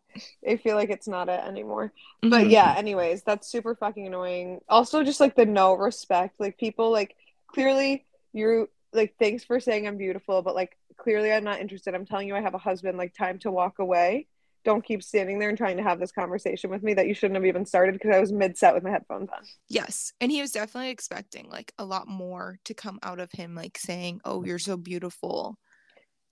I 0.48 0.56
feel 0.56 0.74
like 0.74 0.90
it's 0.90 1.06
not 1.06 1.28
it 1.28 1.40
anymore. 1.40 1.92
it. 2.22 2.30
But 2.30 2.42
mm-hmm. 2.42 2.50
yeah, 2.50 2.74
anyways, 2.76 3.22
that's 3.22 3.46
super 3.46 3.76
fucking 3.76 4.06
annoying. 4.06 4.60
Also, 4.68 5.04
just 5.04 5.20
like 5.20 5.36
the 5.36 5.46
no 5.46 5.74
respect. 5.74 6.40
Like 6.40 6.58
people 6.58 6.90
like 6.90 7.16
clearly 7.46 8.04
you're 8.32 8.66
like 8.92 9.14
thanks 9.18 9.44
for 9.44 9.60
saying 9.60 9.86
I'm 9.86 9.96
beautiful, 9.96 10.42
but 10.42 10.56
like 10.56 10.76
clearly 10.96 11.32
I'm 11.32 11.44
not 11.44 11.60
interested. 11.60 11.94
I'm 11.94 12.06
telling 12.06 12.26
you 12.26 12.34
I 12.34 12.40
have 12.40 12.54
a 12.54 12.58
husband. 12.58 12.98
Like 12.98 13.14
time 13.14 13.38
to 13.40 13.52
walk 13.52 13.78
away. 13.78 14.26
Don't 14.64 14.84
keep 14.84 15.02
standing 15.02 15.38
there 15.38 15.48
and 15.48 15.58
trying 15.58 15.76
to 15.76 15.82
have 15.82 15.98
this 15.98 16.12
conversation 16.12 16.70
with 16.70 16.82
me 16.82 16.94
that 16.94 17.06
you 17.08 17.14
shouldn't 17.14 17.34
have 17.36 17.44
even 17.46 17.66
started 17.66 17.94
because 17.94 18.14
I 18.14 18.20
was 18.20 18.30
mid 18.32 18.56
set 18.56 18.74
with 18.74 18.84
my 18.84 18.90
headphones 18.90 19.28
on. 19.30 19.40
Yes. 19.68 20.12
And 20.20 20.30
he 20.30 20.40
was 20.40 20.52
definitely 20.52 20.90
expecting 20.90 21.48
like 21.50 21.72
a 21.78 21.84
lot 21.84 22.06
more 22.06 22.58
to 22.64 22.74
come 22.74 22.98
out 23.02 23.18
of 23.18 23.32
him, 23.32 23.54
like 23.54 23.76
saying, 23.78 24.20
Oh, 24.24 24.44
you're 24.44 24.58
so 24.60 24.76
beautiful. 24.76 25.58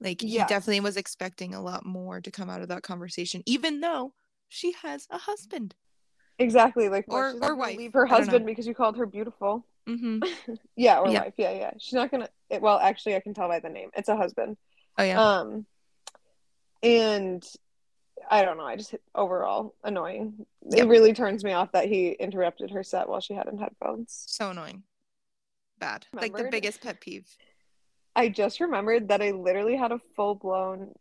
Like 0.01 0.21
he 0.21 0.38
definitely 0.38 0.81
was 0.81 0.97
expecting 0.97 1.55
a 1.55 1.61
lot 1.61 1.85
more 1.85 2.21
to 2.21 2.31
come 2.31 2.49
out 2.49 2.62
of 2.62 2.69
that 2.69 2.83
conversation, 2.83 3.43
even 3.47 3.81
though 3.81 4.12
she 4.49 4.73
has 4.83 5.07
a 5.11 5.19
husband. 5.19 5.75
Exactly. 6.38 6.88
Like 6.88 7.05
Or- 7.09 7.35
or 7.43 7.55
wife. 7.57 7.77
leave 7.77 7.93
her 7.93 8.07
I 8.07 8.09
don't 8.11 8.11
know. 8.19 8.25
husband 8.25 8.47
because 8.47 8.66
you 8.66 8.75
called 8.75 8.97
her 8.97 9.07
beautiful. 9.07 9.66
Mm-hmm. 9.88 10.21
Yeah, 10.77 11.01
or 11.01 11.09
Yeah. 11.11 11.25
wife. 11.25 11.35
Yeah, 11.37 11.51
yeah. 11.53 11.71
She's 11.79 11.93
not 11.95 12.11
gonna. 12.11 12.29
It, 12.49 12.62
well, 12.62 12.79
actually, 12.79 13.16
I 13.16 13.21
can 13.21 13.35
tell 13.35 13.49
by 13.49 13.59
the 13.61 13.69
name. 13.69 13.90
It's 13.97 14.09
a 14.09 14.16
husband. 14.16 14.57
Oh 14.97 15.03
yeah. 15.03 15.21
Um, 15.21 15.66
and 16.83 17.45
I 18.33 18.45
don't 18.45 18.57
know. 18.57 18.64
I 18.64 18.77
just 18.77 18.95
overall 19.14 19.75
annoying. 19.83 20.47
Yep. 20.71 20.87
It 20.87 20.88
really 20.88 21.12
turns 21.12 21.43
me 21.43 21.53
off 21.53 21.73
that 21.73 21.87
he 21.88 22.11
interrupted 22.11 22.71
her 22.71 22.85
set 22.85 23.09
while 23.09 23.21
she 23.21 23.35
had 23.35 23.49
in 23.49 23.59
headphones. 23.59 24.25
so 24.29 24.51
annoying. 24.51 24.85
Bad. 25.81 26.07
Like 26.12 26.37
the 26.37 26.49
biggest 26.51 26.81
pet 26.81 27.01
peeve. 27.01 27.27
I 28.14 28.29
just 28.29 28.61
remembered 28.61 29.09
that 29.09 29.23
I 29.23 29.33
literally 29.33 29.77
had 29.77 29.93
a 29.93 30.01
full 30.14 30.35
blown 30.37 30.93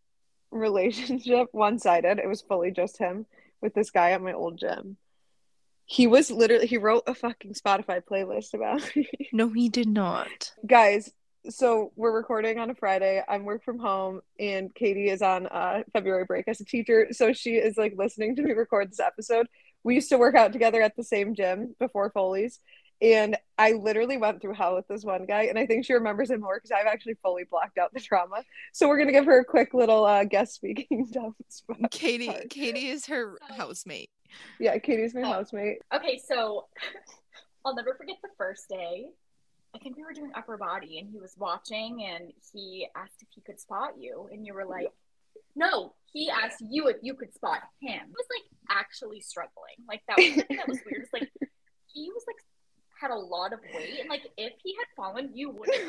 relationship, 0.51 1.47
one 1.51 1.77
sided. 1.77 2.17
It 2.19 2.27
was 2.27 2.41
fully 2.41 2.71
just 2.71 2.97
him 2.97 3.25
with 3.61 3.73
this 3.73 3.91
guy 3.91 4.11
at 4.11 4.21
my 4.21 4.33
old 4.33 4.57
gym. 4.57 4.97
He 5.85 6.07
was 6.07 6.31
literally 6.31 6.67
he 6.67 6.77
wrote 6.77 7.03
a 7.07 7.13
fucking 7.15 7.53
Spotify 7.53 8.01
playlist 8.03 8.53
about 8.53 8.81
me. 8.95 9.07
No, 9.33 9.49
he 9.49 9.69
did 9.69 9.87
not. 9.87 10.53
guys 10.65 11.11
so 11.49 11.91
we're 11.95 12.11
recording 12.15 12.59
on 12.59 12.69
a 12.69 12.75
friday 12.75 13.23
i'm 13.27 13.43
work 13.43 13.63
from 13.63 13.79
home 13.79 14.21
and 14.39 14.73
katie 14.75 15.09
is 15.09 15.21
on 15.21 15.47
uh 15.47 15.81
february 15.93 16.23
break 16.25 16.47
as 16.47 16.61
a 16.61 16.65
teacher 16.65 17.07
so 17.11 17.33
she 17.33 17.55
is 17.55 17.75
like 17.77 17.93
listening 17.97 18.35
to 18.35 18.41
me 18.43 18.51
record 18.51 18.91
this 18.91 18.99
episode 18.99 19.47
we 19.83 19.95
used 19.95 20.09
to 20.09 20.17
work 20.17 20.35
out 20.35 20.53
together 20.53 20.81
at 20.81 20.95
the 20.95 21.03
same 21.03 21.33
gym 21.33 21.75
before 21.79 22.11
foley's 22.11 22.59
and 23.01 23.35
i 23.57 23.71
literally 23.71 24.17
went 24.17 24.41
through 24.41 24.53
hell 24.53 24.75
with 24.75 24.87
this 24.87 25.03
one 25.03 25.25
guy 25.25 25.43
and 25.43 25.57
i 25.57 25.65
think 25.65 25.85
she 25.85 25.93
remembers 25.93 26.29
him 26.29 26.41
more 26.41 26.57
because 26.57 26.71
i've 26.71 26.85
actually 26.85 27.15
fully 27.23 27.45
blocked 27.49 27.77
out 27.77 27.91
the 27.93 27.99
trauma 27.99 28.43
so 28.73 28.87
we're 28.87 28.97
gonna 28.99 29.11
give 29.11 29.25
her 29.25 29.39
a 29.39 29.45
quick 29.45 29.73
little 29.73 30.03
uh 30.05 30.23
guest 30.23 30.53
speaking 30.55 31.07
down. 31.13 31.33
Katie 31.89 32.27
Sorry. 32.27 32.45
Katie 32.49 32.87
is 32.89 33.05
her 33.07 33.37
housemate. 33.57 34.09
yeah 34.59 34.77
katie's 34.77 35.15
my 35.15 35.21
Oh. 35.21 35.33
housemate 35.33 35.79
Okay, 35.93 36.19
so 36.27 36.65
I'll 37.65 37.75
never 37.75 37.93
forget 37.95 38.15
the 38.21 38.29
first 38.37 38.69
day. 38.69 39.07
I 39.75 39.79
think 39.79 39.97
we 39.97 40.03
were 40.03 40.13
doing 40.13 40.31
upper 40.35 40.57
body 40.57 40.99
and 40.99 41.09
he 41.09 41.19
was 41.19 41.35
watching 41.37 42.03
and 42.03 42.31
he 42.53 42.87
asked 42.95 43.21
if 43.21 43.27
he 43.33 43.41
could 43.41 43.59
spot 43.59 43.91
you 43.99 44.27
and 44.31 44.45
you 44.45 44.53
were 44.53 44.65
like 44.65 44.87
no, 45.55 45.93
he 46.13 46.29
asked 46.29 46.63
you 46.69 46.87
if 46.87 46.97
you 47.01 47.13
could 47.15 47.33
spot 47.33 47.59
him. 47.81 47.99
He 48.07 48.11
was 48.11 48.27
like 48.29 48.77
actually 48.77 49.19
struggling. 49.19 49.75
Like 49.87 50.01
that 50.07 50.17
was 50.17 50.35
that 50.57 50.67
was 50.67 50.79
weird. 50.85 51.03
It's 51.03 51.13
like 51.13 51.29
he 51.93 52.09
was 52.13 52.23
like 52.27 52.37
had 52.99 53.11
a 53.11 53.15
lot 53.15 53.53
of 53.53 53.59
weight 53.73 53.99
and 54.01 54.09
like 54.09 54.27
if 54.37 54.53
he 54.63 54.75
had 54.75 54.85
fallen 54.95 55.29
you 55.33 55.49
wouldn't 55.49 55.77
have 55.77 55.87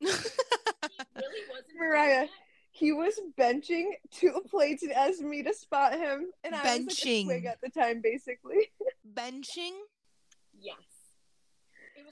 he 0.00 0.06
really 0.06 1.42
wasn't 1.50 1.78
Mariah. 1.78 2.26
he 2.72 2.92
was 2.92 3.18
benching 3.38 3.86
two 4.10 4.42
plates 4.50 4.82
and 4.82 4.92
asked 4.92 5.22
me 5.22 5.42
to 5.42 5.54
spot 5.54 5.94
him 5.94 6.26
and 6.44 6.54
i 6.54 6.58
was 6.58 6.64
like 6.66 6.80
a 6.80 6.84
Benching. 6.84 7.24
twig 7.24 7.44
at 7.46 7.58
the 7.62 7.70
time 7.70 8.02
basically 8.02 8.70
Benching? 9.14 9.72
Yes. 10.60 10.76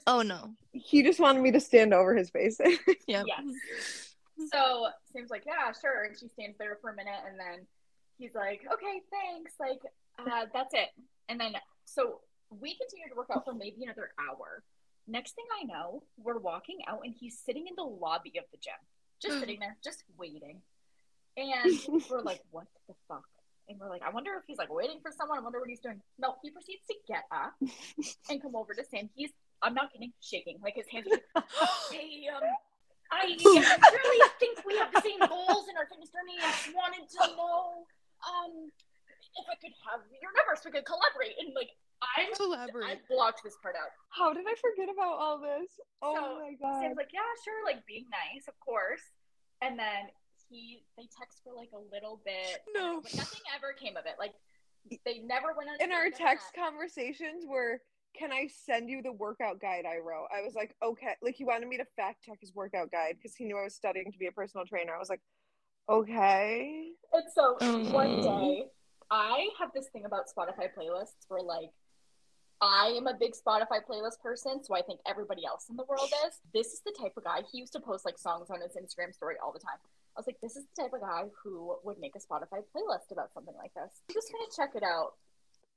It 0.05 0.09
was 0.09 0.19
Oh 0.19 0.21
no. 0.21 0.53
he 0.71 1.03
just 1.03 1.19
wanted 1.19 1.41
me 1.41 1.51
to 1.51 1.59
stand 1.59 1.93
over 1.93 2.15
his 2.15 2.29
face. 2.29 2.59
Yep. 3.07 3.25
Yes. 3.27 4.15
So 4.51 4.87
Sam's 5.11 5.29
like, 5.29 5.43
yeah, 5.45 5.71
sure. 5.79 6.03
And 6.03 6.17
she 6.17 6.27
stands 6.29 6.57
there 6.57 6.77
for 6.81 6.89
a 6.89 6.95
minute 6.95 7.21
and 7.27 7.39
then 7.39 7.65
he's 8.17 8.33
like, 8.33 8.61
okay, 8.71 9.01
thanks. 9.11 9.53
Like, 9.59 9.81
uh, 10.19 10.45
that's 10.53 10.73
it. 10.73 10.89
And 11.29 11.39
then, 11.39 11.53
so 11.85 12.21
we 12.49 12.75
continue 12.75 13.07
to 13.09 13.15
work 13.15 13.29
out 13.33 13.45
for 13.45 13.53
maybe 13.53 13.83
another 13.83 14.11
hour. 14.19 14.63
Next 15.07 15.33
thing 15.35 15.45
I 15.61 15.65
know, 15.65 16.03
we're 16.17 16.39
walking 16.39 16.79
out 16.87 17.01
and 17.03 17.13
he's 17.17 17.39
sitting 17.45 17.67
in 17.67 17.73
the 17.75 17.83
lobby 17.83 18.33
of 18.37 18.45
the 18.51 18.57
gym, 18.57 18.73
just 19.21 19.39
sitting 19.39 19.59
there, 19.59 19.77
just 19.83 20.03
waiting. 20.17 20.61
And 21.37 21.77
we're 22.09 22.21
like, 22.21 22.41
what 22.51 22.67
the 22.87 22.93
fuck? 23.07 23.23
And 23.69 23.79
we're 23.79 23.89
like, 23.89 24.01
I 24.01 24.09
wonder 24.09 24.31
if 24.37 24.43
he's 24.47 24.57
like 24.57 24.73
waiting 24.73 24.99
for 25.01 25.11
someone. 25.17 25.37
I 25.37 25.41
wonder 25.41 25.59
what 25.59 25.69
he's 25.69 25.79
doing. 25.79 26.01
No, 26.19 26.35
he 26.41 26.51
proceeds 26.51 26.85
to 26.87 26.95
get 27.07 27.23
up 27.31 27.53
and 28.29 28.41
come 28.41 28.55
over 28.55 28.73
to 28.73 28.83
Sam. 28.89 29.09
He's, 29.15 29.31
I'm 29.61 29.73
not 29.73 29.91
kidding, 29.93 30.11
shaking. 30.21 30.57
Like 30.63 30.75
his 30.75 30.87
hands 30.91 31.07
are 31.07 31.43
Hey, 31.91 32.27
um, 32.33 32.43
I 33.11 33.29
really 33.37 34.21
think 34.39 34.59
we 34.65 34.75
have 34.77 34.91
the 34.91 35.01
same 35.01 35.19
goals 35.21 35.69
in 35.69 35.77
our 35.77 35.85
fitness 35.85 36.09
journey 36.09 36.35
and 36.41 36.49
just 36.49 36.73
wanted 36.73 37.05
to 37.05 37.21
know 37.37 37.85
um, 38.25 38.73
if 39.37 39.45
I 39.45 39.55
could 39.61 39.75
have 39.85 40.01
your 40.17 40.33
number 40.33 40.57
so 40.57 40.67
we 40.67 40.81
could 40.81 40.89
collaborate. 40.89 41.37
And 41.37 41.53
like, 41.53 41.69
I'm, 42.03 42.33
I 42.83 42.99
blocked 43.07 43.45
this 43.45 43.55
part 43.61 43.77
out. 43.77 43.93
How 44.09 44.33
did 44.33 44.43
I 44.49 44.55
forget 44.59 44.89
about 44.91 45.15
all 45.21 45.37
this? 45.39 45.71
Oh 46.01 46.17
So, 46.17 46.21
my 46.41 46.51
god. 46.59 46.81
Sam's 46.81 46.97
like, 46.97 47.13
yeah, 47.13 47.29
sure, 47.45 47.61
like 47.63 47.85
being 47.85 48.09
nice, 48.09 48.49
of 48.49 48.57
course. 48.59 49.03
And 49.61 49.77
then 49.79 50.11
he, 50.49 50.83
they 50.97 51.07
text 51.13 51.39
for 51.45 51.53
like 51.53 51.71
a 51.71 51.83
little 51.93 52.19
bit. 52.25 52.65
No. 52.73 52.99
But 52.99 53.15
nothing 53.15 53.45
ever 53.55 53.71
came 53.77 53.95
of 53.95 54.05
it. 54.09 54.17
Like, 54.19 54.33
they 55.05 55.23
never 55.23 55.55
went 55.55 55.69
on. 55.69 55.77
In 55.79 55.93
our 55.95 56.09
text 56.09 56.51
conversations 56.51 57.45
were 57.47 57.79
can 58.17 58.31
I 58.31 58.47
send 58.65 58.89
you 58.89 59.01
the 59.01 59.11
workout 59.11 59.59
guide 59.59 59.85
I 59.85 59.97
wrote? 59.97 60.27
I 60.35 60.41
was 60.43 60.53
like, 60.55 60.75
okay. 60.83 61.15
Like 61.21 61.35
he 61.35 61.45
wanted 61.45 61.67
me 61.67 61.77
to 61.77 61.85
fact 61.95 62.23
check 62.23 62.37
his 62.39 62.53
workout 62.53 62.91
guide 62.91 63.15
because 63.17 63.35
he 63.35 63.45
knew 63.45 63.57
I 63.57 63.63
was 63.63 63.75
studying 63.75 64.11
to 64.11 64.17
be 64.17 64.27
a 64.27 64.31
personal 64.31 64.65
trainer. 64.65 64.93
I 64.95 64.99
was 64.99 65.09
like, 65.09 65.21
okay. 65.89 66.91
And 67.11 67.23
so 67.33 67.57
one 67.91 68.09
Mm. 68.09 68.23
day, 68.23 68.65
I 69.11 69.49
have 69.59 69.69
this 69.73 69.87
thing 69.89 70.05
about 70.05 70.25
Spotify 70.35 70.69
playlists 70.77 71.25
where 71.27 71.41
like 71.41 71.69
I 72.61 72.93
am 72.95 73.07
a 73.07 73.13
big 73.13 73.33
Spotify 73.33 73.83
playlist 73.83 74.21
person, 74.21 74.63
so 74.63 74.73
I 74.73 74.81
think 74.81 75.01
everybody 75.05 75.45
else 75.45 75.65
in 75.69 75.75
the 75.75 75.83
world 75.83 76.09
is. 76.25 76.39
This 76.53 76.67
is 76.67 76.81
the 76.85 76.93
type 76.97 77.11
of 77.17 77.25
guy 77.25 77.41
he 77.51 77.59
used 77.59 77.73
to 77.73 77.79
post 77.81 78.05
like 78.05 78.17
songs 78.17 78.49
on 78.49 78.61
his 78.61 78.77
Instagram 78.79 79.13
story 79.13 79.35
all 79.43 79.51
the 79.51 79.59
time. 79.59 79.75
I 80.15 80.19
was 80.19 80.27
like, 80.27 80.39
this 80.41 80.55
is 80.55 80.63
the 80.75 80.83
type 80.83 80.93
of 80.93 81.01
guy 81.01 81.25
who 81.43 81.75
would 81.83 81.99
make 81.99 82.15
a 82.15 82.19
Spotify 82.19 82.63
playlist 82.71 83.11
about 83.11 83.33
something 83.33 83.55
like 83.57 83.73
this. 83.73 83.91
I'm 84.07 84.13
just 84.13 84.31
gonna 84.31 84.47
check 84.55 84.75
it 84.75 84.83
out. 84.83 85.13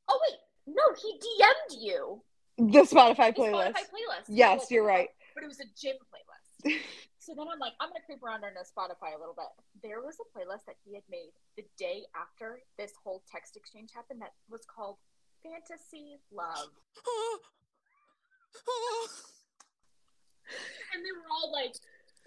Oh 0.09 0.21
wait, 0.31 0.39
no, 0.67 0.83
he 1.01 1.13
DM'd 1.19 1.83
you 1.83 2.23
The 2.59 2.81
Spotify 2.83 3.27
his 3.27 3.35
playlist. 3.37 3.73
Spotify 3.73 3.73
playlist. 3.73 4.25
Yes, 4.29 4.61
Like, 4.61 4.71
you're 4.71 4.85
right. 4.85 5.09
But 5.35 5.45
it 5.45 5.49
was 5.49 5.61
a 5.61 5.65
gym 5.79 5.97
playlist. 6.13 6.77
So 7.27 7.35
then 7.35 7.49
I'm 7.51 7.59
like, 7.59 7.75
I'm 7.81 7.91
gonna 7.91 8.07
creep 8.07 8.23
around 8.23 8.45
on 8.45 8.55
his 8.55 8.71
Spotify 8.71 9.11
a 9.11 9.19
little 9.19 9.35
bit. 9.35 9.51
There 9.83 9.99
was 9.99 10.15
a 10.23 10.27
playlist 10.31 10.63
that 10.71 10.79
he 10.87 10.95
had 10.95 11.03
made 11.11 11.35
the 11.57 11.67
day 11.77 12.07
after 12.15 12.63
this 12.79 12.93
whole 13.03 13.25
text 13.27 13.57
exchange 13.57 13.91
happened 13.93 14.23
that 14.23 14.31
was 14.49 14.63
called 14.65 14.95
Fantasy 15.43 16.21
Love. 16.31 16.71
And 20.95 21.05
they 21.05 21.13
were 21.13 21.29
all 21.29 21.53
like 21.53 21.77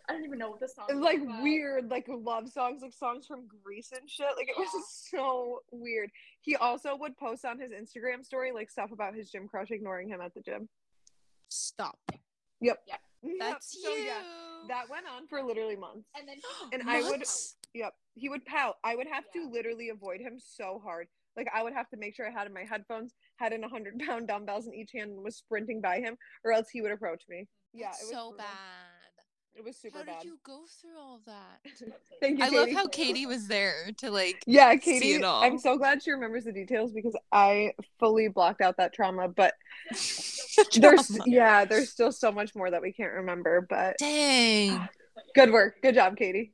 I 0.10 0.14
don't 0.14 0.26
even 0.26 0.40
know 0.40 0.50
what 0.50 0.60
the 0.60 0.68
song 0.68 0.86
It's 0.90 0.96
was 0.96 1.04
like 1.04 1.22
about. 1.22 1.44
weird, 1.44 1.90
like 1.92 2.08
love 2.10 2.50
songs, 2.50 2.82
like 2.82 2.94
songs 2.94 3.28
from 3.28 3.48
Grease 3.64 3.92
and 3.92 4.10
shit. 4.10 4.26
Like 4.36 4.50
it 4.50 4.58
was 4.58 4.70
Yeah. 5.14 5.20
so 5.20 5.60
weird. 5.72 6.10
He 6.42 6.56
also 6.56 6.96
would 6.96 7.16
post 7.18 7.46
on 7.46 7.60
his 7.60 7.72
Instagram 7.72 8.26
story 8.26 8.52
like 8.52 8.70
stuff 8.72 8.92
about 8.92 9.14
his 9.14 9.30
gym 9.30 9.48
crush 9.48 9.70
ignoring 9.72 10.10
him 10.10 10.20
at 10.22 10.34
the 10.34 10.42
gym. 10.42 10.68
Stop. 11.50 11.98
Yep. 12.62 12.80
Yep. 12.88 13.00
That's 13.40 13.84
so, 13.84 13.94
you. 13.94 14.04
yeah, 14.06 14.22
that 14.70 14.90
went 14.90 15.06
on 15.08 15.28
for 15.28 15.44
literally 15.44 15.76
months. 15.76 16.08
And 16.18 16.28
then 16.28 16.38
And 16.74 16.90
I 16.90 17.02
would- 17.02 17.24
Yep. 17.76 17.94
He 18.16 18.30
would 18.30 18.44
pout. 18.46 18.76
I 18.84 18.96
would 18.96 19.08
have 19.08 19.26
Yeah. 19.36 19.44
to 19.44 19.50
literally 19.50 19.90
avoid 19.90 20.22
him 20.22 20.40
so 20.40 20.82
hard. 20.84 21.08
Like 21.38 21.48
I 21.54 21.62
would 21.64 21.74
have 21.74 21.88
to 21.90 21.98
make 21.98 22.16
sure 22.16 22.28
I 22.28 22.32
had 22.32 22.48
in 22.48 22.54
my 22.54 22.64
headphones, 22.64 23.14
had 23.38 23.54
in 23.54 23.64
a 23.64 23.70
hundred 23.70 24.00
pound 24.00 24.28
dumbbells 24.28 24.66
in 24.68 24.74
each 24.74 24.92
hand 24.94 25.12
and 25.12 25.24
was 25.24 25.38
sprinting 25.38 25.80
by 25.82 26.00
him, 26.00 26.18
or 26.44 26.52
else 26.52 26.70
he 26.70 26.82
would 26.82 26.92
approach 26.92 27.24
me. 27.30 27.48
Yeah, 27.74 27.90
it 27.90 27.92
was 28.02 28.10
so 28.10 28.30
brutal. 28.32 28.38
bad. 28.38 28.48
It 29.56 29.64
was 29.66 29.76
super 29.76 29.98
How 30.00 30.04
bad. 30.06 30.20
did 30.22 30.28
you 30.28 30.40
go 30.44 30.62
through 30.80 30.98
all 30.98 31.20
that? 31.26 31.60
Thank 32.22 32.40
you. 32.40 32.46
I 32.46 32.50
love 32.50 32.72
how 32.72 32.88
Katie 32.88 33.26
was 33.26 33.48
there 33.48 33.90
to 33.98 34.10
like 34.10 34.42
Yeah, 34.48 34.72
see 34.74 34.80
Katie. 34.80 35.14
it 35.14 35.24
all. 35.24 35.44
I'm 35.44 35.58
so 35.60 35.78
glad 35.78 36.02
she 36.02 36.12
remembers 36.12 36.46
the 36.46 36.54
details 36.54 36.94
because 36.94 37.16
I 37.32 37.74
fully 38.00 38.30
blocked 38.30 38.62
out 38.62 38.78
that 38.78 38.94
trauma. 38.94 39.28
But 39.28 39.54
there's 40.76 41.18
yeah, 41.26 41.66
there's 41.66 41.90
still 41.90 42.12
so 42.14 42.32
much 42.32 42.56
more 42.56 42.72
that 42.72 42.82
we 42.82 42.94
can't 42.94 43.14
remember. 43.14 43.66
But 43.70 43.98
Dang. 44.00 44.88
good 45.36 45.52
work, 45.52 45.82
good 45.82 45.96
job, 45.96 46.16
Katie. 46.16 46.54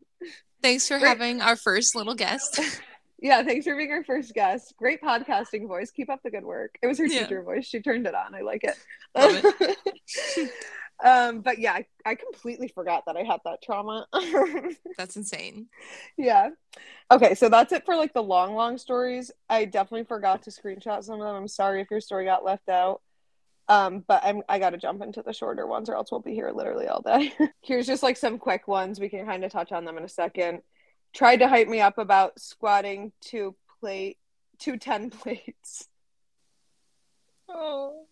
Thanks 0.64 0.88
for 0.88 0.98
Great. 0.98 1.10
having 1.10 1.41
our 1.41 1.56
first 1.56 1.96
little 1.96 2.16
guest. 2.16 2.60
Yeah, 3.20 3.43
thanks 3.43 3.66
for 3.66 3.76
being 3.76 3.91
our 3.91 4.03
first 4.03 4.34
guest. 4.34 4.76
Great 4.78 5.01
podcasting 5.01 5.68
voice. 5.68 5.89
Keep 5.91 6.09
up 6.09 6.22
the 6.24 6.30
good 6.32 6.43
work. 6.43 6.78
It 6.82 6.88
was 6.88 6.97
her 6.99 7.05
Yeah. 7.05 7.24
teacher 7.24 7.41
voice. 7.43 7.66
She 7.66 7.80
turned 7.82 8.05
it 8.07 8.13
on. 8.16 8.36
I 8.36 8.41
like 8.41 8.63
it. 8.63 8.76
Love 9.16 10.49
um, 11.03 11.41
but 11.41 11.59
yeah, 11.59 11.74
I, 11.74 11.86
I 12.05 12.16
completely 12.16 12.68
forgot 12.68 13.03
that 13.05 13.16
I 13.18 13.24
had 13.24 13.39
that 13.45 13.61
trauma. 13.63 14.07
That's 14.97 15.16
insane. 15.16 15.68
yeah. 16.18 16.49
Okay, 17.11 17.36
so 17.36 17.49
that's 17.49 17.72
it 17.72 17.86
for 17.86 17.95
like 17.95 18.13
the 18.13 18.24
long, 18.24 18.55
long 18.55 18.78
stories. 18.78 19.32
I 19.49 19.66
definitely 19.66 20.05
forgot 20.05 20.43
to 20.43 20.49
screenshot 20.51 21.03
some 21.03 21.22
of 21.22 21.28
them. 21.28 21.36
I'm 21.36 21.47
sorry 21.47 21.82
if 21.82 21.91
your 21.91 22.01
story 22.01 22.26
got 22.26 22.43
left 22.43 22.68
out. 22.70 23.01
Um, 23.68 24.03
but 24.07 24.22
I'm 24.24 24.43
I 24.47 24.59
gotta 24.59 24.78
jump 24.78 25.01
into 25.01 25.22
the 25.24 25.34
shorter 25.34 25.66
ones 25.66 25.89
or 25.89 25.95
else 25.95 26.11
we'll 26.11 26.22
be 26.22 26.34
here 26.36 26.51
literally 26.53 26.88
all 26.88 27.01
day. 27.01 27.34
Here's 27.61 27.88
just 27.88 28.03
like 28.03 28.16
some 28.18 28.38
quick 28.38 28.68
ones. 28.68 28.99
We 28.99 29.09
can 29.09 29.26
kind 29.26 29.43
of 29.43 29.51
touch 29.51 29.72
on 29.72 29.86
them 29.86 29.97
in 29.97 30.03
a 30.03 30.09
second. 30.09 30.61
Tried 31.16 31.38
to 31.38 31.47
hype 31.47 31.68
me 31.68 31.80
up 31.82 31.97
about 31.97 32.39
squatting 32.39 33.11
two 33.22 33.55
plate 33.80 34.18
two 34.59 34.78
ten 34.78 35.09
plates. 35.22 35.88
Oh. 37.49 38.05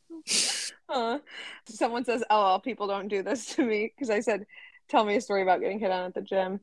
Uh, 0.90 1.20
someone 1.68 2.06
says, 2.06 2.24
"Oh, 2.30 2.60
people 2.64 2.88
don't 2.88 3.08
do 3.08 3.24
this 3.24 3.56
to 3.56 3.64
me," 3.66 3.92
because 3.94 4.10
I 4.10 4.20
said, 4.20 4.46
"Tell 4.90 5.04
me 5.06 5.16
a 5.16 5.22
story 5.22 5.42
about 5.42 5.60
getting 5.60 5.80
hit 5.80 5.92
on 5.92 6.06
at 6.06 6.14
the 6.14 6.22
gym." 6.22 6.60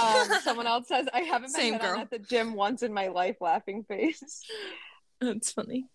Um, 0.00 0.28
someone 0.42 0.66
else 0.66 0.88
says, 0.88 1.06
"I 1.12 1.20
haven't 1.20 1.52
been 1.52 1.60
Same 1.60 1.72
hit 1.74 1.82
girl. 1.82 1.94
on 1.96 2.00
at 2.00 2.10
the 2.10 2.18
gym 2.18 2.54
once 2.54 2.82
in 2.82 2.92
my 2.92 3.08
life." 3.08 3.36
Laughing 3.40 3.84
face. 3.84 4.42
That's 5.20 5.52
funny. 5.52 5.88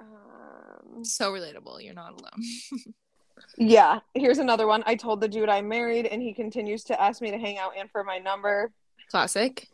Um, 0.00 1.04
So 1.04 1.32
relatable. 1.32 1.82
You're 1.82 1.94
not 1.94 2.12
alone. 2.12 2.94
yeah, 3.58 4.00
here's 4.14 4.38
another 4.38 4.66
one. 4.66 4.82
I 4.86 4.94
told 4.96 5.20
the 5.20 5.28
dude 5.28 5.48
I'm 5.48 5.68
married, 5.68 6.06
and 6.06 6.20
he 6.22 6.34
continues 6.34 6.84
to 6.84 7.00
ask 7.00 7.22
me 7.22 7.30
to 7.30 7.38
hang 7.38 7.58
out 7.58 7.72
and 7.76 7.90
for 7.90 8.04
my 8.04 8.18
number. 8.18 8.70
Classic. 9.10 9.68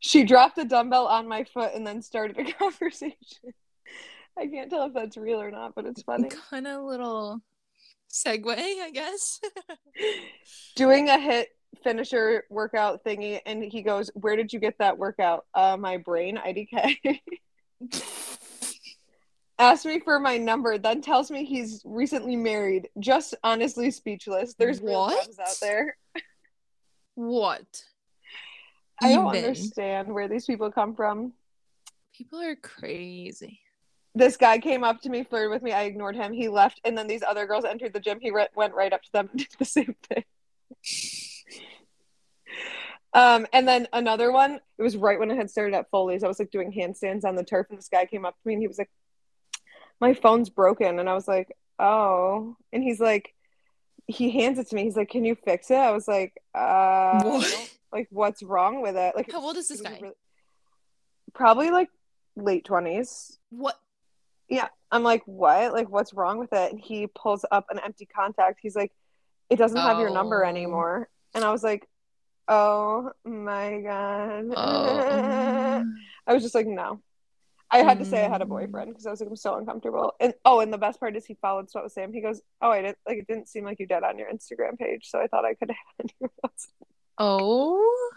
She 0.00 0.22
dropped 0.24 0.58
a 0.58 0.64
dumbbell 0.64 1.06
on 1.06 1.26
my 1.26 1.44
foot 1.44 1.72
and 1.74 1.86
then 1.86 2.02
started 2.02 2.38
a 2.38 2.52
conversation. 2.52 3.52
I 4.38 4.46
can't 4.46 4.70
tell 4.70 4.86
if 4.86 4.94
that's 4.94 5.16
real 5.16 5.40
or 5.40 5.50
not, 5.50 5.74
but 5.74 5.84
it's 5.86 6.02
funny. 6.02 6.28
Kind 6.50 6.66
of 6.68 6.84
little 6.84 7.40
segue, 8.12 8.56
I 8.56 8.90
guess. 8.92 9.40
Doing 10.76 11.08
a 11.08 11.14
HIIT 11.18 11.46
finisher 11.82 12.44
workout 12.48 13.04
thingy, 13.04 13.40
and 13.44 13.62
he 13.64 13.82
goes, 13.82 14.10
"Where 14.14 14.36
did 14.36 14.52
you 14.52 14.60
get 14.60 14.78
that 14.78 14.96
workout?" 14.96 15.44
Uh, 15.54 15.76
my 15.76 15.96
brain, 15.96 16.36
IDK. 16.38 17.20
Asked 19.60 19.86
me 19.86 19.98
for 19.98 20.20
my 20.20 20.38
number, 20.38 20.78
then 20.78 21.02
tells 21.02 21.32
me 21.32 21.44
he's 21.44 21.82
recently 21.84 22.36
married. 22.36 22.88
Just 23.00 23.34
honestly 23.42 23.90
speechless. 23.90 24.54
There's 24.54 24.80
real 24.80 25.00
What? 25.00 25.16
loves 25.16 25.38
out 25.40 25.56
there. 25.60 25.96
what? 27.16 27.84
I 29.00 29.12
don't 29.12 29.34
Even. 29.34 29.48
understand 29.48 30.12
where 30.12 30.28
these 30.28 30.46
people 30.46 30.70
come 30.72 30.94
from. 30.94 31.32
People 32.14 32.40
are 32.40 32.56
crazy. 32.56 33.60
This 34.14 34.36
guy 34.36 34.58
came 34.58 34.82
up 34.82 35.00
to 35.02 35.10
me, 35.10 35.22
flirted 35.22 35.50
with 35.50 35.62
me. 35.62 35.72
I 35.72 35.84
ignored 35.84 36.16
him. 36.16 36.32
He 36.32 36.48
left, 36.48 36.80
and 36.84 36.98
then 36.98 37.06
these 37.06 37.22
other 37.22 37.46
girls 37.46 37.64
entered 37.64 37.92
the 37.92 38.00
gym. 38.00 38.18
He 38.20 38.30
re- 38.30 38.48
went 38.56 38.74
right 38.74 38.92
up 38.92 39.02
to 39.02 39.12
them 39.12 39.28
and 39.30 39.38
did 39.38 39.48
the 39.58 39.64
same 39.64 39.94
thing. 40.08 40.24
Um, 43.14 43.46
and 43.52 43.66
then 43.66 43.86
another 43.92 44.32
one. 44.32 44.58
It 44.78 44.82
was 44.82 44.96
right 44.96 45.18
when 45.18 45.30
I 45.30 45.34
had 45.34 45.50
started 45.50 45.76
at 45.76 45.90
Foley's. 45.90 46.24
I 46.24 46.28
was 46.28 46.38
like 46.38 46.50
doing 46.50 46.72
handstands 46.72 47.24
on 47.24 47.36
the 47.36 47.44
turf, 47.44 47.68
and 47.70 47.78
this 47.78 47.88
guy 47.88 48.04
came 48.06 48.24
up 48.24 48.34
to 48.34 48.48
me, 48.48 48.54
and 48.54 48.62
he 48.62 48.68
was 48.68 48.78
like, 48.78 48.90
"My 50.00 50.14
phone's 50.14 50.50
broken," 50.50 50.98
and 50.98 51.08
I 51.08 51.14
was 51.14 51.28
like, 51.28 51.56
"Oh," 51.78 52.56
and 52.72 52.82
he's 52.82 53.00
like, 53.00 53.34
he 54.08 54.30
hands 54.30 54.58
it 54.58 54.68
to 54.68 54.74
me. 54.74 54.84
He's 54.84 54.96
like, 54.96 55.10
"Can 55.10 55.24
you 55.24 55.36
fix 55.36 55.70
it?" 55.70 55.76
I 55.76 55.92
was 55.92 56.08
like, 56.08 56.34
"Uh, 56.54 57.22
What? 57.22 57.77
Like, 57.92 58.08
what's 58.10 58.42
wrong 58.42 58.82
with 58.82 58.96
it?" 58.96 59.14
Like, 59.16 59.30
How 59.32 59.40
old 59.42 59.56
is 59.56 59.68
this 59.68 59.80
guy? 59.80 59.98
really- 60.00 60.14
probably 61.34 61.70
like 61.70 61.88
late 62.36 62.64
twenties. 62.64 63.38
What? 63.50 63.78
Yeah. 64.48 64.68
I'm 64.90 65.02
like, 65.02 65.22
what? 65.26 65.72
Like, 65.74 65.90
what's 65.90 66.14
wrong 66.14 66.38
with 66.38 66.52
it? 66.52 66.72
And 66.72 66.80
he 66.80 67.06
pulls 67.08 67.44
up 67.50 67.66
an 67.70 67.78
empty 67.84 68.06
contact. 68.06 68.60
He's 68.62 68.74
like, 68.74 68.92
it 69.50 69.56
doesn't 69.56 69.76
have 69.78 69.98
your 69.98 70.10
number 70.10 70.44
Oh. 70.44 70.48
anymore. 70.48 71.08
And 71.34 71.44
I 71.44 71.50
was 71.52 71.62
like, 71.62 71.86
oh 72.48 73.10
my 73.24 73.80
God. 73.82 74.44
Oh. 74.56 75.84
I 76.26 76.32
was 76.32 76.42
just 76.42 76.54
like, 76.54 76.66
no. 76.66 77.00
I 77.70 77.78
had 77.82 77.98
to 77.98 78.06
say 78.06 78.24
I 78.24 78.28
had 78.30 78.40
a 78.40 78.46
Mm. 78.46 78.48
boyfriend 78.48 78.90
because 78.92 79.04
I 79.04 79.10
was 79.10 79.20
like, 79.20 79.28
I'm 79.28 79.36
so 79.36 79.56
uncomfortable. 79.56 80.14
And 80.20 80.32
oh, 80.46 80.60
and 80.60 80.72
the 80.72 80.78
best 80.78 80.98
part 80.98 81.14
is 81.16 81.26
he 81.26 81.34
followed 81.42 81.68
So 81.68 81.72
Sweat 81.80 81.84
with 81.84 81.92
Sam. 81.92 82.12
He 82.14 82.22
goes, 82.22 82.40
oh, 82.62 82.70
I 82.70 82.80
didn't 82.80 82.98
like 83.06 83.18
it 83.18 83.26
didn't 83.26 83.48
seem 83.48 83.64
like 83.64 83.78
you 83.78 83.86
did 83.86 84.02
on 84.02 84.16
your 84.18 84.32
Instagram 84.32 84.78
page, 84.78 85.10
so 85.10 85.18
I 85.20 85.26
thought 85.26 85.44
I 85.44 85.52
could 85.52 85.70
have 85.70 85.76
had 85.98 86.12
yours. 86.20 86.68
Oh. 87.18 88.10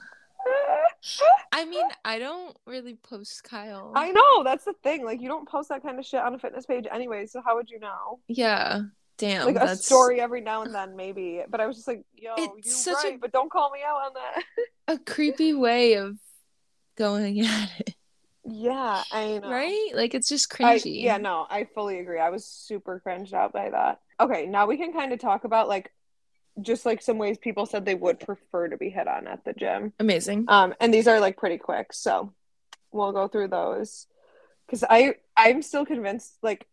I 1.51 1.65
mean, 1.65 1.85
I 2.05 2.19
don't 2.19 2.55
really 2.65 2.95
post 2.95 3.43
Kyle. 3.43 3.91
I 3.95 4.11
know 4.11 4.43
that's 4.43 4.65
the 4.65 4.73
thing. 4.83 5.03
Like, 5.05 5.21
you 5.21 5.27
don't 5.27 5.47
post 5.47 5.69
that 5.69 5.83
kind 5.83 5.99
of 5.99 6.05
shit 6.05 6.19
on 6.19 6.33
a 6.35 6.39
fitness 6.39 6.65
page 6.65 6.85
anyway. 6.91 7.25
So 7.25 7.41
how 7.45 7.55
would 7.55 7.69
you 7.69 7.79
know? 7.79 8.19
Yeah. 8.27 8.81
Damn. 9.17 9.45
like 9.45 9.55
a 9.55 9.75
story 9.75 10.19
every 10.19 10.41
now 10.41 10.63
and 10.63 10.73
then, 10.73 10.95
maybe. 10.95 11.43
But 11.47 11.61
I 11.61 11.67
was 11.67 11.75
just 11.75 11.87
like, 11.87 12.03
yo, 12.15 12.33
It's 12.37 12.65
you 12.67 12.71
such 12.71 13.05
a- 13.05 13.09
right, 13.09 13.21
but 13.21 13.31
don't 13.31 13.51
call 13.51 13.69
me 13.71 13.79
out 13.85 14.01
on 14.07 14.11
that. 14.15 14.43
a 14.95 14.97
creepy 14.97 15.53
way 15.53 15.93
of 15.93 16.17
going 16.97 17.39
at 17.45 17.69
it, 17.79 17.95
yeah, 18.43 19.03
I 19.11 19.37
know. 19.37 19.49
right? 19.51 19.89
Like 19.93 20.15
it's 20.15 20.27
just 20.27 20.51
I, 20.59 20.77
cringy. 20.79 21.03
yeah, 21.03 21.17
no, 21.17 21.45
I 21.49 21.65
fully 21.75 21.99
agree. 21.99 22.19
I 22.19 22.31
was 22.31 22.45
super 22.45 22.99
cringed 22.99 23.33
out 23.35 23.53
by 23.53 23.69
that. 23.69 23.99
Okay, 24.19 24.47
now 24.47 24.65
we 24.65 24.77
can 24.77 24.91
kind 24.91 25.13
of 25.13 25.19
talk 25.19 25.43
about 25.43 25.67
like 25.67 25.91
just 26.61 26.85
like 26.85 27.01
some 27.01 27.17
ways 27.17 27.37
people 27.37 27.65
said 27.65 27.85
they 27.85 27.95
would 27.95 28.19
prefer 28.19 28.67
to 28.67 28.77
be 28.77 28.89
hit 28.89 29.07
on 29.07 29.27
at 29.27 29.45
the 29.45 29.53
gym. 29.53 29.93
Amazing. 29.99 30.45
Um, 30.47 30.73
and 30.79 30.93
these 30.93 31.07
are 31.07 31.19
like 31.19 31.37
pretty 31.37 31.57
quick, 31.57 31.93
so 31.93 32.33
we'll 32.91 33.13
go 33.13 33.27
through 33.27 33.47
those. 33.49 34.07
Because 34.65 34.83
I 34.89 35.15
I'm 35.37 35.61
still 35.61 35.85
convinced 35.85 36.37
like 36.41 36.67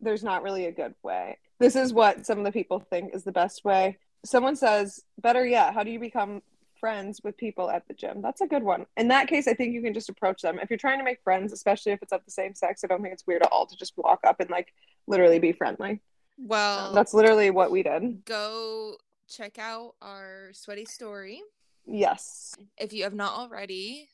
there's 0.00 0.22
not 0.24 0.42
really 0.42 0.66
a 0.66 0.72
good 0.72 0.94
way. 1.02 1.38
This 1.60 1.76
is 1.76 1.92
what 1.92 2.26
some 2.26 2.38
of 2.38 2.44
the 2.44 2.52
people 2.52 2.80
think 2.80 3.14
is 3.14 3.24
the 3.24 3.32
best 3.32 3.64
way. 3.64 3.98
Someone 4.24 4.56
says, 4.56 5.00
better 5.20 5.46
yet, 5.46 5.74
how 5.74 5.82
do 5.84 5.90
you 5.90 6.00
become 6.00 6.42
friends 6.80 7.20
with 7.22 7.36
people 7.36 7.70
at 7.70 7.86
the 7.86 7.94
gym? 7.94 8.20
That's 8.20 8.40
a 8.40 8.46
good 8.46 8.64
one. 8.64 8.86
In 8.96 9.08
that 9.08 9.28
case, 9.28 9.46
I 9.46 9.54
think 9.54 9.72
you 9.72 9.82
can 9.82 9.94
just 9.94 10.08
approach 10.08 10.42
them. 10.42 10.58
If 10.60 10.70
you're 10.70 10.76
trying 10.76 10.98
to 10.98 11.04
make 11.04 11.22
friends, 11.22 11.52
especially 11.52 11.92
if 11.92 12.02
it's 12.02 12.12
of 12.12 12.24
the 12.24 12.32
same 12.32 12.54
sex, 12.54 12.82
I 12.82 12.88
don't 12.88 13.00
think 13.02 13.14
it's 13.14 13.26
weird 13.26 13.42
at 13.42 13.52
all 13.52 13.66
to 13.66 13.76
just 13.76 13.92
walk 13.96 14.20
up 14.26 14.40
and 14.40 14.50
like 14.50 14.72
literally 15.06 15.38
be 15.38 15.52
friendly. 15.52 16.00
Well, 16.38 16.92
That's 16.92 17.14
literally 17.14 17.50
what 17.50 17.70
we 17.70 17.84
did. 17.84 18.24
go 18.24 18.96
check 19.32 19.58
out 19.58 19.94
our 20.02 20.50
sweaty 20.52 20.84
story 20.84 21.42
Yes. 21.86 22.54
if 22.78 22.92
you 22.92 23.04
have 23.04 23.14
not 23.14 23.38
already. 23.38 24.08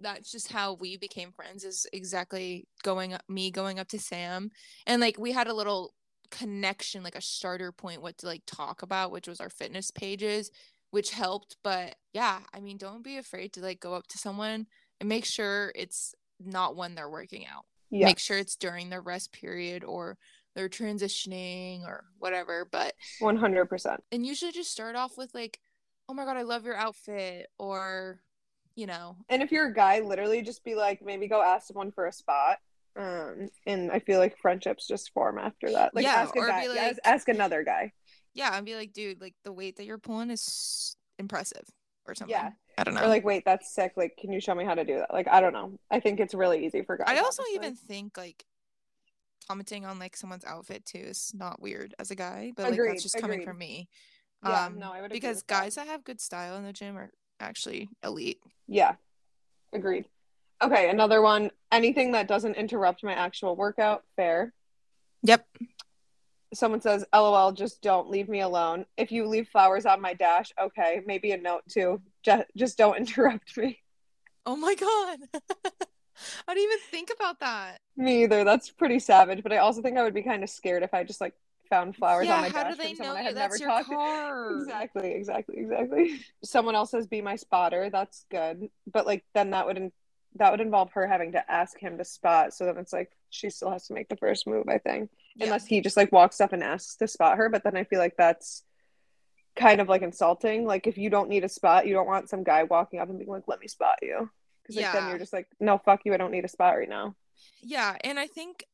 That's 0.00 0.30
just 0.30 0.52
how 0.52 0.74
we 0.74 0.96
became 0.96 1.32
friends. 1.32 1.64
Is 1.64 1.86
exactly 1.92 2.68
going 2.84 3.14
up, 3.14 3.22
me 3.28 3.50
going 3.50 3.80
up 3.80 3.88
to 3.88 3.98
Sam, 3.98 4.50
and 4.86 5.00
like 5.00 5.18
we 5.18 5.32
had 5.32 5.48
a 5.48 5.54
little 5.54 5.92
connection, 6.30 7.02
like 7.02 7.16
a 7.16 7.20
starter 7.20 7.72
point, 7.72 8.02
what 8.02 8.18
to 8.18 8.26
like 8.26 8.42
talk 8.46 8.82
about, 8.82 9.10
which 9.10 9.26
was 9.26 9.40
our 9.40 9.48
fitness 9.50 9.90
pages, 9.90 10.52
which 10.92 11.10
helped. 11.10 11.56
But 11.64 11.96
yeah, 12.12 12.40
I 12.54 12.60
mean, 12.60 12.76
don't 12.76 13.02
be 13.02 13.16
afraid 13.16 13.52
to 13.54 13.60
like 13.60 13.80
go 13.80 13.94
up 13.94 14.06
to 14.08 14.18
someone 14.18 14.66
and 15.00 15.08
make 15.08 15.24
sure 15.24 15.72
it's 15.74 16.14
not 16.38 16.76
when 16.76 16.94
they're 16.94 17.10
working 17.10 17.44
out. 17.46 17.64
Yeah. 17.90 18.06
Make 18.06 18.18
sure 18.20 18.38
it's 18.38 18.54
during 18.54 18.90
their 18.90 19.00
rest 19.00 19.32
period 19.32 19.82
or 19.82 20.16
they're 20.58 20.68
transitioning 20.68 21.84
or 21.86 22.04
whatever. 22.18 22.66
But 22.70 22.94
100%. 23.22 23.98
and 24.10 24.26
usually 24.26 24.50
just 24.50 24.72
start 24.72 24.96
off 24.96 25.16
with 25.16 25.32
like, 25.34 25.60
"Oh 26.08 26.14
my 26.14 26.24
god, 26.24 26.36
I 26.36 26.42
love 26.42 26.64
your 26.66 26.74
outfit," 26.76 27.46
or 27.58 28.20
you 28.74 28.86
know, 28.86 29.16
And 29.28 29.42
if 29.42 29.50
you're 29.50 29.66
a 29.68 29.74
guy, 29.74 30.00
literally 30.00 30.40
just 30.42 30.62
be 30.64 30.74
like, 30.76 31.00
maybe 31.02 31.26
go 31.26 31.42
ask 31.42 31.66
someone 31.66 31.90
for 31.90 32.06
a 32.06 32.12
spot. 32.12 32.58
Um, 32.96 33.48
and 33.66 33.90
I 33.90 33.98
feel 33.98 34.18
like 34.20 34.36
friendships 34.38 34.86
just 34.86 35.12
form 35.12 35.36
after 35.38 35.70
that. 35.72 35.94
Like 35.96 36.04
Yeah, 36.04 36.12
ask 36.14 36.34
a 36.36 36.38
or 36.40 36.46
guy, 36.48 36.62
be 36.62 36.68
like- 36.68 36.96
ask 37.04 37.28
another 37.28 37.62
guy. 37.64 37.92
yeah, 38.34 38.56
and 38.56 38.64
be 38.66 38.74
like, 38.76 38.92
"Dude, 38.92 39.20
like 39.20 39.34
the 39.44 39.52
weight 39.52 39.76
that 39.76 39.84
you're 39.84 39.98
pulling 39.98 40.30
is 40.30 40.96
impressive," 41.18 41.64
or 42.06 42.14
something. 42.16 42.36
Yeah. 42.36 42.50
I 42.76 42.84
don't 42.84 42.94
know. 42.94 43.02
Or 43.02 43.08
like, 43.08 43.24
wait, 43.24 43.44
that's 43.44 43.74
sick. 43.74 43.92
Like, 43.96 44.16
can 44.20 44.30
you 44.32 44.40
show 44.40 44.54
me 44.54 44.64
how 44.64 44.74
to 44.76 44.84
do 44.84 44.98
that? 44.98 45.12
Like, 45.12 45.26
I 45.28 45.40
don't 45.40 45.52
know. 45.52 45.78
I 45.90 45.98
think 45.98 46.20
it's 46.20 46.32
really 46.34 46.64
easy 46.64 46.82
for 46.82 46.96
guys. 46.96 47.06
I 47.08 47.18
also 47.18 47.42
honestly. 47.42 47.56
even 47.56 47.74
think 47.74 48.16
like 48.16 48.44
commenting 49.48 49.86
on 49.86 49.98
like 49.98 50.16
someone's 50.16 50.44
outfit 50.44 50.84
too 50.84 50.98
is 50.98 51.32
not 51.34 51.60
weird 51.60 51.94
as 51.98 52.10
a 52.10 52.14
guy, 52.14 52.52
but 52.56 52.64
like 52.64 52.74
Agreed, 52.74 52.90
that's 52.90 53.02
just 53.02 53.20
coming 53.20 53.42
from 53.42 53.58
me. 53.58 53.88
Yeah, 54.44 54.66
um, 54.66 54.78
no, 54.78 54.92
I 54.92 55.00
would 55.00 55.10
because 55.10 55.38
with 55.38 55.46
that. 55.48 55.62
guys 55.62 55.74
that 55.76 55.86
have 55.86 56.04
good 56.04 56.20
style 56.20 56.56
in 56.56 56.64
the 56.64 56.72
gym 56.72 56.96
are 56.96 57.10
actually 57.40 57.88
elite. 58.04 58.40
Yeah. 58.66 58.94
Agreed. 59.72 60.06
Okay, 60.62 60.90
another 60.90 61.22
one. 61.22 61.50
Anything 61.72 62.12
that 62.12 62.28
doesn't 62.28 62.56
interrupt 62.56 63.04
my 63.04 63.12
actual 63.12 63.56
workout, 63.56 64.04
fair. 64.16 64.52
Yep. 65.22 65.46
Someone 66.54 66.80
says, 66.80 67.04
LOL, 67.14 67.52
just 67.52 67.82
don't 67.82 68.10
leave 68.10 68.28
me 68.28 68.40
alone. 68.40 68.86
If 68.96 69.12
you 69.12 69.26
leave 69.26 69.48
flowers 69.48 69.86
on 69.86 70.00
my 70.00 70.14
dash, 70.14 70.50
okay, 70.60 71.02
maybe 71.06 71.32
a 71.32 71.36
note 71.36 71.62
too. 71.68 72.00
Just, 72.22 72.44
just 72.56 72.78
don't 72.78 72.96
interrupt 72.98 73.56
me. 73.56 73.82
Oh 74.46 74.56
my 74.56 74.74
god. 74.74 75.18
I 76.48 76.54
didn't 76.54 76.64
even 76.72 76.78
think 76.90 77.10
about 77.14 77.40
that. 77.40 77.78
Me 77.96 78.24
either. 78.24 78.44
That's 78.44 78.70
pretty 78.70 78.98
savage, 78.98 79.42
but 79.42 79.52
I 79.52 79.58
also 79.58 79.82
think 79.82 79.96
I 79.98 80.02
would 80.02 80.14
be 80.14 80.22
kind 80.22 80.42
of 80.42 80.50
scared 80.50 80.82
if 80.82 80.94
I 80.94 81.04
just 81.04 81.20
like 81.20 81.34
found 81.68 81.96
flowers 81.96 82.26
yeah, 82.26 82.36
on 82.36 82.40
my 82.42 82.48
how 82.48 82.64
dash 82.64 82.76
do 82.76 82.82
they 82.82 82.94
from 82.94 82.96
someone 82.96 83.14
know 83.16 83.20
I 83.20 83.24
had 83.24 83.34
never 83.34 83.58
talked 83.58 83.88
to. 83.90 84.58
Exactly, 84.62 85.12
exactly, 85.12 85.56
exactly. 85.58 86.20
Someone 86.44 86.74
else 86.74 86.90
says 86.90 87.06
be 87.06 87.20
my 87.20 87.36
spotter. 87.36 87.90
That's 87.90 88.24
good, 88.30 88.68
but 88.90 89.06
like 89.06 89.24
then 89.34 89.50
that 89.50 89.66
would 89.66 89.76
in- 89.76 89.92
that 90.36 90.50
would 90.50 90.60
involve 90.60 90.92
her 90.92 91.06
having 91.06 91.32
to 91.32 91.50
ask 91.50 91.78
him 91.78 91.98
to 91.98 92.04
spot. 92.04 92.54
So 92.54 92.64
then 92.64 92.76
it's 92.78 92.92
like 92.92 93.10
she 93.30 93.50
still 93.50 93.70
has 93.70 93.86
to 93.88 93.94
make 93.94 94.08
the 94.08 94.16
first 94.16 94.46
move. 94.46 94.68
I 94.68 94.78
think, 94.78 95.10
Yeah. 95.36 95.46
unless 95.46 95.66
he 95.66 95.80
just 95.80 95.96
like 95.96 96.12
walks 96.12 96.40
up 96.40 96.52
and 96.52 96.62
asks 96.62 96.96
to 96.96 97.08
spot 97.08 97.38
her. 97.38 97.48
But 97.48 97.64
then 97.64 97.76
I 97.76 97.84
feel 97.84 97.98
like 97.98 98.16
that's 98.16 98.62
kind 99.56 99.80
of 99.80 99.88
like 99.88 100.02
insulting. 100.02 100.64
Like 100.64 100.86
if 100.86 100.96
you 100.98 101.10
don't 101.10 101.28
need 101.28 101.44
a 101.44 101.48
spot, 101.48 101.86
you 101.86 101.94
don't 101.94 102.06
want 102.06 102.28
some 102.30 102.44
guy 102.44 102.62
walking 102.64 103.00
up 103.00 103.08
and 103.08 103.18
being 103.18 103.30
like, 103.30 103.48
"Let 103.48 103.60
me 103.60 103.68
spot 103.68 103.96
you," 104.02 104.30
because 104.68 104.82
like 104.82 104.92
then 104.92 105.02
Yeah. 105.04 105.08
you're 105.10 105.18
just 105.18 105.32
like, 105.32 105.48
"No, 105.60 105.78
fuck 105.78 106.00
you. 106.04 106.14
I 106.14 106.16
don't 106.18 106.30
need 106.30 106.44
a 106.44 106.48
spot 106.48 106.76
right 106.76 106.88
now." 106.88 107.16
Yeah, 107.60 107.96
and 108.04 108.18
I 108.18 108.26
think 108.26 108.64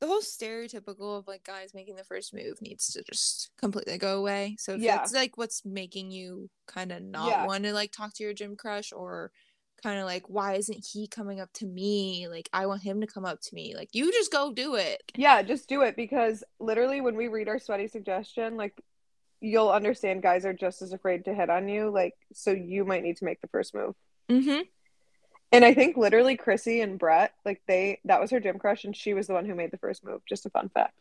the 0.00 0.06
whole 0.06 0.20
stereotypical 0.20 1.18
of 1.18 1.26
like 1.26 1.42
guys 1.42 1.72
making 1.72 1.96
the 1.96 2.04
first 2.04 2.34
move 2.34 2.60
needs 2.60 2.92
to 2.92 3.02
just 3.02 3.50
completely 3.58 3.96
go 3.96 4.18
away. 4.18 4.56
So 4.58 4.74
Yeah. 4.74 4.96
that's 4.98 5.14
like 5.14 5.38
what's 5.38 5.64
making 5.64 6.10
you 6.10 6.50
kind 6.66 6.92
of 6.92 7.02
not 7.02 7.28
Yeah. 7.30 7.46
want 7.46 7.64
to 7.64 7.72
like 7.72 7.92
talk 7.92 8.12
to 8.14 8.22
your 8.22 8.34
gym 8.34 8.56
crush 8.56 8.92
or 8.92 9.32
kind 9.82 9.98
of 9.98 10.04
like 10.04 10.28
why 10.28 10.54
isn't 10.54 10.84
he 10.92 11.06
coming 11.06 11.40
up 11.40 11.50
to 11.54 11.66
me? 11.66 12.28
Like 12.28 12.48
I 12.52 12.66
want 12.66 12.82
him 12.82 13.00
to 13.00 13.06
come 13.06 13.24
up 13.24 13.40
to 13.40 13.54
me. 13.54 13.74
Like 13.74 13.88
you 13.94 14.12
just 14.12 14.30
go 14.30 14.52
do 14.52 14.74
it. 14.74 15.02
Yeah, 15.16 15.40
just 15.42 15.66
do 15.68 15.80
it 15.82 15.96
because 15.96 16.44
literally 16.60 17.00
when 17.00 17.16
we 17.16 17.28
read 17.28 17.48
our 17.48 17.58
sweaty 17.58 17.88
suggestion, 17.88 18.56
like 18.58 18.78
you'll 19.40 19.70
understand 19.70 20.22
guys 20.22 20.44
are 20.44 20.52
just 20.54 20.82
as 20.82 20.92
afraid 20.92 21.24
to 21.26 21.34
hit 21.34 21.48
on 21.48 21.68
you. 21.68 21.88
Like 21.90 22.14
so 22.34 22.50
you 22.50 22.84
might 22.84 23.02
need 23.02 23.16
to 23.18 23.24
make 23.24 23.40
the 23.40 23.48
first 23.48 23.74
move. 23.74 23.94
Mm-hmm. 24.28 24.62
And 25.52 25.64
I 25.64 25.74
think 25.74 25.96
literally 25.96 26.36
Chrissy 26.36 26.80
and 26.80 26.98
Brett, 26.98 27.32
like 27.44 27.62
they 27.66 28.00
that 28.04 28.20
was 28.20 28.30
her 28.30 28.40
gym 28.40 28.58
crush 28.58 28.84
and 28.84 28.96
she 28.96 29.14
was 29.14 29.26
the 29.26 29.32
one 29.32 29.46
who 29.46 29.54
made 29.54 29.70
the 29.70 29.78
first 29.78 30.04
move. 30.04 30.20
Just 30.28 30.46
a 30.46 30.50
fun 30.50 30.68
fact. 30.68 30.94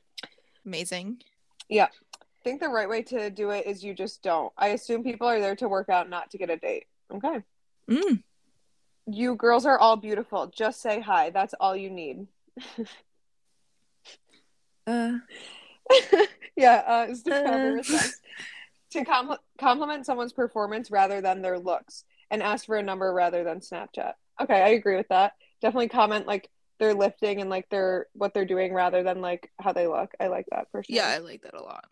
Amazing. 0.66 1.22
Yeah. 1.68 1.88
I 2.22 2.44
think 2.44 2.62
the 2.62 2.70
right 2.70 2.88
way 2.88 3.02
to 3.04 3.30
do 3.32 3.50
it 3.50 3.66
is 3.66 3.84
you 3.84 3.96
just 3.96 4.22
don't. 4.22 4.54
I 4.58 4.68
assume 4.70 5.04
people 5.04 5.28
are 5.28 5.40
there 5.40 5.56
to 5.56 5.68
work 5.68 5.90
out, 5.90 6.10
not 6.10 6.30
to 6.32 6.38
get 6.38 6.52
a 6.52 6.58
date. 6.58 6.86
Okay. 7.12 7.42
Mm. 7.90 8.22
You 9.08 9.36
girls 9.36 9.66
are 9.66 9.80
all 9.80 9.96
beautiful. 9.96 10.48
Just 10.48 10.82
say 10.82 11.00
hi. 11.00 11.32
That's 11.32 11.56
all 11.60 11.76
you 11.76 11.90
need. 11.90 12.28
Uh, 14.88 15.18
yeah, 16.56 16.84
uh, 16.86 17.32
Uh. 17.32 17.82
to 18.92 19.04
com- 19.04 19.38
compliment 19.60 20.06
someone's 20.06 20.34
performance 20.34 20.92
rather 20.92 21.22
than 21.22 21.42
their 21.42 21.58
looks 21.58 22.06
and 22.30 22.44
ask 22.44 22.66
for 22.66 22.78
a 22.78 22.84
number 22.84 23.12
rather 23.14 23.44
than 23.44 23.60
Snapchat. 23.60 24.14
Okay, 24.42 24.62
I 24.62 24.70
agree 24.70 24.96
with 24.98 25.08
that. 25.10 25.34
Definitely 25.62 25.90
comment 25.90 26.28
like 26.28 26.50
they're 26.80 26.94
lifting 26.94 27.42
and 27.42 27.50
like 27.50 27.70
they're 27.70 28.08
what 28.14 28.34
they're 28.34 28.46
doing 28.46 28.74
rather 28.74 29.04
than 29.04 29.22
like 29.22 29.52
how 29.60 29.74
they 29.74 29.88
look. 29.88 30.12
I 30.20 30.28
like 30.28 30.46
that 30.52 30.68
for 30.72 30.84
sure. 30.84 30.96
yeah, 30.96 31.08
I 31.08 31.20
like 31.20 31.42
that 31.44 31.54
a 31.54 31.62
lot. 31.64 31.86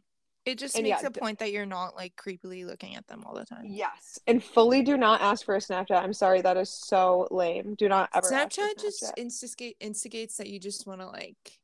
It 0.46 0.58
just 0.58 0.76
And 0.76 0.84
makes 0.84 1.02
yeah, 1.02 1.08
a 1.08 1.12
point 1.12 1.40
that 1.40 1.54
you're 1.54 1.66
not 1.66 1.96
like 1.96 2.16
creepily 2.18 2.66
looking 2.66 2.96
at 2.96 3.08
them 3.08 3.24
all 3.26 3.34
the 3.34 3.46
time. 3.46 3.66
Yes, 3.66 4.20
and 4.28 4.44
fully 4.44 4.82
do 4.84 4.98
not 4.98 5.22
ask 5.22 5.46
for 5.46 5.56
a 5.56 5.60
Snapchat. 5.60 6.04
I'm 6.04 6.12
sorry, 6.14 6.42
that 6.42 6.58
is 6.58 6.70
so 6.70 7.28
lame. 7.32 7.76
Do 7.76 7.88
not 7.88 8.10
ever. 8.14 8.34
ask 8.34 8.58
for 8.60 8.68
Snapchat 8.68 8.78
just 8.82 9.04
Snapchat. 9.04 9.14
instigate 9.16 9.78
instigates 9.80 10.38
that 10.38 10.48
you 10.48 10.60
just 10.60 10.86
want 10.86 11.00
to 11.02 11.08
like 11.08 11.60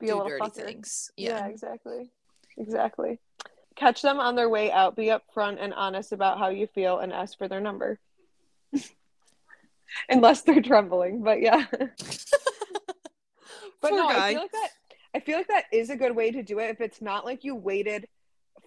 be 0.00 0.06
do 0.06 0.14
a 0.14 0.16
little 0.16 0.30
dirty 0.30 0.50
fucker. 0.50 0.54
things. 0.66 1.10
Yeah. 1.16 1.38
Yeah. 1.38 1.46
exactly. 1.46 2.10
Exactly. 2.56 3.18
Catch 3.76 4.02
them 4.02 4.20
on 4.20 4.36
their 4.36 4.48
way 4.48 4.70
out. 4.72 4.96
Be 4.96 5.06
upfront 5.06 5.58
and 5.60 5.74
honest 5.74 6.12
about 6.12 6.38
how 6.38 6.48
you 6.48 6.66
feel 6.66 6.98
and 6.98 7.12
ask 7.12 7.36
for 7.38 7.48
their 7.48 7.60
number. 7.60 7.98
Unless 10.08 10.42
they're 10.42 10.62
trembling, 10.62 11.22
but 11.22 11.40
yeah. 11.40 11.66
But 13.80 13.90
Poor 13.90 13.98
no, 13.98 14.08
I 14.08 14.30
feel 14.30 14.40
like 14.40 14.52
that 14.52 14.68
I 15.14 15.20
feel 15.20 15.36
like 15.36 15.48
that 15.48 15.64
is 15.72 15.90
a 15.90 15.96
good 15.96 16.14
way 16.16 16.30
to 16.30 16.42
do 16.42 16.58
it 16.60 16.70
if 16.70 16.80
it's 16.80 17.02
not 17.02 17.24
like 17.24 17.44
you 17.44 17.54
waited 17.54 18.06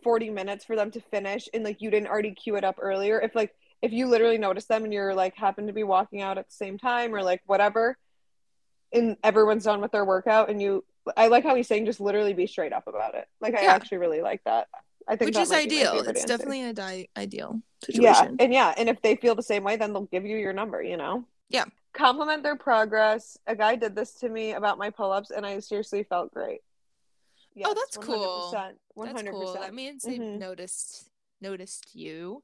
40 0.03 0.29
minutes 0.29 0.65
for 0.65 0.75
them 0.75 0.91
to 0.91 0.99
finish 0.99 1.47
and 1.53 1.63
like 1.63 1.81
you 1.81 1.89
didn't 1.89 2.07
already 2.09 2.33
queue 2.33 2.55
it 2.57 2.63
up 2.63 2.77
earlier. 2.81 3.19
If 3.19 3.33
like 3.33 3.55
if 3.81 3.91
you 3.93 4.07
literally 4.07 4.37
notice 4.37 4.65
them 4.65 4.83
and 4.83 4.93
you're 4.93 5.13
like 5.15 5.35
happen 5.35 5.67
to 5.67 5.73
be 5.73 5.83
walking 5.83 6.21
out 6.21 6.37
at 6.37 6.47
the 6.47 6.53
same 6.53 6.77
time 6.77 7.15
or 7.15 7.23
like 7.23 7.41
whatever 7.45 7.97
and 8.93 9.17
everyone's 9.23 9.63
done 9.63 9.81
with 9.81 9.91
their 9.91 10.05
workout 10.05 10.49
and 10.49 10.61
you 10.61 10.83
I 11.15 11.27
like 11.27 11.43
how 11.43 11.55
he's 11.55 11.67
saying 11.67 11.85
just 11.85 11.99
literally 12.01 12.33
be 12.33 12.47
straight 12.47 12.73
up 12.73 12.87
about 12.87 13.15
it. 13.15 13.27
Like 13.39 13.55
I 13.55 13.63
Yeah. 13.63 13.71
actually 13.71 13.99
really 13.99 14.21
like 14.21 14.43
that. 14.45 14.67
I 15.07 15.15
think 15.15 15.27
Which 15.29 15.37
is 15.37 15.49
might 15.51 15.69
be 15.69 15.83
my 15.83 15.89
ideal. 15.91 15.99
It's 16.01 16.07
answer. 16.21 16.27
definitely 16.27 16.63
a 16.63 16.73
di- 16.73 17.07
ideal 17.15 17.61
situation. 17.83 18.01
yeah 18.03 18.43
and 18.43 18.51
yeah 18.53 18.73
and 18.77 18.89
if 18.89 19.01
they 19.01 19.15
feel 19.15 19.35
the 19.35 19.43
same 19.43 19.63
way 19.63 19.75
then 19.75 19.93
they'll 19.93 20.05
give 20.05 20.25
you 20.25 20.37
your 20.37 20.53
number 20.53 20.81
you 20.81 20.97
know 20.97 21.23
Yeah. 21.49 21.65
compliment 21.93 22.41
their 22.43 22.55
progress 22.55 23.37
a 23.45 23.55
guy 23.55 23.75
did 23.75 23.95
this 23.95 24.13
to 24.21 24.29
me 24.29 24.53
about 24.53 24.77
my 24.79 24.89
pull-ups 24.89 25.29
and 25.31 25.45
i 25.45 25.59
seriously 25.59 26.03
felt 26.03 26.33
great 26.33 26.61
Oh, 27.63 27.73
that's 27.73 27.95
cool. 27.95 28.51
100%, 28.53 28.73
100%. 28.97 29.13
That's 29.15 29.29
cool. 29.29 29.53
That 29.53 29.73
means 29.73 30.03
they 30.03 30.17
Mhm. 30.19 30.39
noticed 30.39 31.09
noticed 31.39 31.95
you 31.95 32.43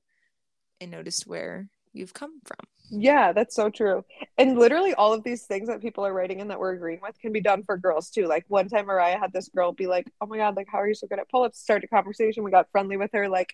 and 0.80 0.90
noticed 0.90 1.28
where 1.28 1.68
you've 1.92 2.14
come 2.14 2.40
from. 2.46 2.66
Yeah 2.90 3.32
that's 3.32 3.56
so 3.56 3.70
true 3.70 4.04
and 4.38 4.58
literally 4.58 4.94
all 4.94 5.14
of 5.14 5.24
these 5.24 5.44
things 5.44 5.68
that 5.68 5.82
people 5.82 6.06
are 6.06 6.14
writing 6.14 6.40
in 6.40 6.48
that 6.48 6.60
we're 6.60 6.74
agreeing 6.74 7.00
with 7.02 7.18
can 7.20 7.32
be 7.32 7.42
done 7.42 7.64
for 7.64 7.78
girls 7.78 8.10
too 8.10 8.28
like 8.28 8.44
one 8.48 8.68
time 8.68 8.86
mariah 8.86 9.18
had 9.18 9.32
this 9.34 9.50
girl 9.50 9.72
be 9.72 9.88
like 9.88 10.12
oh 10.20 10.26
my 10.26 10.38
god 10.38 10.56
like 10.56 10.68
how 10.70 10.80
are 10.80 10.88
you 10.88 10.96
so 10.96 11.08
good 11.08 11.20
at 11.20 11.30
pull-ups 11.30 11.60
start 11.60 11.84
a 11.84 11.88
conversation 11.88 12.44
we 12.44 12.52
got 12.52 12.68
friendly 12.72 12.98
with 12.98 13.12
her 13.14 13.30
like 13.30 13.54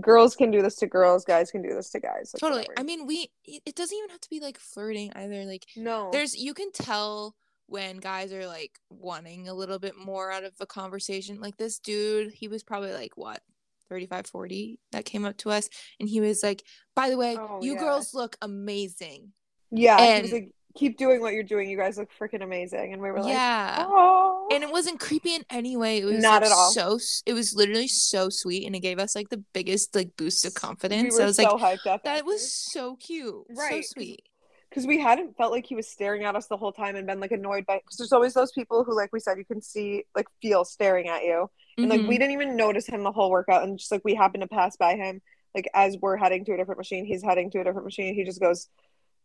girls 0.00 0.36
can 0.36 0.50
do 0.50 0.62
this 0.62 0.76
to 0.76 0.86
girls 0.86 1.24
guys 1.24 1.50
can 1.50 1.62
do 1.62 1.74
this 1.74 1.90
to 1.90 2.00
guys 2.00 2.30
like, 2.34 2.40
Totally. 2.40 2.60
whatever. 2.60 2.78
I 2.78 2.82
mean, 2.82 3.06
we 3.06 3.30
it 3.44 3.62
it 3.66 3.74
doesn't 3.74 3.96
even 3.96 4.10
have 4.10 4.20
to 4.20 4.30
be 4.30 4.40
like 4.40 4.58
flirting 4.58 5.12
either. 5.14 5.44
Like 5.44 5.66
no 5.76 6.10
there's 6.12 6.36
you 6.36 6.54
can 6.54 6.70
tell 6.72 7.34
when 7.66 7.98
guys 7.98 8.32
are 8.32 8.46
like 8.46 8.78
wanting 8.90 9.48
a 9.48 9.54
little 9.54 9.78
bit 9.78 9.96
more 9.96 10.30
out 10.30 10.44
of 10.44 10.52
a 10.60 10.66
conversation. 10.66 11.40
Like 11.40 11.56
this 11.56 11.78
dude, 11.78 12.32
he 12.32 12.48
was 12.48 12.62
probably 12.62 12.92
like 12.92 13.16
what 13.16 13.42
35 13.90 14.26
40 14.28 14.78
that 14.92 15.04
came 15.04 15.26
up 15.26 15.36
to 15.38 15.50
us 15.50 15.68
and 15.98 16.08
he 16.08 16.20
was 16.22 16.42
like, 16.42 16.62
"By 16.96 17.10
the 17.10 17.18
way, 17.18 17.36
Oh, 17.38 17.58
you 17.62 17.74
yeah. 17.74 17.80
girls 17.80 18.14
look 18.14 18.36
amazing." 18.40 19.32
Yeah, 19.70 19.98
he 20.16 20.22
was 20.22 20.32
And- 20.32 20.42
like, 20.44 20.52
keep 20.76 20.96
doing 20.96 21.20
what 21.20 21.32
you're 21.34 21.42
doing. 21.42 21.68
You 21.68 21.76
guys 21.76 21.98
look 21.98 22.08
freaking 22.18 22.42
amazing. 22.44 22.92
And 22.92 23.02
we 23.02 23.10
were 23.10 23.20
like, 23.20 23.32
yeah. 23.32 23.84
oh. 23.88 24.48
and 24.52 24.62
it 24.62 24.70
wasn't 24.70 25.00
creepy 25.00 25.34
in 25.34 25.44
any 25.50 25.76
way. 25.76 25.98
It 25.98 26.04
was 26.04 26.22
Not 26.22 26.42
like, 26.42 26.50
at 26.50 26.56
all. 26.56 26.70
So 26.70 26.98
it 27.26 27.32
was 27.32 27.54
literally 27.56 27.88
so 27.88 28.28
sweet, 28.30 28.64
and 28.66 28.74
it 28.76 28.80
gave 28.80 28.98
us 29.00 29.14
like 29.16 29.28
the 29.30 29.42
biggest 29.52 29.94
like 29.96 30.16
boost 30.16 30.44
of 30.44 30.52
we 30.52 30.54
confidence. 30.54 31.14
were 31.16 31.22
I 31.22 31.26
was 31.26 31.36
so 31.36 31.42
like, 31.56 31.80
hyped 31.80 31.90
up. 31.90 32.04
that 32.04 32.24
was 32.24 32.52
so 32.52 32.94
cute, 32.96 33.44
Right, 33.50 33.84
so 33.84 33.94
sweet. 33.94 34.22
because 34.68 34.86
we 34.86 35.00
hadn't 35.00 35.36
felt 35.36 35.50
like 35.52 35.66
he 35.66 35.74
was 35.74 35.88
staring 35.88 36.22
at 36.24 36.36
us 36.36 36.46
the 36.46 36.56
whole 36.56 36.72
time 36.72 36.94
and 36.94 37.04
been 37.06 37.18
like 37.20 37.32
annoyed 37.32 37.66
by. 37.66 37.78
Because 37.78 37.96
there's 37.98 38.12
always 38.12 38.34
those 38.34 38.52
people 38.52 38.84
who, 38.84 38.94
like 38.96 39.12
we 39.12 39.18
said, 39.20 39.38
you 39.38 39.44
can 39.44 39.60
see 39.60 40.04
like 40.14 40.26
feel 40.40 40.64
staring 40.64 41.08
at 41.08 41.24
you, 41.24 41.50
and 41.76 41.88
like 41.88 42.00
Mhm. 42.00 42.08
we 42.08 42.18
didn't 42.18 42.32
even 42.32 42.56
notice 42.56 42.86
him 42.86 43.02
the 43.02 43.12
whole 43.12 43.30
workout, 43.30 43.62
and 43.62 43.78
just 43.78 43.90
like 43.92 44.02
we 44.04 44.14
happened 44.14 44.42
to 44.42 44.48
pass 44.48 44.76
by 44.76 44.94
him, 44.96 45.20
like 45.54 45.68
as 45.74 45.96
we're 46.00 46.16
heading 46.16 46.44
to 46.46 46.52
a 46.54 46.56
different 46.56 46.78
machine, 46.78 47.04
he's 47.04 47.22
heading 47.22 47.50
to 47.50 47.60
a 47.60 47.64
different 47.64 47.84
machine. 47.84 48.14
He 48.14 48.24
just 48.24 48.40
goes. 48.40 48.68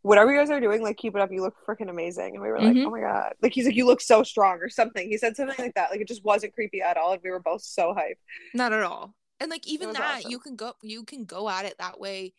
Whatever 0.01 0.31
you 0.31 0.37
guys 0.39 0.51
are 0.51 0.59
doing, 0.59 0.83
like 0.83 0.97
keep 0.97 1.15
it 1.15 1.19
up. 1.21 1.31
You 1.31 1.41
look 1.41 1.55
freaking 1.65 1.89
amazing. 1.89 2.35
And 2.35 2.43
we 2.43 2.49
were 2.49 2.59
like, 2.59 2.75
Mhm. 2.75 2.85
oh 2.85 2.89
my 2.91 2.99
god. 2.99 3.33
Like 3.41 3.53
he's 3.53 3.65
like, 3.65 3.73
you 3.75 3.87
look 3.87 4.01
so 4.01 4.21
strong 4.21 4.59
or 4.61 4.69
something. 4.69 5.09
He 5.09 5.17
said 5.17 5.35
something 5.35 5.55
like 5.57 5.73
that. 5.73 5.89
Like 5.89 5.99
it 5.99 6.07
just 6.07 6.23
wasn't 6.23 6.53
creepy 6.53 6.79
at 6.79 6.95
all. 6.95 7.13
And 7.13 7.21
we 7.23 7.31
were 7.31 7.39
both 7.39 7.63
so 7.63 7.91
hyped. 7.95 8.17
not 8.53 8.71
at 8.71 8.83
all. 8.83 9.15
And 9.39 9.49
like 9.49 9.65
even 9.67 9.93
that, 9.93 10.17
awesome. 10.19 10.29
you 10.29 10.37
can 10.37 10.55
go 10.55 10.73
you 10.83 11.05
can 11.05 11.25
go 11.25 11.49
at 11.49 11.65
it 11.65 11.79
that 11.79 11.99
way 11.99 12.33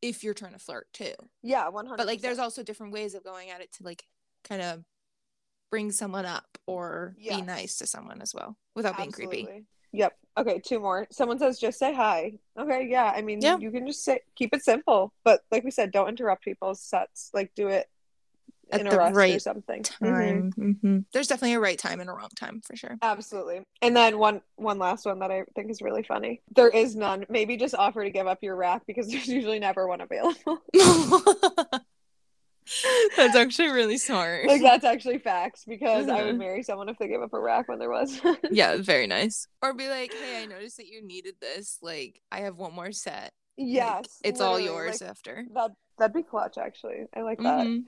if 0.00 0.22
you're 0.22 0.34
trying 0.34 0.52
to 0.52 0.60
flirt 0.60 0.86
too. 0.92 1.14
Yeah, 1.42 1.68
one 1.70 1.86
hundred. 1.86 1.96
But 1.98 2.06
like 2.06 2.20
there's 2.20 2.38
also 2.38 2.62
different 2.62 2.92
ways 2.92 3.14
of 3.16 3.24
going 3.24 3.50
at 3.50 3.60
it 3.60 3.72
to 3.72 3.82
like 3.82 4.06
kind 4.44 4.62
of 4.62 4.84
bring 5.70 5.90
someone 5.92 6.26
up 6.26 6.58
or 6.66 7.14
Yes. 7.18 7.36
be 7.36 7.42
nice 7.42 7.78
to 7.78 7.86
someone 7.86 8.20
as 8.20 8.34
well 8.34 8.56
without 8.74 8.96
being 8.96 9.12
creepy. 9.12 9.64
Yep. 9.92 10.16
Okay, 10.38 10.60
two 10.64 10.78
more. 10.78 11.06
Someone 11.10 11.38
says 11.38 11.58
just 11.58 11.78
say 11.78 11.92
hi. 11.94 12.34
Okay, 12.58 12.86
yeah. 12.88 13.12
I 13.14 13.22
mean, 13.22 13.40
Yeah. 13.40 13.58
you 13.58 13.70
can 13.70 13.86
just 13.86 14.04
say 14.04 14.20
keep 14.36 14.54
it 14.54 14.62
simple, 14.64 15.12
but 15.24 15.40
like 15.50 15.64
we 15.64 15.70
said, 15.72 15.90
don't 15.90 16.08
interrupt 16.08 16.44
people's 16.44 16.80
sets. 16.80 17.30
Like 17.34 17.52
do 17.56 17.68
it 17.68 17.88
At 18.72 18.80
in 18.82 18.86
a 18.86 18.90
the 18.90 18.96
rush 18.96 19.12
or 19.12 19.16
right 19.16 19.42
something. 19.42 19.82
Mhm. 19.82 19.98
Time. 19.98 20.52
Mhm. 20.56 21.04
There's 21.12 21.26
definitely 21.26 21.54
a 21.54 21.60
right 21.60 21.76
time 21.78 21.98
and 21.98 22.08
a 22.08 22.12
wrong 22.12 22.28
time 22.38 22.60
for 22.64 22.76
sure. 22.76 22.98
Absolutely. 23.02 23.62
And 23.82 23.96
then 23.96 24.16
one 24.18 24.42
one 24.54 24.78
last 24.78 25.06
one 25.06 25.18
that 25.20 25.32
I 25.32 25.42
think 25.56 25.70
is 25.72 25.82
really 25.82 26.04
funny. 26.04 26.40
There 26.54 26.68
is 26.68 26.94
none. 26.94 27.26
Maybe 27.28 27.56
just 27.56 27.74
offer 27.74 28.04
to 28.04 28.10
give 28.10 28.28
up 28.28 28.38
your 28.42 28.54
rack 28.54 28.82
because 28.86 29.08
there's 29.10 29.26
usually 29.26 29.58
never 29.58 29.88
one 29.88 30.00
available. 30.00 30.58
That's 33.16 33.36
actually 33.36 33.68
really 33.68 33.98
smart. 33.98 34.46
like 34.46 34.62
that's 34.62 34.84
actually 34.84 35.18
facts 35.18 35.64
because 35.66 36.08
I 36.08 36.22
would 36.22 36.38
marry 36.38 36.62
someone 36.62 36.88
if 36.88 36.98
they 36.98 37.08
gave 37.08 37.20
up 37.20 37.32
a 37.32 37.40
rack 37.40 37.68
when 37.68 37.78
there 37.78 37.90
was. 37.90 38.20
yeah, 38.50 38.76
very 38.80 39.06
nice. 39.06 39.46
Or 39.62 39.74
be 39.74 39.88
like, 39.88 40.12
hey, 40.12 40.42
I 40.42 40.46
noticed 40.46 40.76
that 40.76 40.86
you 40.86 41.04
needed 41.04 41.34
this. 41.40 41.78
Like, 41.82 42.20
I 42.30 42.40
have 42.40 42.56
one 42.56 42.74
more 42.74 42.92
set. 42.92 43.32
Like, 43.58 43.68
yes. 43.68 44.20
it's 44.24 44.40
all 44.40 44.58
yours 44.58 45.00
like, 45.00 45.10
after. 45.10 45.44
that 45.54 45.72
that'd 45.98 46.14
be 46.14 46.22
clutch 46.22 46.58
actually. 46.58 47.06
I 47.14 47.22
like 47.22 47.38
that. 47.38 47.66
Mhm. 47.66 47.84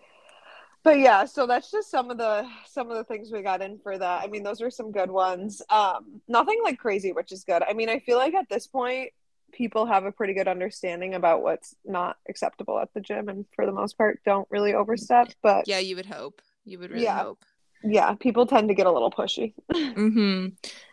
but 0.82 0.98
yeah 0.98 1.24
so 1.24 1.46
that's 1.46 1.70
just 1.70 1.90
some 1.90 2.10
of 2.10 2.18
the 2.18 2.46
some 2.66 2.90
of 2.90 2.96
the 2.96 3.04
things 3.04 3.30
we 3.30 3.40
got 3.40 3.62
in 3.62 3.78
for 3.78 3.96
that 3.96 4.22
i 4.22 4.26
mean 4.26 4.42
those 4.42 4.60
were 4.60 4.70
some 4.70 4.90
good 4.90 5.10
ones 5.10 5.62
um 5.70 6.20
nothing 6.28 6.60
like 6.64 6.76
crazy 6.78 7.12
which 7.12 7.30
is 7.32 7.44
good 7.44 7.62
i 7.62 7.72
mean 7.72 7.88
i 7.88 8.00
feel 8.00 8.18
like 8.18 8.34
at 8.34 8.48
this 8.50 8.66
point 8.66 9.10
people 9.52 9.86
have 9.86 10.04
a 10.04 10.12
pretty 10.12 10.34
good 10.34 10.48
understanding 10.48 11.14
about 11.14 11.42
what's 11.42 11.74
not 11.84 12.16
acceptable 12.28 12.78
at 12.78 12.92
the 12.94 13.00
gym 13.00 13.28
and 13.28 13.44
for 13.54 13.66
the 13.66 13.72
most 13.72 13.96
part 13.98 14.20
don't 14.24 14.48
really 14.50 14.74
overstep 14.74 15.28
but 15.42 15.66
Yeah, 15.68 15.78
you 15.78 15.96
would 15.96 16.06
hope. 16.06 16.40
You 16.64 16.78
would 16.78 16.90
really 16.90 17.04
Yeah. 17.04 17.22
hope. 17.22 17.44
yeah 17.84 18.14
people 18.14 18.46
tend 18.46 18.68
to 18.68 18.74
get 18.74 18.86
a 18.86 18.92
little 18.92 19.10
pushy 19.10 19.54
mm-hmm 19.72 20.48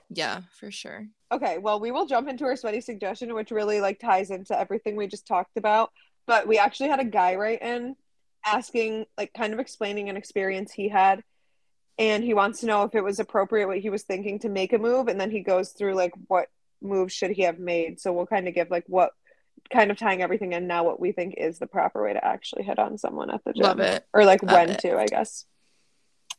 Yeah, 0.09 0.41
for 0.53 0.71
sure. 0.71 1.07
Okay, 1.31 1.59
well, 1.59 1.79
we 1.79 1.91
will 1.91 2.07
jump 2.07 2.27
into 2.27 2.45
our 2.45 2.55
sweaty 2.55 2.81
suggestion, 2.81 3.35
which 3.35 3.51
really 3.51 3.79
like 3.81 3.99
ties 3.99 4.31
into 4.31 4.59
everything 4.59 4.95
we 4.95 5.05
just 5.05 5.27
talked 5.27 5.57
about. 5.57 5.91
But 6.25 6.47
we 6.47 6.57
actually 6.57 6.89
had 6.89 6.99
a 6.99 7.03
guy 7.05 7.35
write 7.35 7.61
in 7.61 7.95
asking, 8.43 9.05
like, 9.17 9.31
kind 9.33 9.53
of 9.53 9.59
explaining 9.59 10.09
an 10.09 10.17
experience 10.17 10.71
he 10.71 10.89
had, 10.89 11.23
and 11.99 12.23
he 12.23 12.33
wants 12.33 12.61
to 12.61 12.65
know 12.65 12.81
if 12.83 12.95
it 12.95 13.03
was 13.03 13.19
appropriate 13.19 13.67
what 13.67 13.77
he 13.77 13.91
was 13.91 14.01
thinking 14.03 14.39
to 14.39 14.49
make 14.49 14.73
a 14.73 14.79
move, 14.79 15.07
and 15.07 15.21
then 15.21 15.29
he 15.29 15.41
goes 15.41 15.69
through 15.69 15.93
like 15.93 16.13
what 16.27 16.47
moves 16.81 17.13
should 17.13 17.31
he 17.31 17.43
have 17.43 17.59
made. 17.59 17.99
So 17.99 18.13
we'll 18.13 18.25
kind 18.25 18.47
of 18.47 18.53
give 18.53 18.69
like 18.69 18.85
what 18.87 19.11
kind 19.71 19.91
of 19.91 19.97
tying 19.97 20.21
everything 20.21 20.53
in 20.53 20.67
now 20.67 20.83
what 20.83 20.99
we 20.99 21.11
think 21.11 21.35
is 21.37 21.59
the 21.59 21.67
proper 21.67 22.03
way 22.03 22.13
to 22.13 22.25
actually 22.25 22.63
hit 22.63 22.79
on 22.79 22.97
someone 22.97 23.29
at 23.29 23.43
the 23.43 23.53
gym. 23.53 23.63
Love 23.63 23.79
it. 23.79 24.05
Or 24.13 24.25
like 24.25 24.41
Love 24.43 24.53
when 24.53 24.69
it. 24.71 24.79
to, 24.79 24.97
I 24.97 25.05
guess. 25.05 25.45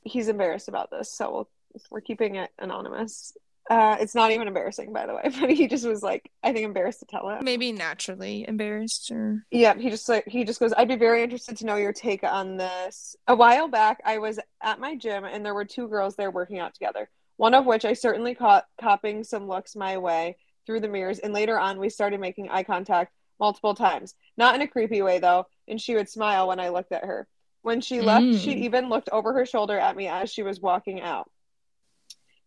He's 0.02 0.28
embarrassed 0.28 0.68
about 0.68 0.90
this, 0.90 1.12
so 1.12 1.30
we'll, 1.30 1.82
we're 1.90 2.00
keeping 2.00 2.36
it 2.36 2.50
anonymous. 2.58 3.34
Uh, 3.68 3.96
it's 4.00 4.16
not 4.16 4.32
even 4.32 4.48
embarrassing, 4.48 4.92
by 4.92 5.06
the 5.06 5.14
way, 5.14 5.22
but 5.40 5.50
he 5.50 5.68
just 5.68 5.86
was 5.86 6.02
like, 6.02 6.28
I 6.42 6.52
think 6.52 6.64
embarrassed 6.64 7.00
to 7.00 7.06
tell 7.06 7.28
it. 7.30 7.42
Maybe 7.42 7.70
naturally 7.70 8.44
embarrassed 8.48 9.12
or 9.12 9.46
Yeah, 9.52 9.74
he 9.76 9.90
just 9.90 10.08
like 10.08 10.26
he 10.26 10.44
just 10.44 10.58
goes, 10.58 10.72
I'd 10.76 10.88
be 10.88 10.96
very 10.96 11.22
interested 11.22 11.56
to 11.58 11.66
know 11.66 11.76
your 11.76 11.92
take 11.92 12.24
on 12.24 12.56
this. 12.56 13.14
A 13.28 13.36
while 13.36 13.68
back, 13.68 14.00
I 14.04 14.18
was 14.18 14.40
at 14.60 14.80
my 14.80 14.96
gym 14.96 15.24
and 15.24 15.46
there 15.46 15.54
were 15.54 15.64
two 15.64 15.86
girls 15.86 16.16
there 16.16 16.32
working 16.32 16.58
out 16.58 16.74
together. 16.74 17.08
One 17.40 17.54
of 17.54 17.64
which 17.64 17.86
I 17.86 17.94
certainly 17.94 18.34
caught 18.34 18.66
copying 18.78 19.24
some 19.24 19.48
looks 19.48 19.74
my 19.74 19.96
way 19.96 20.36
through 20.66 20.80
the 20.80 20.88
mirrors, 20.88 21.20
and 21.20 21.32
later 21.32 21.58
on 21.58 21.78
we 21.80 21.88
started 21.88 22.20
making 22.20 22.50
eye 22.50 22.64
contact 22.64 23.14
multiple 23.38 23.74
times. 23.74 24.14
Not 24.36 24.54
in 24.54 24.60
a 24.60 24.68
creepy 24.68 25.00
way 25.00 25.20
though, 25.20 25.46
and 25.66 25.80
she 25.80 25.94
would 25.94 26.10
smile 26.10 26.48
when 26.48 26.60
I 26.60 26.68
looked 26.68 26.92
at 26.92 27.06
her. 27.06 27.26
When 27.62 27.80
she 27.80 28.02
left, 28.02 28.26
Mm. 28.26 28.38
she 28.38 28.50
even 28.66 28.90
looked 28.90 29.08
over 29.10 29.32
her 29.32 29.46
shoulder 29.46 29.78
at 29.78 29.96
me 29.96 30.06
as 30.06 30.30
she 30.30 30.42
was 30.42 30.60
walking 30.60 31.00
out. 31.00 31.30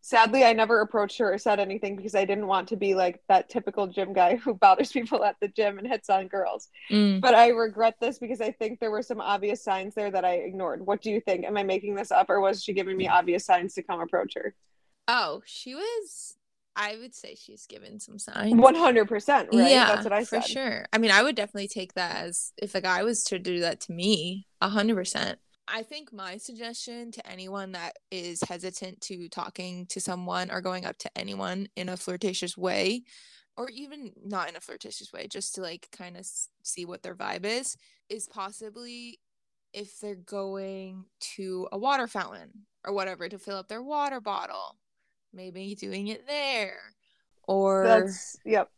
Sadly, 0.01 0.43
I 0.43 0.53
never 0.53 0.81
approached 0.81 1.17
her 1.17 1.33
or 1.33 1.37
said 1.39 1.59
anything 1.59 1.95
because 1.95 2.13
I 2.13 2.25
didn't 2.25 2.45
want 2.45 2.67
to 2.67 2.75
be 2.75 2.93
like 2.93 3.23
that 3.29 3.49
typical 3.49 3.87
gym 3.87 4.13
guy 4.13 4.35
who 4.43 4.53
bothers 4.53 4.91
people 4.91 5.23
at 5.23 5.37
the 5.39 5.47
gym 5.47 5.79
and 5.79 5.87
hits 5.87 6.07
on 6.11 6.27
girls. 6.27 6.67
Mm. 6.91 7.19
But 7.19 7.33
I 7.33 7.47
regret 7.47 7.95
this 7.99 8.19
because 8.19 8.41
I 8.41 8.51
think 8.51 8.79
there 8.79 8.91
were 8.91 9.01
some 9.01 9.21
obvious 9.21 9.63
signs 9.63 9.95
there 9.95 10.11
that 10.11 10.23
I 10.23 10.33
ignored. 10.35 10.85
What 10.85 11.01
do 11.01 11.09
you 11.09 11.19
think? 11.19 11.45
Am 11.45 11.57
I 11.57 11.63
making 11.63 11.95
this 11.95 12.11
up 12.11 12.29
or 12.29 12.39
was 12.41 12.63
she 12.63 12.73
giving 12.73 12.95
me 12.95 13.07
obvious 13.07 13.43
signs 13.43 13.73
to 13.73 13.81
come 13.81 13.99
approach 13.99 14.33
her? 14.35 14.53
Oh, 15.07 15.41
she 15.45 15.75
was 15.75 16.35
I 16.75 16.97
would 16.97 17.13
say 17.13 17.35
she's 17.35 17.67
given 17.67 17.99
some 17.99 18.17
signs. 18.17 18.53
100%, 18.53 19.29
right? 19.29 19.47
Yeah, 19.51 19.87
That's 19.87 20.03
what 20.05 20.13
I 20.13 20.21
for 20.23 20.41
said. 20.41 20.45
sure. 20.45 20.85
I 20.91 20.97
mean, 20.97 21.11
I 21.11 21.21
would 21.21 21.35
definitely 21.35 21.67
take 21.67 21.93
that 21.93 22.15
as 22.25 22.51
if 22.57 22.73
a 22.73 22.81
guy 22.81 23.03
was 23.03 23.23
to 23.25 23.37
do 23.37 23.59
that 23.59 23.81
to 23.81 23.91
me, 23.91 24.47
a 24.59 24.69
hundred 24.69 24.95
percent. 24.95 25.37
I 25.67 25.83
think 25.83 26.11
my 26.11 26.37
suggestion 26.37 27.11
to 27.11 27.29
anyone 27.29 27.71
that 27.73 27.97
is 28.11 28.41
hesitant 28.41 29.01
to 29.01 29.29
talking 29.29 29.85
to 29.87 30.01
someone 30.01 30.51
or 30.51 30.61
going 30.61 30.85
up 30.85 30.97
to 30.99 31.11
anyone 31.15 31.67
in 31.75 31.89
a 31.89 31.95
flirtatious 31.97 32.57
way, 32.57 33.03
or 33.55 33.69
even 33.69 34.11
not 34.25 34.49
in 34.49 34.55
a 34.55 34.59
flirtatious 34.59 35.13
way, 35.13 35.27
just 35.27 35.55
to 35.55 35.61
like 35.61 35.87
kind 35.95 36.17
of 36.17 36.25
see 36.63 36.85
what 36.85 37.03
their 37.03 37.15
vibe 37.15 37.45
is, 37.45 37.77
is 38.09 38.27
possibly 38.27 39.19
if 39.73 39.99
they're 39.99 40.15
going 40.15 41.05
to 41.35 41.67
a 41.71 41.77
water 41.77 42.07
fountain 42.07 42.65
or 42.83 42.93
whatever 42.93 43.29
to 43.29 43.37
fill 43.39 43.57
up 43.57 43.67
their 43.67 43.81
water 43.83 44.19
bottle, 44.19 44.77
maybe 45.33 45.75
doing 45.75 46.07
it 46.07 46.27
there. 46.27 46.77
Or 47.47 47.83
That's, 47.85 48.37
yep. 48.45 48.69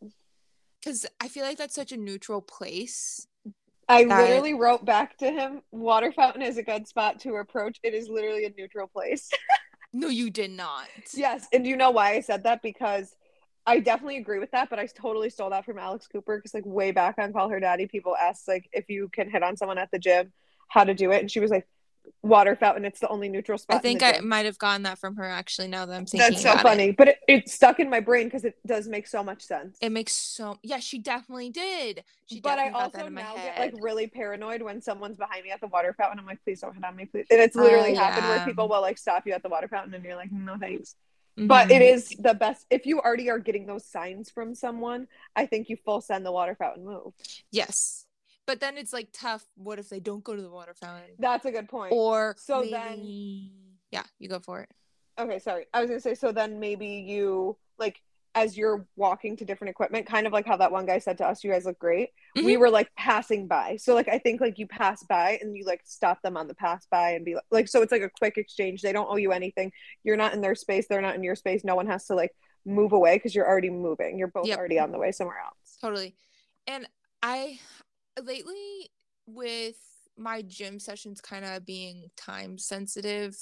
because 0.81 1.05
I 1.21 1.27
feel 1.27 1.43
like 1.45 1.57
that's 1.57 1.75
such 1.75 1.91
a 1.91 1.97
neutral 1.97 2.41
place. 2.41 3.27
I 3.87 4.05
That- 4.05 4.21
literally 4.21 4.55
wrote 4.55 4.83
back 4.83 5.17
to 5.19 5.31
him 5.31 5.61
water 5.71 6.11
fountain 6.11 6.41
is 6.41 6.57
a 6.57 6.63
good 6.63 6.87
spot 6.87 7.19
to 7.21 7.35
approach. 7.35 7.77
It 7.83 7.93
is 7.93 8.09
literally 8.09 8.45
a 8.45 8.53
neutral 8.57 8.87
place. 8.87 9.29
No, 9.97 10.09
you 10.09 10.29
did 10.29 10.51
not. 10.51 10.89
yes. 11.13 11.47
And 11.53 11.63
do 11.63 11.69
you 11.69 11.77
know 11.77 11.91
why 11.91 12.15
I 12.15 12.19
said 12.19 12.43
that? 12.43 12.61
Because 12.61 13.15
I 13.65 13.79
definitely 13.79 14.17
agree 14.17 14.39
with 14.39 14.51
that, 14.51 14.69
but 14.69 14.77
I 14.77 14.87
totally 14.87 15.29
stole 15.29 15.51
that 15.51 15.63
from 15.63 15.77
Alex 15.79 16.05
Cooper 16.07 16.35
because, 16.37 16.53
like, 16.53 16.65
way 16.65 16.91
back 16.91 17.15
on 17.17 17.31
Call 17.31 17.47
Her 17.47 17.61
Daddy, 17.61 17.87
people 17.87 18.13
asked, 18.13 18.45
like, 18.45 18.67
if 18.73 18.89
you 18.89 19.07
can 19.07 19.29
hit 19.29 19.41
on 19.41 19.55
someone 19.55 19.77
at 19.77 19.89
the 19.91 19.97
gym, 19.99 20.33
how 20.67 20.83
to 20.83 20.93
do 20.93 21.11
it. 21.13 21.21
And 21.21 21.31
she 21.31 21.39
was 21.39 21.49
like, 21.49 21.65
water 22.25 22.55
fountain, 22.55 22.85
it's 22.85 22.99
the 22.99 23.07
only 23.09 23.29
neutral 23.29 23.57
spot. 23.57 23.77
I 23.77 23.79
think 23.79 24.01
I 24.03 24.19
might 24.19 24.45
have 24.45 24.57
gotten 24.57 24.83
that 24.83 24.97
from 24.97 25.15
her 25.17 25.25
actually. 25.25 25.67
Now 25.67 25.85
that 25.85 25.93
I'm 25.95 26.05
thinking, 26.05 26.31
That's 26.31 26.43
so 26.43 26.57
funny, 26.57 26.89
It. 26.89 26.97
but 26.97 27.07
it, 27.09 27.17
it 27.27 27.49
stuck 27.49 27.79
in 27.79 27.89
my 27.89 27.99
brain 27.99 28.25
because 28.27 28.45
it 28.45 28.55
does 28.65 28.87
make 28.87 29.07
so 29.07 29.23
much 29.23 29.41
sense. 29.43 29.77
it 29.81 29.91
makes 29.91 30.13
so 30.13 30.57
yeah. 30.63 30.79
She 30.79 30.97
definitely 30.99 31.49
did. 31.49 32.03
She 32.25 32.41
but 32.41 32.57
I 32.59 32.69
also 32.71 33.07
now 33.09 33.35
head. 33.35 33.55
get 33.55 33.59
like 33.59 33.83
really 33.83 34.07
paranoid 34.07 34.61
when 34.61 34.81
someone's 34.81 35.17
behind 35.17 35.43
me 35.43 35.51
at 35.51 35.61
the 35.61 35.67
water 35.67 35.93
fountain. 35.97 36.19
I'm 36.19 36.25
like, 36.25 36.43
please 36.43 36.61
don't 36.61 36.73
hit 36.73 36.83
on 36.83 36.95
me, 36.95 37.05
please. 37.05 37.27
And 37.29 37.39
it's 37.39 37.55
literally 37.55 37.91
Oh, 37.93 37.99
happened 37.99 38.27
where 38.27 38.45
people 38.45 38.67
will 38.67 38.81
like 38.81 38.97
stop 38.97 39.25
you 39.27 39.33
at 39.33 39.43
the 39.43 39.49
water 39.49 39.67
fountain 39.67 39.93
and 39.93 40.03
you're 40.03 40.15
like, 40.15 40.31
no 40.31 40.57
thanks. 40.57 40.95
But 41.37 41.69
it 41.69 41.81
Mhm. 41.81 41.93
is 41.93 42.09
the 42.17 42.33
best 42.33 42.65
if 42.69 42.85
you 42.85 42.99
already 43.01 43.29
are 43.29 43.39
getting 43.39 43.65
those 43.65 43.85
signs 43.85 44.31
from 44.31 44.55
someone. 44.55 45.07
I 45.35 45.45
think 45.45 45.67
you 45.69 45.75
full 45.83 45.99
send 46.01 46.25
the 46.25 46.31
water 46.31 46.55
fountain 46.55 46.85
move. 46.85 47.13
yes, 47.51 48.05
but 48.45 48.59
then 48.59 48.77
it's 48.77 48.93
like 48.93 49.09
tough. 49.13 49.45
What 49.55 49.79
if 49.79 49.89
they 49.89 49.99
don't 49.99 50.23
go 50.23 50.35
to 50.35 50.41
the 50.41 50.49
water 50.49 50.73
fountain? 50.73 51.11
That's 51.19 51.45
a 51.45 51.51
good 51.51 51.67
point. 51.69 51.91
Or 51.93 52.35
So 52.37 52.59
maybe, 52.61 52.71
then- 52.71 53.51
yeah, 53.91 54.03
you 54.19 54.29
go 54.29 54.39
for 54.39 54.61
it. 54.61 54.69
Okay, 55.17 55.39
sorry. 55.39 55.65
I 55.73 55.79
was 55.81 55.89
gonna 55.89 55.99
say 56.01 56.15
so 56.15 56.31
then 56.31 56.59
maybe 56.59 56.87
you 56.87 57.57
like 57.79 58.01
as 58.33 58.57
you're 58.57 58.85
walking 58.97 59.37
to 59.37 59.45
different 59.45 59.69
equipment, 59.69 60.05
kind 60.05 60.27
of 60.27 60.33
like 60.33 60.45
how 60.45 60.57
that 60.57 60.69
one 60.69 60.85
guy 60.85 60.99
said 60.99 61.17
to 61.19 61.25
us, 61.25 61.41
you 61.41 61.49
guys 61.49 61.63
look 61.65 61.79
great. 61.79 62.09
Mm-hmm. 62.35 62.45
We 62.45 62.57
were 62.57 62.69
like 62.69 62.93
passing 62.97 63.47
by. 63.47 63.77
So 63.77 63.95
like 63.95 64.09
I 64.09 64.17
think 64.19 64.41
like 64.41 64.59
you 64.59 64.67
pass 64.67 65.03
by 65.03 65.39
and 65.41 65.55
you 65.55 65.63
like 65.63 65.79
stop 65.85 66.21
them 66.21 66.35
on 66.35 66.47
the 66.49 66.53
pass 66.55 66.85
by 66.91 67.11
and 67.11 67.23
be 67.23 67.35
like, 67.35 67.45
like 67.49 67.67
so 67.69 67.81
it's 67.81 67.93
like 67.93 68.01
a 68.01 68.09
quick 68.09 68.35
exchange. 68.37 68.81
They 68.81 68.91
don't 68.91 69.07
owe 69.09 69.15
you 69.15 69.31
anything. 69.31 69.71
You're 70.03 70.17
not 70.17 70.33
in 70.33 70.41
their 70.41 70.55
space, 70.55 70.85
they're 70.89 71.01
not 71.01 71.15
in 71.15 71.23
your 71.23 71.35
space. 71.35 71.63
No 71.63 71.75
one 71.75 71.87
has 71.87 72.07
to 72.07 72.15
like 72.15 72.31
move 72.65 72.91
away 72.91 73.15
because 73.15 73.33
you're 73.33 73.47
already 73.47 73.69
moving. 73.69 74.19
You're 74.19 74.27
both 74.27 74.47
Yep. 74.47 74.57
already 74.57 74.79
on 74.79 74.91
the 74.91 74.97
way 74.99 75.13
somewhere 75.13 75.39
else. 75.39 75.77
Totally. 75.79 76.17
And 76.67 76.89
I 77.23 77.59
lately 78.23 78.89
with 79.27 79.75
my 80.17 80.41
gym 80.41 80.79
sessions 80.79 81.21
kind 81.21 81.45
of 81.45 81.65
being 81.65 82.09
time 82.15 82.57
sensitive, 82.57 83.35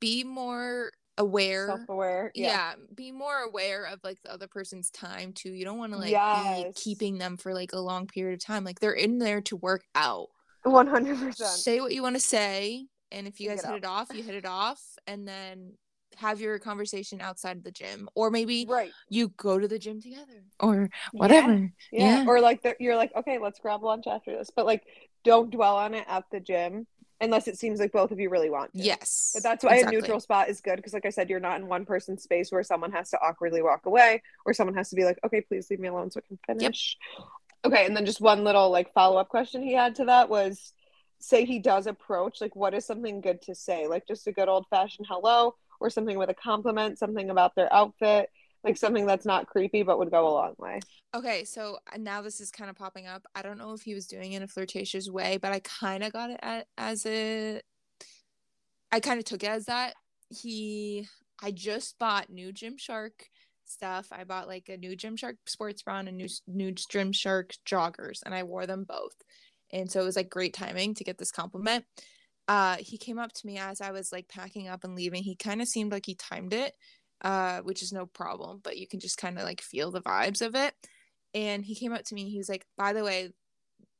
be 0.00 0.24
more 0.24 0.90
aware. 1.16 1.66
Self-aware. 1.66 2.32
yeah. 2.34 2.74
be 2.94 3.10
more 3.12 3.38
aware 3.38 3.84
of 3.84 4.00
like 4.04 4.20
the 4.22 4.32
other 4.32 4.46
person's 4.46 4.90
time 4.90 5.32
too. 5.32 5.52
You 5.52 5.64
don't 5.64 5.78
want 5.78 5.92
to 5.92 5.98
like 5.98 6.10
Yes. 6.10 6.64
be 6.64 6.72
keeping 6.74 7.18
them 7.18 7.36
for 7.36 7.54
like 7.54 7.72
a 7.72 7.78
long 7.80 8.06
period 8.06 8.34
of 8.34 8.44
time. 8.44 8.64
Like 8.64 8.80
they're 8.80 8.92
in 8.92 9.18
there 9.18 9.40
to 9.42 9.56
work 9.56 9.84
out. 9.94 10.28
One 10.64 10.86
hundred 10.86 11.18
percent. 11.18 11.50
Say 11.50 11.80
what 11.80 11.92
you 11.92 12.02
want 12.02 12.16
to 12.16 12.20
say, 12.20 12.86
and 13.12 13.26
if 13.26 13.40
you 13.40 13.50
And 13.50 13.60
guys 13.60 13.70
hit 13.70 13.76
it 13.78 13.84
off, 13.84 14.08
you 14.12 14.22
hit 14.22 14.34
it 14.34 14.44
off, 14.44 14.80
and 15.06 15.26
then 15.26 15.72
have 16.18 16.40
your 16.40 16.58
conversation 16.58 17.20
outside 17.20 17.62
the 17.62 17.70
gym, 17.70 18.08
or 18.14 18.30
maybe 18.30 18.66
Right. 18.68 18.90
you 19.08 19.28
go 19.36 19.58
to 19.58 19.68
the 19.68 19.78
gym 19.78 20.00
together, 20.02 20.44
or 20.60 20.90
whatever. 21.12 21.70
Yeah. 21.92 22.22
Yeah. 22.22 22.24
Or 22.26 22.40
like 22.40 22.62
the, 22.62 22.74
you're 22.80 22.96
like, 22.96 23.14
okay, 23.14 23.38
let's 23.38 23.60
grab 23.60 23.82
lunch 23.82 24.06
after 24.06 24.36
this. 24.36 24.50
But 24.54 24.66
like 24.66 24.82
don't 25.24 25.50
dwell 25.50 25.76
on 25.76 25.94
it 25.94 26.04
at 26.08 26.24
the 26.30 26.40
gym 26.40 26.86
unless 27.20 27.48
it 27.48 27.58
seems 27.58 27.80
like 27.80 27.92
both 27.92 28.10
of 28.10 28.20
you 28.20 28.30
really 28.30 28.50
want 28.50 28.72
to. 28.72 28.78
Yes. 28.78 29.32
But 29.34 29.42
that's 29.42 29.64
why 29.64 29.74
exactly. 29.74 29.96
a 29.96 30.00
neutral 30.00 30.20
spot 30.20 30.48
is 30.48 30.60
good 30.60 30.76
because, 30.76 30.92
like 30.92 31.06
I 31.06 31.10
said, 31.10 31.28
you're 31.28 31.40
not 31.40 31.60
in 31.60 31.66
one 31.66 31.84
person's 31.84 32.22
space 32.22 32.52
where 32.52 32.62
someone 32.62 32.92
has 32.92 33.10
to 33.10 33.18
awkwardly 33.20 33.62
walk 33.62 33.86
away 33.86 34.22
or 34.44 34.52
someone 34.52 34.76
has 34.76 34.90
to 34.90 34.96
be 34.96 35.04
like, 35.04 35.18
okay, 35.24 35.40
please 35.40 35.68
leave 35.70 35.80
me 35.80 35.88
alone 35.88 36.10
so 36.10 36.20
I 36.20 36.28
can 36.28 36.38
finish. 36.46 36.96
Yep. 37.18 37.26
Okay. 37.66 37.86
And 37.86 37.96
then 37.96 38.06
just 38.06 38.20
one 38.20 38.44
little 38.44 38.70
like 38.70 38.92
follow 38.92 39.18
up 39.18 39.28
question 39.28 39.62
he 39.62 39.74
had 39.74 39.96
to 39.96 40.04
that 40.06 40.28
was 40.28 40.72
say 41.20 41.44
he 41.44 41.58
does 41.58 41.88
approach, 41.88 42.40
like, 42.40 42.54
what 42.54 42.74
is 42.74 42.86
something 42.86 43.20
good 43.20 43.42
to 43.42 43.54
say? 43.54 43.88
Like, 43.88 44.06
just 44.06 44.28
a 44.28 44.32
good 44.32 44.48
old 44.48 44.66
fashioned 44.70 45.08
hello 45.10 45.56
or 45.80 45.90
something 45.90 46.18
with 46.18 46.30
a 46.30 46.34
compliment, 46.34 46.98
something 46.98 47.30
about 47.30 47.54
their 47.54 47.72
outfit, 47.72 48.28
like 48.64 48.76
something 48.76 49.06
that's 49.06 49.26
not 49.26 49.46
creepy 49.46 49.82
but 49.82 49.98
would 49.98 50.10
go 50.10 50.28
a 50.28 50.30
long 50.30 50.54
way. 50.58 50.80
Okay, 51.14 51.44
so 51.44 51.78
uh, 51.92 51.96
now 51.98 52.22
this 52.22 52.40
is 52.40 52.50
kind 52.50 52.68
of 52.68 52.76
popping 52.76 53.06
up. 53.06 53.24
I 53.34 53.42
don't 53.42 53.58
know 53.58 53.72
if 53.72 53.82
he 53.82 53.94
was 53.94 54.06
doing 54.06 54.32
it 54.32 54.36
in 54.38 54.42
a 54.42 54.48
flirtatious 54.48 55.08
way, 55.08 55.38
but 55.38 55.52
I 55.52 55.60
kind 55.60 56.04
of 56.04 56.12
got 56.12 56.30
it 56.30 56.66
as 56.76 57.06
a. 57.06 57.60
I 58.90 59.00
kind 59.00 59.18
of 59.18 59.24
took 59.24 59.42
it 59.42 59.50
as 59.50 59.66
that. 59.66 59.94
He, 60.30 61.06
I 61.42 61.50
just 61.50 61.98
bought 61.98 62.30
new 62.30 62.52
Gymshark 62.52 63.12
stuff. 63.64 64.08
I 64.12 64.24
bought 64.24 64.48
like 64.48 64.68
a 64.68 64.76
new 64.76 64.96
Gymshark 64.96 65.36
sports 65.46 65.82
bra 65.82 65.98
and 65.98 66.08
a 66.08 66.12
new 66.12 66.28
new 66.46 66.72
Gymshark 66.72 67.52
joggers, 67.66 68.20
and 68.24 68.34
I 68.34 68.42
wore 68.42 68.66
them 68.66 68.84
both. 68.88 69.14
And 69.70 69.90
so 69.90 70.00
it 70.00 70.04
was 70.04 70.16
like 70.16 70.30
great 70.30 70.54
timing 70.54 70.94
to 70.94 71.04
get 71.04 71.18
this 71.18 71.30
compliment. 71.30 71.84
Uh, 72.48 72.78
he 72.80 72.98
came 72.98 73.18
up 73.18 73.32
to 73.34 73.46
me 73.46 73.58
as 73.58 73.80
I 73.82 73.92
was 73.92 74.12
like 74.12 74.28
packing 74.28 74.68
up 74.68 74.84
and 74.84 74.96
leaving. 74.96 75.22
He 75.24 75.36
kind 75.36 75.62
of 75.62 75.68
seemed 75.68 75.92
like 75.92 76.06
he 76.06 76.16
timed 76.16 76.54
it, 76.54 76.74
uh, 77.22 77.60
which 77.60 77.82
is 77.82 77.92
no 77.92 78.06
problem, 78.06 78.60
but 78.64 78.78
you 78.78 78.88
can 78.88 79.00
just 79.00 79.18
kind 79.18 79.38
of 79.38 79.44
like 79.44 79.60
feel 79.62 79.90
the 79.92 80.02
vibes 80.02 80.42
of 80.42 80.54
it. 80.54 80.74
And 81.34 81.64
he 81.64 81.74
came 81.76 81.92
up 81.92 82.04
to 82.06 82.14
me 82.14 82.30
he 82.30 82.38
was 82.38 82.48
like 82.48 82.66
by 82.76 82.92
the 82.94 83.04
way 83.04 83.32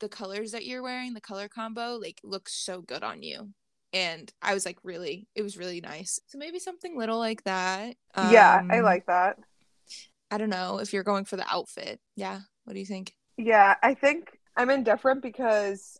the 0.01 0.09
colors 0.09 0.53
that 0.53 0.67
you're 0.67 0.83
wearing 0.83 1.15
the 1.15 1.21
color 1.21 1.49
combo 1.49 1.97
like 2.01 2.21
looks 2.25 2.55
so 2.65 2.81
good 2.83 3.03
on 3.03 3.23
you. 3.23 3.51
And 3.93 4.33
i 4.43 4.55
was 4.55 4.67
like 4.67 4.79
really 4.85 5.29
it 5.35 5.43
was 5.43 5.59
really 5.59 5.81
nice. 5.81 6.21
So 6.29 6.39
maybe 6.39 6.59
something 6.59 6.97
little 6.99 7.19
like 7.19 7.45
that 7.45 7.97
yeah, 8.21 8.63
I 8.69 8.81
Um, 8.81 8.81
like 8.81 9.07
that. 9.07 9.39
i 10.31 10.39
don't 10.39 10.51
know 10.51 10.79
if 10.79 10.93
you're 10.93 11.03
going 11.05 11.25
for 11.25 11.37
the 11.37 11.47
outfit. 11.53 12.01
Yeah 12.17 12.41
what 12.65 12.75
do 12.75 12.81
you 12.81 12.87
think? 12.87 13.15
Yeah, 13.37 13.77
I 13.83 13.95
think 13.95 14.39
I'm 14.57 14.71
indifferent 14.71 15.23
because 15.23 15.99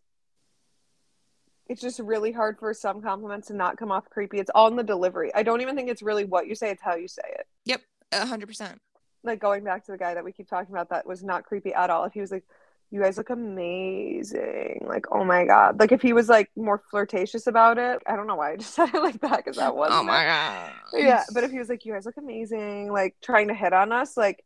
it's 1.69 1.81
just 1.83 1.99
really 2.01 2.33
hard 2.33 2.59
for 2.59 2.73
some 2.75 3.03
compliments 3.03 3.49
to 3.49 3.55
not 3.55 3.77
come 3.77 3.93
off 3.93 4.09
creepy. 4.11 4.39
It's 4.39 4.51
all 4.55 4.69
in 4.69 4.77
the 4.77 4.83
delivery. 4.83 5.31
I 5.35 5.43
don't 5.43 5.61
even 5.61 5.77
think 5.77 5.89
it's 5.91 6.03
really 6.03 6.25
what 6.25 6.47
you 6.47 6.55
say, 6.55 6.71
it's 6.71 6.83
how 6.83 6.95
you 6.97 7.09
say 7.09 7.23
it. 7.27 7.47
Yep. 7.67 7.83
A 8.13 8.25
hundred 8.27 8.47
percent. 8.47 8.81
like 9.23 9.39
going 9.41 9.65
back 9.65 9.85
to 9.85 9.93
the 9.93 9.99
guy 9.99 10.15
that 10.15 10.25
we 10.25 10.33
keep 10.33 10.49
talking 10.49 10.75
about 10.75 10.89
that 10.91 11.07
was 11.07 11.23
not 11.23 11.45
creepy 11.45 11.75
at 11.75 11.91
all 11.91 12.05
if 12.05 12.13
he 12.15 12.21
was 12.21 12.31
like 12.31 12.45
you 12.91 13.03
guys 13.03 13.19
look 13.19 13.29
amazing 13.29 14.83
like 14.87 15.05
oh 15.13 15.25
my 15.25 15.45
god 15.45 15.79
like 15.79 15.93
if 15.93 16.01
he 16.01 16.13
was 16.15 16.29
like 16.29 16.51
more 16.57 16.81
flirtatious 16.91 17.47
about 17.47 17.77
it 17.79 18.01
i 18.07 18.17
don't 18.17 18.27
know 18.27 18.37
why 18.37 18.53
i 18.53 18.57
just 18.63 18.73
said 18.75 18.89
it 18.95 19.03
like 19.03 19.21
that 19.21 19.37
because 19.39 19.57
that 19.57 19.73
oh 19.73 19.75
wasn't 19.75 19.99
Oh 20.01 20.03
my 20.05 20.25
god. 20.25 20.73
yeah 20.95 21.25
but 21.35 21.45
if 21.45 21.51
he 21.51 21.59
was 21.59 21.69
like 21.69 21.85
you 21.85 21.93
guys 21.93 22.07
look 22.07 22.17
amazing 22.17 22.91
like 22.91 23.15
trying 23.23 23.49
to 23.49 23.55
hit 23.55 23.73
on 23.73 23.93
us 23.93 24.17
like 24.17 24.43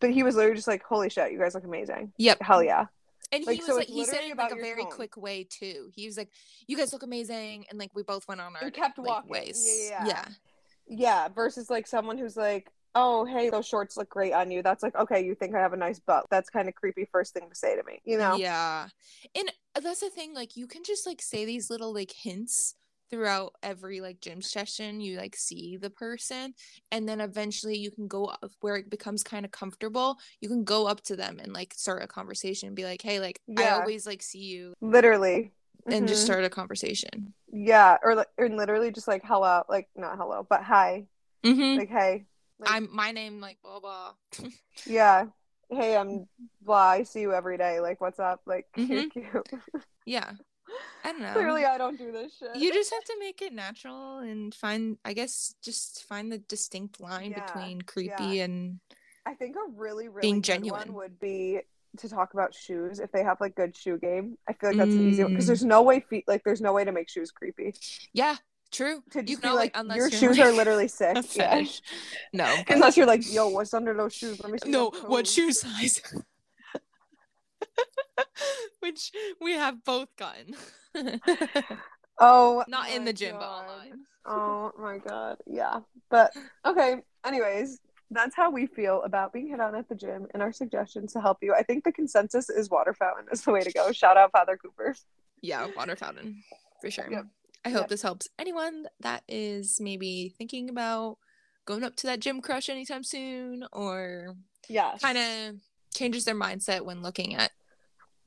but 0.00 0.10
he 0.10 0.22
was 0.22 0.34
literally 0.36 0.56
just 0.56 0.68
like 0.68 0.82
holy 0.82 1.10
shit 1.10 1.32
you 1.32 1.38
guys 1.38 1.54
look 1.54 1.64
amazing 1.64 2.12
Yep. 2.16 2.38
hell 2.40 2.62
yeah 2.62 2.86
And 3.34 3.46
Like, 3.46 3.56
he 3.56 3.60
was 3.60 3.66
so 3.68 3.76
like, 3.76 3.86
he 3.88 4.04
said 4.04 4.20
it 4.24 4.30
in 4.30 4.36
like 4.36 4.52
a 4.52 4.56
very 4.56 4.84
quick 4.84 5.16
way 5.16 5.46
too. 5.48 5.90
He 5.94 6.06
was 6.06 6.16
like, 6.16 6.30
"You 6.66 6.76
guys 6.76 6.92
look 6.92 7.02
amazing," 7.02 7.66
and 7.70 7.78
like 7.78 7.90
we 7.94 8.02
both 8.02 8.26
went 8.28 8.40
on 8.40 8.54
our 8.56 8.62
We 8.64 8.70
kept 8.70 8.98
like, 8.98 9.06
walking. 9.08 9.30
ways. 9.30 9.88
Yeah, 9.90 10.06
yeah, 10.06 10.06
yeah, 10.06 10.24
yeah 10.86 11.28
versus 11.28 11.70
like 11.70 11.86
someone 11.86 12.18
who's 12.18 12.36
like 12.36 12.70
oh 12.96 13.24
hey 13.24 13.50
those 13.50 13.66
shorts 13.66 13.96
look 13.96 14.08
great 14.08 14.32
on 14.32 14.50
you 14.52 14.62
that's 14.62 14.82
like 14.82 14.94
okay 14.94 15.24
you 15.24 15.34
think 15.34 15.52
i 15.52 15.58
have 15.58 15.72
a 15.72 15.76
nice 15.76 15.98
butt 15.98 16.24
that's 16.30 16.48
kind 16.48 16.68
of 16.68 16.74
creepy 16.76 17.04
first 17.10 17.32
thing 17.34 17.48
to 17.48 17.54
say 17.56 17.74
to 17.74 17.82
me 17.82 18.00
you 18.04 18.16
know 18.16 18.36
Yeah. 18.36 18.86
And 19.34 19.50
that's 19.82 19.98
the 20.00 20.10
thing, 20.10 20.32
like 20.32 20.56
you 20.56 20.68
can 20.68 20.84
just 20.84 21.04
like 21.04 21.20
say 21.20 21.44
these 21.44 21.70
little 21.70 21.92
like 21.92 22.12
hints 22.12 22.76
throughout 23.10 23.52
every 23.62 24.00
like 24.00 24.20
gym 24.20 24.40
session. 24.42 25.00
You 25.00 25.18
like 25.18 25.36
see 25.36 25.76
the 25.76 25.90
person 25.90 26.54
and 26.90 27.08
then 27.08 27.20
eventually 27.20 27.76
you 27.76 27.90
can 27.90 28.08
go 28.08 28.26
up 28.26 28.50
where 28.60 28.76
it 28.76 28.90
becomes 28.90 29.22
kind 29.22 29.44
of 29.44 29.50
comfortable. 29.50 30.18
You 30.40 30.48
can 30.48 30.64
go 30.64 30.86
up 30.86 31.02
to 31.02 31.16
them 31.16 31.38
and 31.42 31.52
like 31.52 31.74
start 31.74 32.02
a 32.02 32.06
conversation 32.06 32.68
and 32.68 32.76
be 32.76 32.84
like, 32.84 33.02
Hey, 33.02 33.20
like 33.20 33.40
I 33.56 33.68
always 33.70 34.06
like 34.06 34.22
see 34.22 34.44
you 34.44 34.74
literally 34.80 35.52
and 35.86 36.08
just 36.08 36.22
Mhm. 36.22 36.24
start 36.24 36.44
a 36.44 36.50
conversation. 36.50 37.34
Yeah, 37.52 37.98
or 38.02 38.16
li- 38.16 38.24
or 38.38 38.48
literally 38.48 38.90
just 38.90 39.06
like 39.06 39.22
hello, 39.24 39.62
like 39.68 39.88
not 39.94 40.16
hello, 40.16 40.44
but 40.48 40.62
hi, 40.62 41.06
Mm-hmm. 41.44 41.78
like 41.78 41.88
hey, 41.90 42.24
like, 42.58 42.70
I'm 42.70 42.88
my 42.92 43.12
name 43.12 43.40
like 43.40 43.58
blah 43.62 43.80
blah. 43.80 44.12
yeah, 44.86 45.26
hey, 45.70 45.96
I'm 45.96 46.26
blah. 46.62 46.78
I 46.88 47.02
see 47.04 47.20
you 47.20 47.32
every 47.32 47.58
day. 47.58 47.80
Like, 47.80 48.00
what's 48.00 48.18
up? 48.18 48.40
Like, 48.46 48.66
Mhm. 48.78 49.10
cute, 49.10 49.12
cute. 49.12 49.50
yeah. 50.06 50.32
I 51.04 51.12
don't 51.12 51.20
know. 51.22 51.32
Clearly, 51.32 51.64
I 51.64 51.76
don't 51.78 51.98
do 51.98 52.10
this 52.12 52.32
shit. 52.38 52.56
you 52.56 52.72
just 52.72 52.92
have 52.92 53.04
to 53.04 53.16
make 53.20 53.42
it 53.42 53.52
natural 53.52 54.18
and 54.18 54.54
find 54.54 54.96
i 55.04 55.12
guess 55.12 55.54
just 55.62 56.04
find 56.04 56.32
the 56.32 56.38
distinct 56.38 57.00
line 57.00 57.32
Yeah, 57.32 57.44
between 57.44 57.82
creepy 57.82 58.40
and 58.40 58.80
I 59.26 59.32
think 59.34 59.56
a 59.56 59.60
really, 59.74 60.08
really 60.08 60.20
Being 60.20 60.36
good 60.36 60.44
genuine. 60.44 60.80
one 60.88 60.94
would 60.94 61.18
be 61.18 61.60
to 61.98 62.08
talk 62.08 62.34
about 62.34 62.52
shoes 62.54 62.98
if 63.00 63.10
they 63.12 63.22
have 63.22 63.40
like 63.40 63.54
good 63.54 63.74
shoe 63.76 63.96
game. 63.98 64.36
I 64.48 64.52
feel 64.52 64.70
like 64.70 64.78
that's 64.78 64.90
an 64.94 65.08
easy 65.08 65.22
one 65.22 65.32
because 65.32 65.44
Mm. 65.44 65.48
there's 65.48 65.64
no 65.64 65.80
way 65.82 66.00
feet 66.00 66.24
like 66.26 66.42
there's 66.44 66.60
no 66.60 66.72
way 66.72 66.84
to 66.84 66.92
make 66.92 67.08
shoes 67.08 67.30
creepy. 67.30 67.74
yeah 68.12 68.36
true 68.72 69.02
To 69.12 69.22
you 69.24 69.36
know 69.42 69.54
like, 69.54 69.72
like, 69.74 69.82
unless 69.82 69.96
your 69.96 70.10
shoes 70.10 70.36
like, 70.36 70.48
are 70.48 70.52
literally 70.52 70.88
sick. 71.00 71.16
Yeah. 71.36 71.62
no 72.32 72.52
but- 72.66 72.74
Unless 72.74 72.96
you're 72.96 73.06
like, 73.06 73.22
yo, 73.32 73.48
what's 73.48 73.72
under 73.72 73.94
those 73.94 74.12
shoes? 74.14 74.40
Let 74.42 74.50
me 74.52 74.58
see. 74.62 74.68
no 74.70 74.90
what 75.06 75.26
shoe 75.26 75.52
size 75.52 76.02
which 78.80 79.10
we 79.40 79.52
have 79.52 79.82
both 79.84 80.08
gotten 80.16 80.54
oh, 80.96 81.78
oh, 82.18 82.64
not 82.68 82.90
in 82.90 83.04
the 83.04 83.12
gym 83.12 83.36
but 83.38 83.44
online 83.48 84.00
Oh 84.26 84.72
my 84.78 84.98
god. 84.98 85.36
Yeah. 85.46 85.80
But 86.10 86.32
okay. 86.64 86.96
Anyways, 87.26 87.78
that's 88.10 88.34
how 88.34 88.50
we 88.50 88.66
feel 88.66 89.02
about 89.02 89.34
being 89.34 89.48
hit 89.48 89.60
on 89.60 89.74
at 89.74 89.86
the 89.88 89.94
gym 89.94 90.26
and 90.32 90.42
our 90.42 90.50
suggestions 90.52 91.12
to 91.12 91.20
help 91.20 91.38
you. 91.42 91.52
I 91.54 91.62
think 91.62 91.84
the 91.84 91.92
consensus 91.92 92.48
is 92.48 92.70
water 92.70 92.94
fountain 92.94 93.26
is 93.30 93.42
the 93.42 93.50
way 93.52 93.60
to 93.60 93.70
go. 93.72 93.92
Shout 93.92 94.16
out 94.16 94.32
Father 94.32 94.56
Cooper. 94.56 94.94
yeah 95.42 95.66
water 95.76 95.94
fountain 95.94 96.42
for 96.80 96.90
sure 96.90 97.06
Yep. 97.10 97.26
i 97.66 97.68
hope 97.68 97.80
Yep. 97.82 97.88
this 97.90 98.00
helps 98.02 98.26
anyone 98.38 98.86
that 99.00 99.24
is 99.28 99.78
maybe 99.78 100.34
thinking 100.38 100.70
about 100.70 101.18
going 101.66 101.84
up 101.84 101.96
to 101.96 102.06
that 102.06 102.20
gym 102.20 102.40
crush 102.40 102.70
anytime 102.70 103.02
soon 103.04 103.64
or 103.72 104.36
Yeah. 104.68 104.96
kind 105.02 105.18
of 105.18 105.56
changes 105.94 106.24
their 106.24 106.34
mindset 106.34 106.80
when 106.82 107.02
looking 107.02 107.34
at 107.34 107.50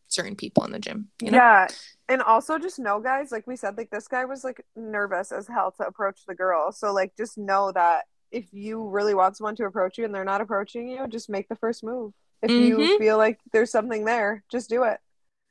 certain 0.07 0.35
people 0.35 0.63
in 0.65 0.71
the 0.71 0.79
gym. 0.79 1.09
You 1.21 1.31
know? 1.31 1.37
Yeah. 1.37 1.67
And 2.09 2.21
also 2.21 2.57
just 2.57 2.79
know 2.79 2.99
guys, 2.99 3.31
like 3.31 3.45
we 3.47 3.55
said, 3.55 3.77
like 3.77 3.89
this 3.89 4.07
guy 4.07 4.25
was 4.25 4.43
like 4.43 4.61
nervous 4.75 5.31
as 5.31 5.47
hell 5.47 5.71
to 5.77 5.87
approach 5.87 6.21
the 6.27 6.35
girl. 6.35 6.71
So 6.71 6.93
like 6.93 7.15
just 7.17 7.37
know 7.37 7.71
that 7.73 8.05
if 8.31 8.45
you 8.53 8.87
really 8.87 9.13
want 9.13 9.37
someone 9.37 9.55
to 9.57 9.65
approach 9.65 9.97
you 9.97 10.05
and 10.05 10.13
they're 10.13 10.23
not 10.25 10.41
approaching 10.41 10.87
you, 10.89 11.07
just 11.07 11.29
make 11.29 11.47
the 11.49 11.55
first 11.55 11.83
move. 11.83 12.13
If 12.41 12.51
you 12.51 12.77
Mhm. 12.77 12.97
feel 12.99 13.17
like 13.17 13.39
there's 13.51 13.71
something 13.71 14.05
there, 14.05 14.43
just 14.51 14.69
do 14.69 14.83
it. 14.83 14.99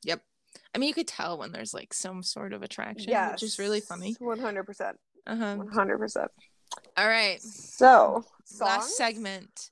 Yep. 0.05 0.23
I 0.75 0.79
mean, 0.79 0.89
you 0.89 0.95
could 0.95 1.09
tell 1.09 1.37
when 1.37 1.53
there's 1.53 1.75
like 1.75 1.93
some 1.93 2.23
sort 2.23 2.53
of 2.53 2.63
attraction, 2.63 3.11
Yeah. 3.11 3.33
which 3.33 3.43
is 3.43 3.59
really 3.59 3.81
funny. 3.81 4.15
One 4.19 4.39
hundred 4.39 4.65
percent. 4.65 4.99
Uh-huh. 5.27 5.57
One 5.57 5.69
hundred 5.69 5.99
percent. 5.99 6.31
All 6.97 7.09
right. 7.09 7.41
So 7.43 8.25
Last 8.61 8.97
segment, 8.97 9.71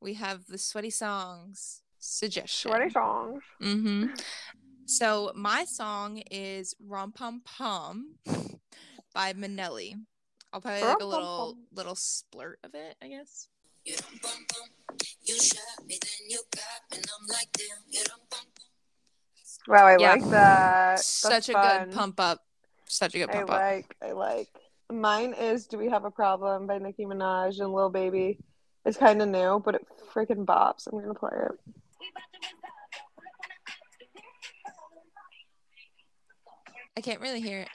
we 0.00 0.14
have 0.14 0.46
the 0.46 0.58
sweaty 0.58 0.90
songs 0.90 1.82
suggestion. 2.04 2.70
Sweaty 2.70 2.90
songs. 2.90 3.42
Mm-hmm. 3.62 4.06
So 4.86 5.32
my 5.34 5.64
song 5.64 6.22
is 6.30 6.74
Rom 6.78 7.12
Pom 7.12 7.40
Pom 7.44 8.16
by 9.14 9.32
Manelli. 9.32 9.94
I'll 10.52 10.60
play 10.60 10.82
like 10.84 11.00
a 11.00 11.04
little 11.04 11.56
little 11.72 11.94
splurt 11.94 12.56
of 12.62 12.74
it, 12.74 12.94
I 13.02 13.08
guess. 13.08 13.48
You 13.84 13.96
dum 13.96 14.06
bum 14.22 14.32
bum. 14.48 14.96
You 15.22 15.36
shot 15.40 15.84
me, 15.86 15.98
then 16.00 16.28
you 16.30 16.40
got 16.54 16.62
me, 16.92 16.98
and 16.98 17.06
I'm 17.20 17.26
like, 17.28 17.48
damn. 17.52 17.66
You 17.90 18.04
dum 18.04 18.18
bum 18.30 18.40
bum. 18.54 18.64
Wow, 19.66 19.86
I 19.86 19.96
Yeah. 19.98 20.12
like 20.12 20.22
that. 20.24 20.96
That's 20.96 21.06
Such 21.06 21.48
a 21.48 21.52
fun. 21.52 21.88
good 21.88 21.94
pump 21.96 22.20
up. 22.20 22.40
Such 22.86 23.14
a 23.14 23.18
good 23.18 23.30
I 23.30 23.32
pump 23.32 23.50
up. 23.50 23.60
like. 23.60 23.96
I 24.02 24.12
like. 24.12 24.48
Mine 24.92 25.32
is 25.32 25.66
"Do 25.66 25.78
We 25.78 25.88
Have 25.88 26.04
a 26.04 26.10
Problem" 26.10 26.66
by 26.66 26.76
Nicki 26.78 27.06
Minaj 27.06 27.58
and 27.60 27.72
Lil 27.72 27.88
Baby. 27.88 28.38
It's 28.84 28.98
kind 28.98 29.22
of 29.22 29.28
new, 29.30 29.60
but 29.64 29.74
it 29.76 29.86
freaking 30.12 30.44
bops. 30.44 30.86
I'm 30.86 31.00
gonna 31.00 31.14
play 31.14 31.30
it. 31.34 31.74
I 36.96 37.00
can't 37.00 37.20
really 37.20 37.40
hear 37.40 37.60
it. 37.60 37.68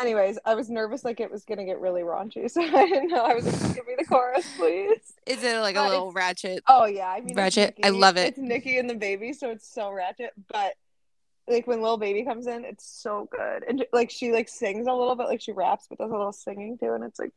Anyways, 0.00 0.38
I 0.44 0.54
was 0.54 0.70
nervous 0.70 1.04
like 1.04 1.18
it 1.18 1.30
was 1.30 1.44
gonna 1.44 1.64
get 1.64 1.80
really 1.80 2.02
raunchy, 2.02 2.48
so 2.50 2.62
I 2.62 2.86
didn't 2.86 3.08
know. 3.08 3.24
I 3.24 3.34
was 3.34 3.44
like, 3.44 3.74
"Give 3.74 3.86
me 3.86 3.94
the 3.98 4.04
chorus, 4.04 4.46
please." 4.56 5.14
Is 5.26 5.42
it 5.42 5.60
like 5.60 5.76
a 5.76 5.82
little 5.82 6.12
ratchet? 6.12 6.62
Oh 6.68 6.86
yeah, 6.86 7.08
I 7.08 7.20
mean, 7.20 7.34
Ratchet. 7.34 7.76
I 7.82 7.90
love 7.90 8.16
it. 8.16 8.28
It's 8.28 8.38
Nicki 8.38 8.78
and 8.78 8.88
the 8.88 8.94
baby, 8.94 9.32
so 9.32 9.50
it's 9.50 9.68
so 9.68 9.90
ratchet. 9.90 10.32
But 10.52 10.74
like 11.48 11.66
when 11.66 11.82
Lil 11.82 11.96
Baby 11.96 12.24
comes 12.24 12.46
in, 12.46 12.64
it's 12.64 12.86
so 12.86 13.28
good, 13.30 13.64
and 13.68 13.84
like 13.92 14.10
she 14.10 14.32
like 14.32 14.48
sings 14.48 14.86
a 14.86 14.92
little 14.92 15.16
bit, 15.16 15.26
like 15.26 15.40
she 15.40 15.52
raps, 15.52 15.86
but 15.88 15.98
does 15.98 16.10
a 16.10 16.16
little 16.16 16.32
singing 16.32 16.78
too, 16.78 16.92
and 16.92 17.02
it's 17.02 17.18
like 17.18 17.32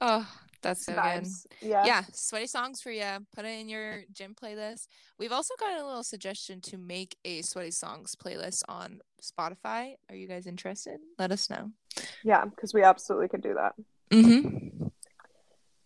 Oh, 0.00 0.28
that's 0.62 0.86
so 0.86 0.94
good. 0.94 1.26
Yeah. 1.60 1.84
Yeah, 1.84 2.02
sweaty 2.12 2.46
songs 2.46 2.80
for 2.80 2.90
you. 2.90 3.04
Put 3.34 3.44
it 3.44 3.60
in 3.60 3.68
your 3.68 4.02
gym 4.12 4.34
playlist. 4.34 4.86
We've 5.18 5.32
also 5.32 5.54
got 5.58 5.80
a 5.80 5.84
little 5.84 6.04
suggestion 6.04 6.60
to 6.62 6.78
make 6.78 7.16
a 7.24 7.42
sweaty 7.42 7.70
songs 7.70 8.14
playlist 8.14 8.62
on 8.68 9.00
Spotify. 9.20 9.96
Are 10.08 10.14
you 10.14 10.26
guys 10.26 10.46
interested? 10.46 11.00
Let 11.18 11.32
us 11.32 11.50
know. 11.50 11.70
yeah, 12.24 12.44
because 12.44 12.72
we 12.72 12.82
absolutely 12.82 13.28
could 13.28 13.42
do 13.42 13.54
that. 13.54 13.74
Mm-hmm. 14.10 14.86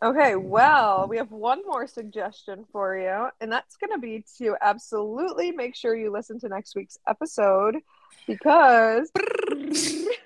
Okay, 0.02 0.36
well, 0.36 1.06
we 1.08 1.16
have 1.16 1.30
one 1.30 1.62
more 1.66 1.86
suggestion 1.86 2.66
for 2.70 2.98
you, 2.98 3.28
and 3.40 3.50
that's 3.50 3.76
going 3.76 3.92
to 3.92 3.98
be 3.98 4.22
to 4.38 4.54
absolutely 4.60 5.52
make 5.52 5.74
sure 5.74 5.96
you 5.96 6.12
listen 6.12 6.38
to 6.40 6.48
next 6.48 6.76
week's 6.76 6.98
episode 7.08 7.78
because 8.26 9.10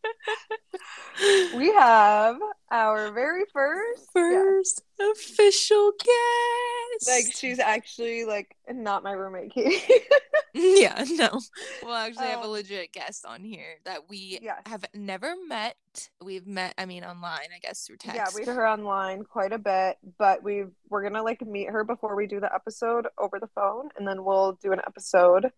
we 1.56 1.72
have 1.72 2.36
our 2.70 3.10
very 3.12 3.44
first 3.52 4.08
yeah, 4.14 4.22
First 4.22 4.82
official 5.00 5.92
guest. 5.98 7.08
like 7.08 7.34
she's 7.34 7.58
actually 7.58 8.24
like 8.24 8.54
not 8.70 9.02
my 9.02 9.12
roommate 9.12 9.52
Katie. 9.52 9.82
yeah, 10.54 11.04
no. 11.12 11.40
We'll 11.82 11.94
actually 11.94 12.26
have 12.28 12.40
a 12.40 12.44
Um, 12.44 12.50
legit 12.50 12.92
guest 12.92 13.24
on 13.26 13.44
here 13.44 13.76
that 13.84 14.08
we 14.08 14.38
Yes. 14.42 14.62
have 14.66 14.84
never 14.94 15.34
met. 15.46 15.76
We've 16.24 16.46
met, 16.46 16.74
I 16.78 16.86
mean, 16.86 17.04
online, 17.04 17.48
I 17.54 17.58
guess, 17.60 17.86
through 17.86 17.96
text. 17.98 18.16
yeah, 18.16 18.26
we 18.34 18.44
her 18.50 18.66
online 18.66 19.24
quite 19.24 19.52
a 19.52 19.58
bit, 19.58 19.98
but 20.18 20.42
we 20.42 20.64
we're 20.88 21.02
gonna 21.02 21.22
like 21.22 21.42
meet 21.46 21.68
her 21.70 21.84
before 21.84 22.16
we 22.16 22.26
do 22.26 22.40
the 22.40 22.52
episode 22.52 23.06
over 23.18 23.38
the 23.38 23.46
phone, 23.48 23.90
and 23.96 24.06
then 24.08 24.24
we'll 24.24 24.52
do 24.62 24.72
an 24.72 24.80
episode 24.86 25.50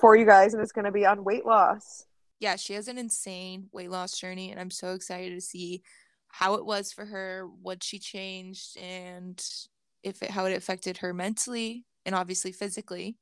for 0.00 0.16
you 0.16 0.24
guys, 0.24 0.54
and 0.54 0.62
it's 0.62 0.72
gonna 0.72 0.90
be 0.92 1.04
on 1.06 1.22
weight 1.22 1.44
loss. 1.46 2.04
Yeah, 2.40 2.56
she 2.56 2.74
has 2.74 2.88
an 2.88 2.98
insane 2.98 3.68
weight 3.72 3.90
loss 3.90 4.18
journey, 4.18 4.50
and 4.50 4.60
I'm 4.60 4.70
so 4.70 4.92
excited 4.94 5.34
to 5.34 5.40
see 5.40 5.82
how 6.28 6.54
it 6.54 6.64
was 6.64 6.92
for 6.92 7.04
her, 7.06 7.48
what 7.62 7.82
she 7.82 7.98
changed, 7.98 8.76
and 8.78 9.42
if 10.02 10.22
it 10.22 10.30
how 10.30 10.46
it 10.46 10.56
affected 10.56 10.98
her 10.98 11.12
mentally 11.14 11.84
and 12.06 12.14
obviously 12.14 12.52
physically. 12.52 13.16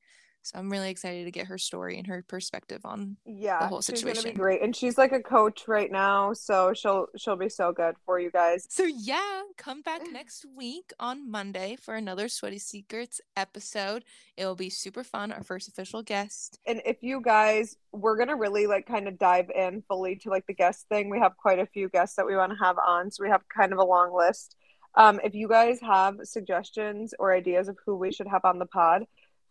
So 0.47 0.61
I'm 0.61 0.71
really 0.71 0.91
excited 0.91 1.25
to 1.25 1.33
get 1.33 1.49
her 1.49 1.59
story 1.59 1.99
and 1.99 2.07
her 2.07 2.23
perspective 2.29 2.83
on 2.85 3.17
Yeah, 3.27 3.59
the 3.59 3.67
whole 3.67 3.83
she's 3.83 4.01
gonna 4.01 4.13
be 4.13 4.17
situation. 4.17 4.39
great, 4.39 4.63
and 4.63 4.77
she's 4.77 4.97
like 4.97 5.11
a 5.11 5.21
coach 5.21 5.67
right 5.67 5.91
now, 5.91 6.33
so 6.35 6.73
she'll 6.73 7.09
she'll 7.17 7.35
be 7.35 7.49
so 7.49 7.73
good 7.73 7.97
for 8.05 8.21
you 8.21 8.31
guys. 8.31 8.65
So 8.71 8.85
yeah, 8.85 9.43
come 9.59 9.83
back 9.83 10.03
next 10.13 10.47
week 10.57 10.93
on 11.01 11.29
Monday 11.29 11.75
for 11.75 11.97
another 11.97 12.29
Sweaty 12.29 12.61
Secrets 12.61 13.21
episode. 13.37 14.05
It 14.37 14.45
will 14.47 14.55
be 14.55 14.71
super 14.71 15.03
fun. 15.03 15.33
Our 15.33 15.43
first 15.43 15.67
official 15.67 16.05
guest. 16.05 16.61
And 16.65 16.81
if 16.87 16.99
you 17.03 17.21
guys, 17.21 17.77
we're 17.91 18.17
gonna 18.17 18.37
really 18.37 18.69
like 18.69 18.87
kind 18.87 19.09
of 19.09 19.19
dive 19.19 19.51
in 19.51 19.83
fully 19.89 20.15
to 20.23 20.31
like 20.31 20.47
the 20.47 20.55
guest 20.55 20.87
thing. 20.89 21.11
We 21.11 21.19
have 21.19 21.37
quite 21.37 21.59
a 21.59 21.67
few 21.67 21.89
guests 21.89 22.15
that 22.15 22.27
we 22.27 22.37
want 22.37 22.53
to 22.53 22.65
have 22.65 22.77
on, 22.79 23.11
so 23.11 23.25
we 23.25 23.31
have 23.31 23.43
kind 23.49 23.73
of 23.73 23.81
a 23.81 23.85
long 23.85 24.17
list. 24.17 24.55
Um, 24.95 25.21
if 25.25 25.35
you 25.35 25.49
guys 25.49 25.81
have 25.81 26.17
suggestions 26.23 27.15
or 27.19 27.35
ideas 27.35 27.67
of 27.69 27.77
who 27.85 27.97
we 27.97 28.13
should 28.13 28.29
have 28.29 28.45
on 28.45 28.59
the 28.61 28.65
pod, 28.67 29.03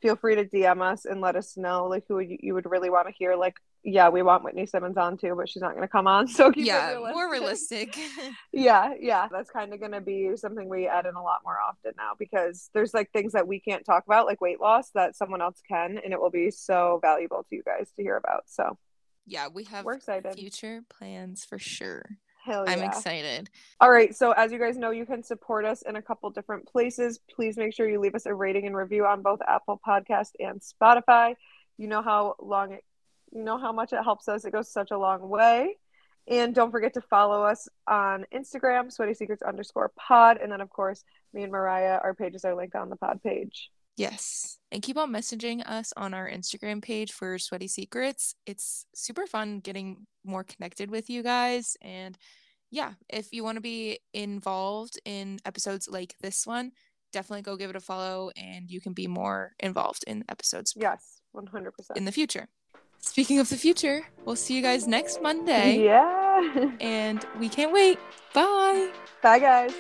feel 0.02 0.16
free 0.16 0.36
to 0.36 0.46
DM 0.46 0.82
us 0.82 1.06
and 1.06 1.22
let 1.22 1.36
us 1.36 1.58
know 1.58 1.88
like 1.88 2.04
who 2.08 2.20
you, 2.20 2.38
you 2.40 2.54
would 2.54 2.70
really 2.70 2.90
want 2.90 3.08
to 3.08 3.14
hear. 3.14 3.36
Like, 3.36 3.56
yeah, 3.84 4.10
we 4.10 4.24
want 4.24 4.44
Whitney 4.44 4.66
Simmons 4.66 4.98
on 4.98 5.18
too, 5.18 5.34
but 5.36 5.48
she's 5.48 5.62
not 5.62 5.74
gonna 5.76 5.88
come 5.88 6.08
on. 6.08 6.28
So 6.36 6.52
keep 6.52 6.64
it 6.64 6.68
yeah, 6.68 6.98
more 7.14 7.32
realistic. 7.32 7.98
yeah 8.52 8.94
yeah 9.00 9.28
that's 9.32 9.50
kind 9.50 9.74
of 9.74 9.80
going 9.80 9.92
to 9.92 10.02
be 10.02 10.32
something 10.36 10.68
we 10.70 10.88
add 10.88 11.06
in 11.06 11.16
a 11.16 11.22
lot 11.22 11.42
more 11.44 11.58
often 11.60 11.92
now 11.98 12.12
because 12.18 12.70
there's 12.74 12.94
like 12.94 13.12
things 13.12 13.34
that 13.34 13.48
we 13.48 13.60
can't 13.60 13.86
talk 13.86 14.04
about 14.06 14.26
like 14.26 14.42
weight 14.42 14.60
loss 14.60 14.90
that 14.92 15.16
someone 15.16 15.42
else 15.42 15.62
can 15.68 16.00
and 16.04 16.14
it 16.14 16.20
will 16.20 16.30
be 16.30 16.52
so 16.52 17.00
valuable 17.02 17.46
to 17.50 17.56
you 17.56 17.64
guys 17.64 17.90
to 17.96 18.04
hear 18.04 18.18
about 18.18 18.44
so 18.48 18.78
yeah, 19.28 19.48
we 19.48 19.64
have 19.66 19.86
we're 19.86 19.96
excited 19.96 20.36
future 20.36 20.84
plans 20.90 21.46
for 21.46 21.58
sure. 21.58 22.18
Hell 22.46 22.64
yeah 22.66 22.74
I'm 22.74 22.84
excited. 22.84 23.50
all 23.82 23.92
right 23.92 24.16
so 24.16 24.32
as 24.32 24.52
you 24.52 24.60
guys 24.60 24.78
know 24.78 24.92
you 24.92 25.06
can 25.06 25.24
support 25.24 25.66
us 25.66 25.82
in 25.82 25.96
a 25.96 26.02
couple 26.02 26.30
different 26.30 26.68
places 26.68 27.20
please 27.34 27.58
make 27.58 27.74
sure 27.74 27.90
you 27.90 28.00
leave 28.00 28.16
us 28.16 28.26
a 28.26 28.34
rating 28.34 28.66
and 28.66 28.76
review 28.76 29.06
on 29.06 29.22
both 29.22 29.40
apple 29.48 29.80
podcast 29.86 30.32
and 30.40 30.62
spotify 30.62 31.36
you 31.78 31.88
know 31.88 32.02
how 32.02 32.36
long 32.40 32.72
it 32.74 32.84
you 33.32 33.44
know 33.44 33.58
how 33.58 33.72
much 33.72 33.94
it 33.94 34.04
helps 34.04 34.28
us 34.28 34.46
it 34.46 34.52
goes 34.52 34.72
such 34.72 34.92
a 34.92 34.98
long 34.98 35.28
way 35.28 35.76
and 36.28 36.56
don't 36.56 36.72
forget 36.72 36.94
to 36.96 37.02
follow 37.02 37.44
us 37.44 37.68
on 37.88 38.26
Instagram, 38.34 38.92
sweaty 38.92 39.14
secrets 39.14 39.44
underscore 39.44 39.92
pod. 39.96 40.40
And 40.42 40.52
then, 40.52 40.60
of 40.60 40.70
course, 40.70 41.04
me 41.34 41.44
and 41.44 41.52
Mariah, 41.52 42.00
our 42.02 42.16
pages 42.16 42.44
are 42.46 42.56
linked 42.56 42.76
on 42.76 42.90
the 42.90 42.96
pod 42.96 43.22
page. 43.22 43.70
Yes. 43.98 44.58
And 44.72 44.82
keep 44.84 44.98
on 44.98 45.12
messaging 45.12 45.66
us 45.68 45.94
on 45.96 46.14
our 46.14 46.30
Instagram 46.30 46.82
page 46.82 47.12
for 47.14 47.38
Sweaty 47.40 47.68
Secrets. 47.68 48.36
It's 48.46 48.86
super 48.94 49.26
fun 49.26 49.60
getting 49.60 50.06
more 50.26 50.44
connected 50.44 50.92
with 50.92 51.10
you 51.10 51.24
guys. 51.24 51.78
And 51.82 52.18
yeah, 52.72 52.94
if 53.10 53.32
you 53.32 53.44
want 53.44 53.56
to 53.56 53.62
be 53.62 54.00
involved 54.14 55.00
in 55.06 55.40
episodes 55.46 55.88
like 55.90 56.16
this 56.22 56.46
one, 56.46 56.72
definitely 57.14 57.44
go 57.44 57.56
give 57.56 57.70
it 57.70 57.76
a 57.78 57.80
follow 57.80 58.32
and 58.36 58.70
you 58.70 58.82
can 58.82 58.92
be 58.92 59.08
more 59.08 59.54
involved 59.62 60.04
in 60.08 60.26
episodes 60.28 60.74
Yes, 60.76 61.22
100%. 61.34 61.70
in 61.96 62.04
the 62.04 62.12
future. 62.12 62.50
Speaking 63.00 63.40
of 63.40 63.48
the 63.50 63.56
future, 63.58 64.02
we'll 64.26 64.36
see 64.36 64.56
you 64.56 64.62
guys 64.62 64.88
next 64.88 65.22
Monday. 65.22 65.84
Yeah. 65.86 66.72
And 66.82 67.26
we 67.40 67.48
can't 67.48 67.72
wait. 67.72 67.98
Bye. 68.34 68.92
Bye, 69.22 69.40
guys. 69.40 69.74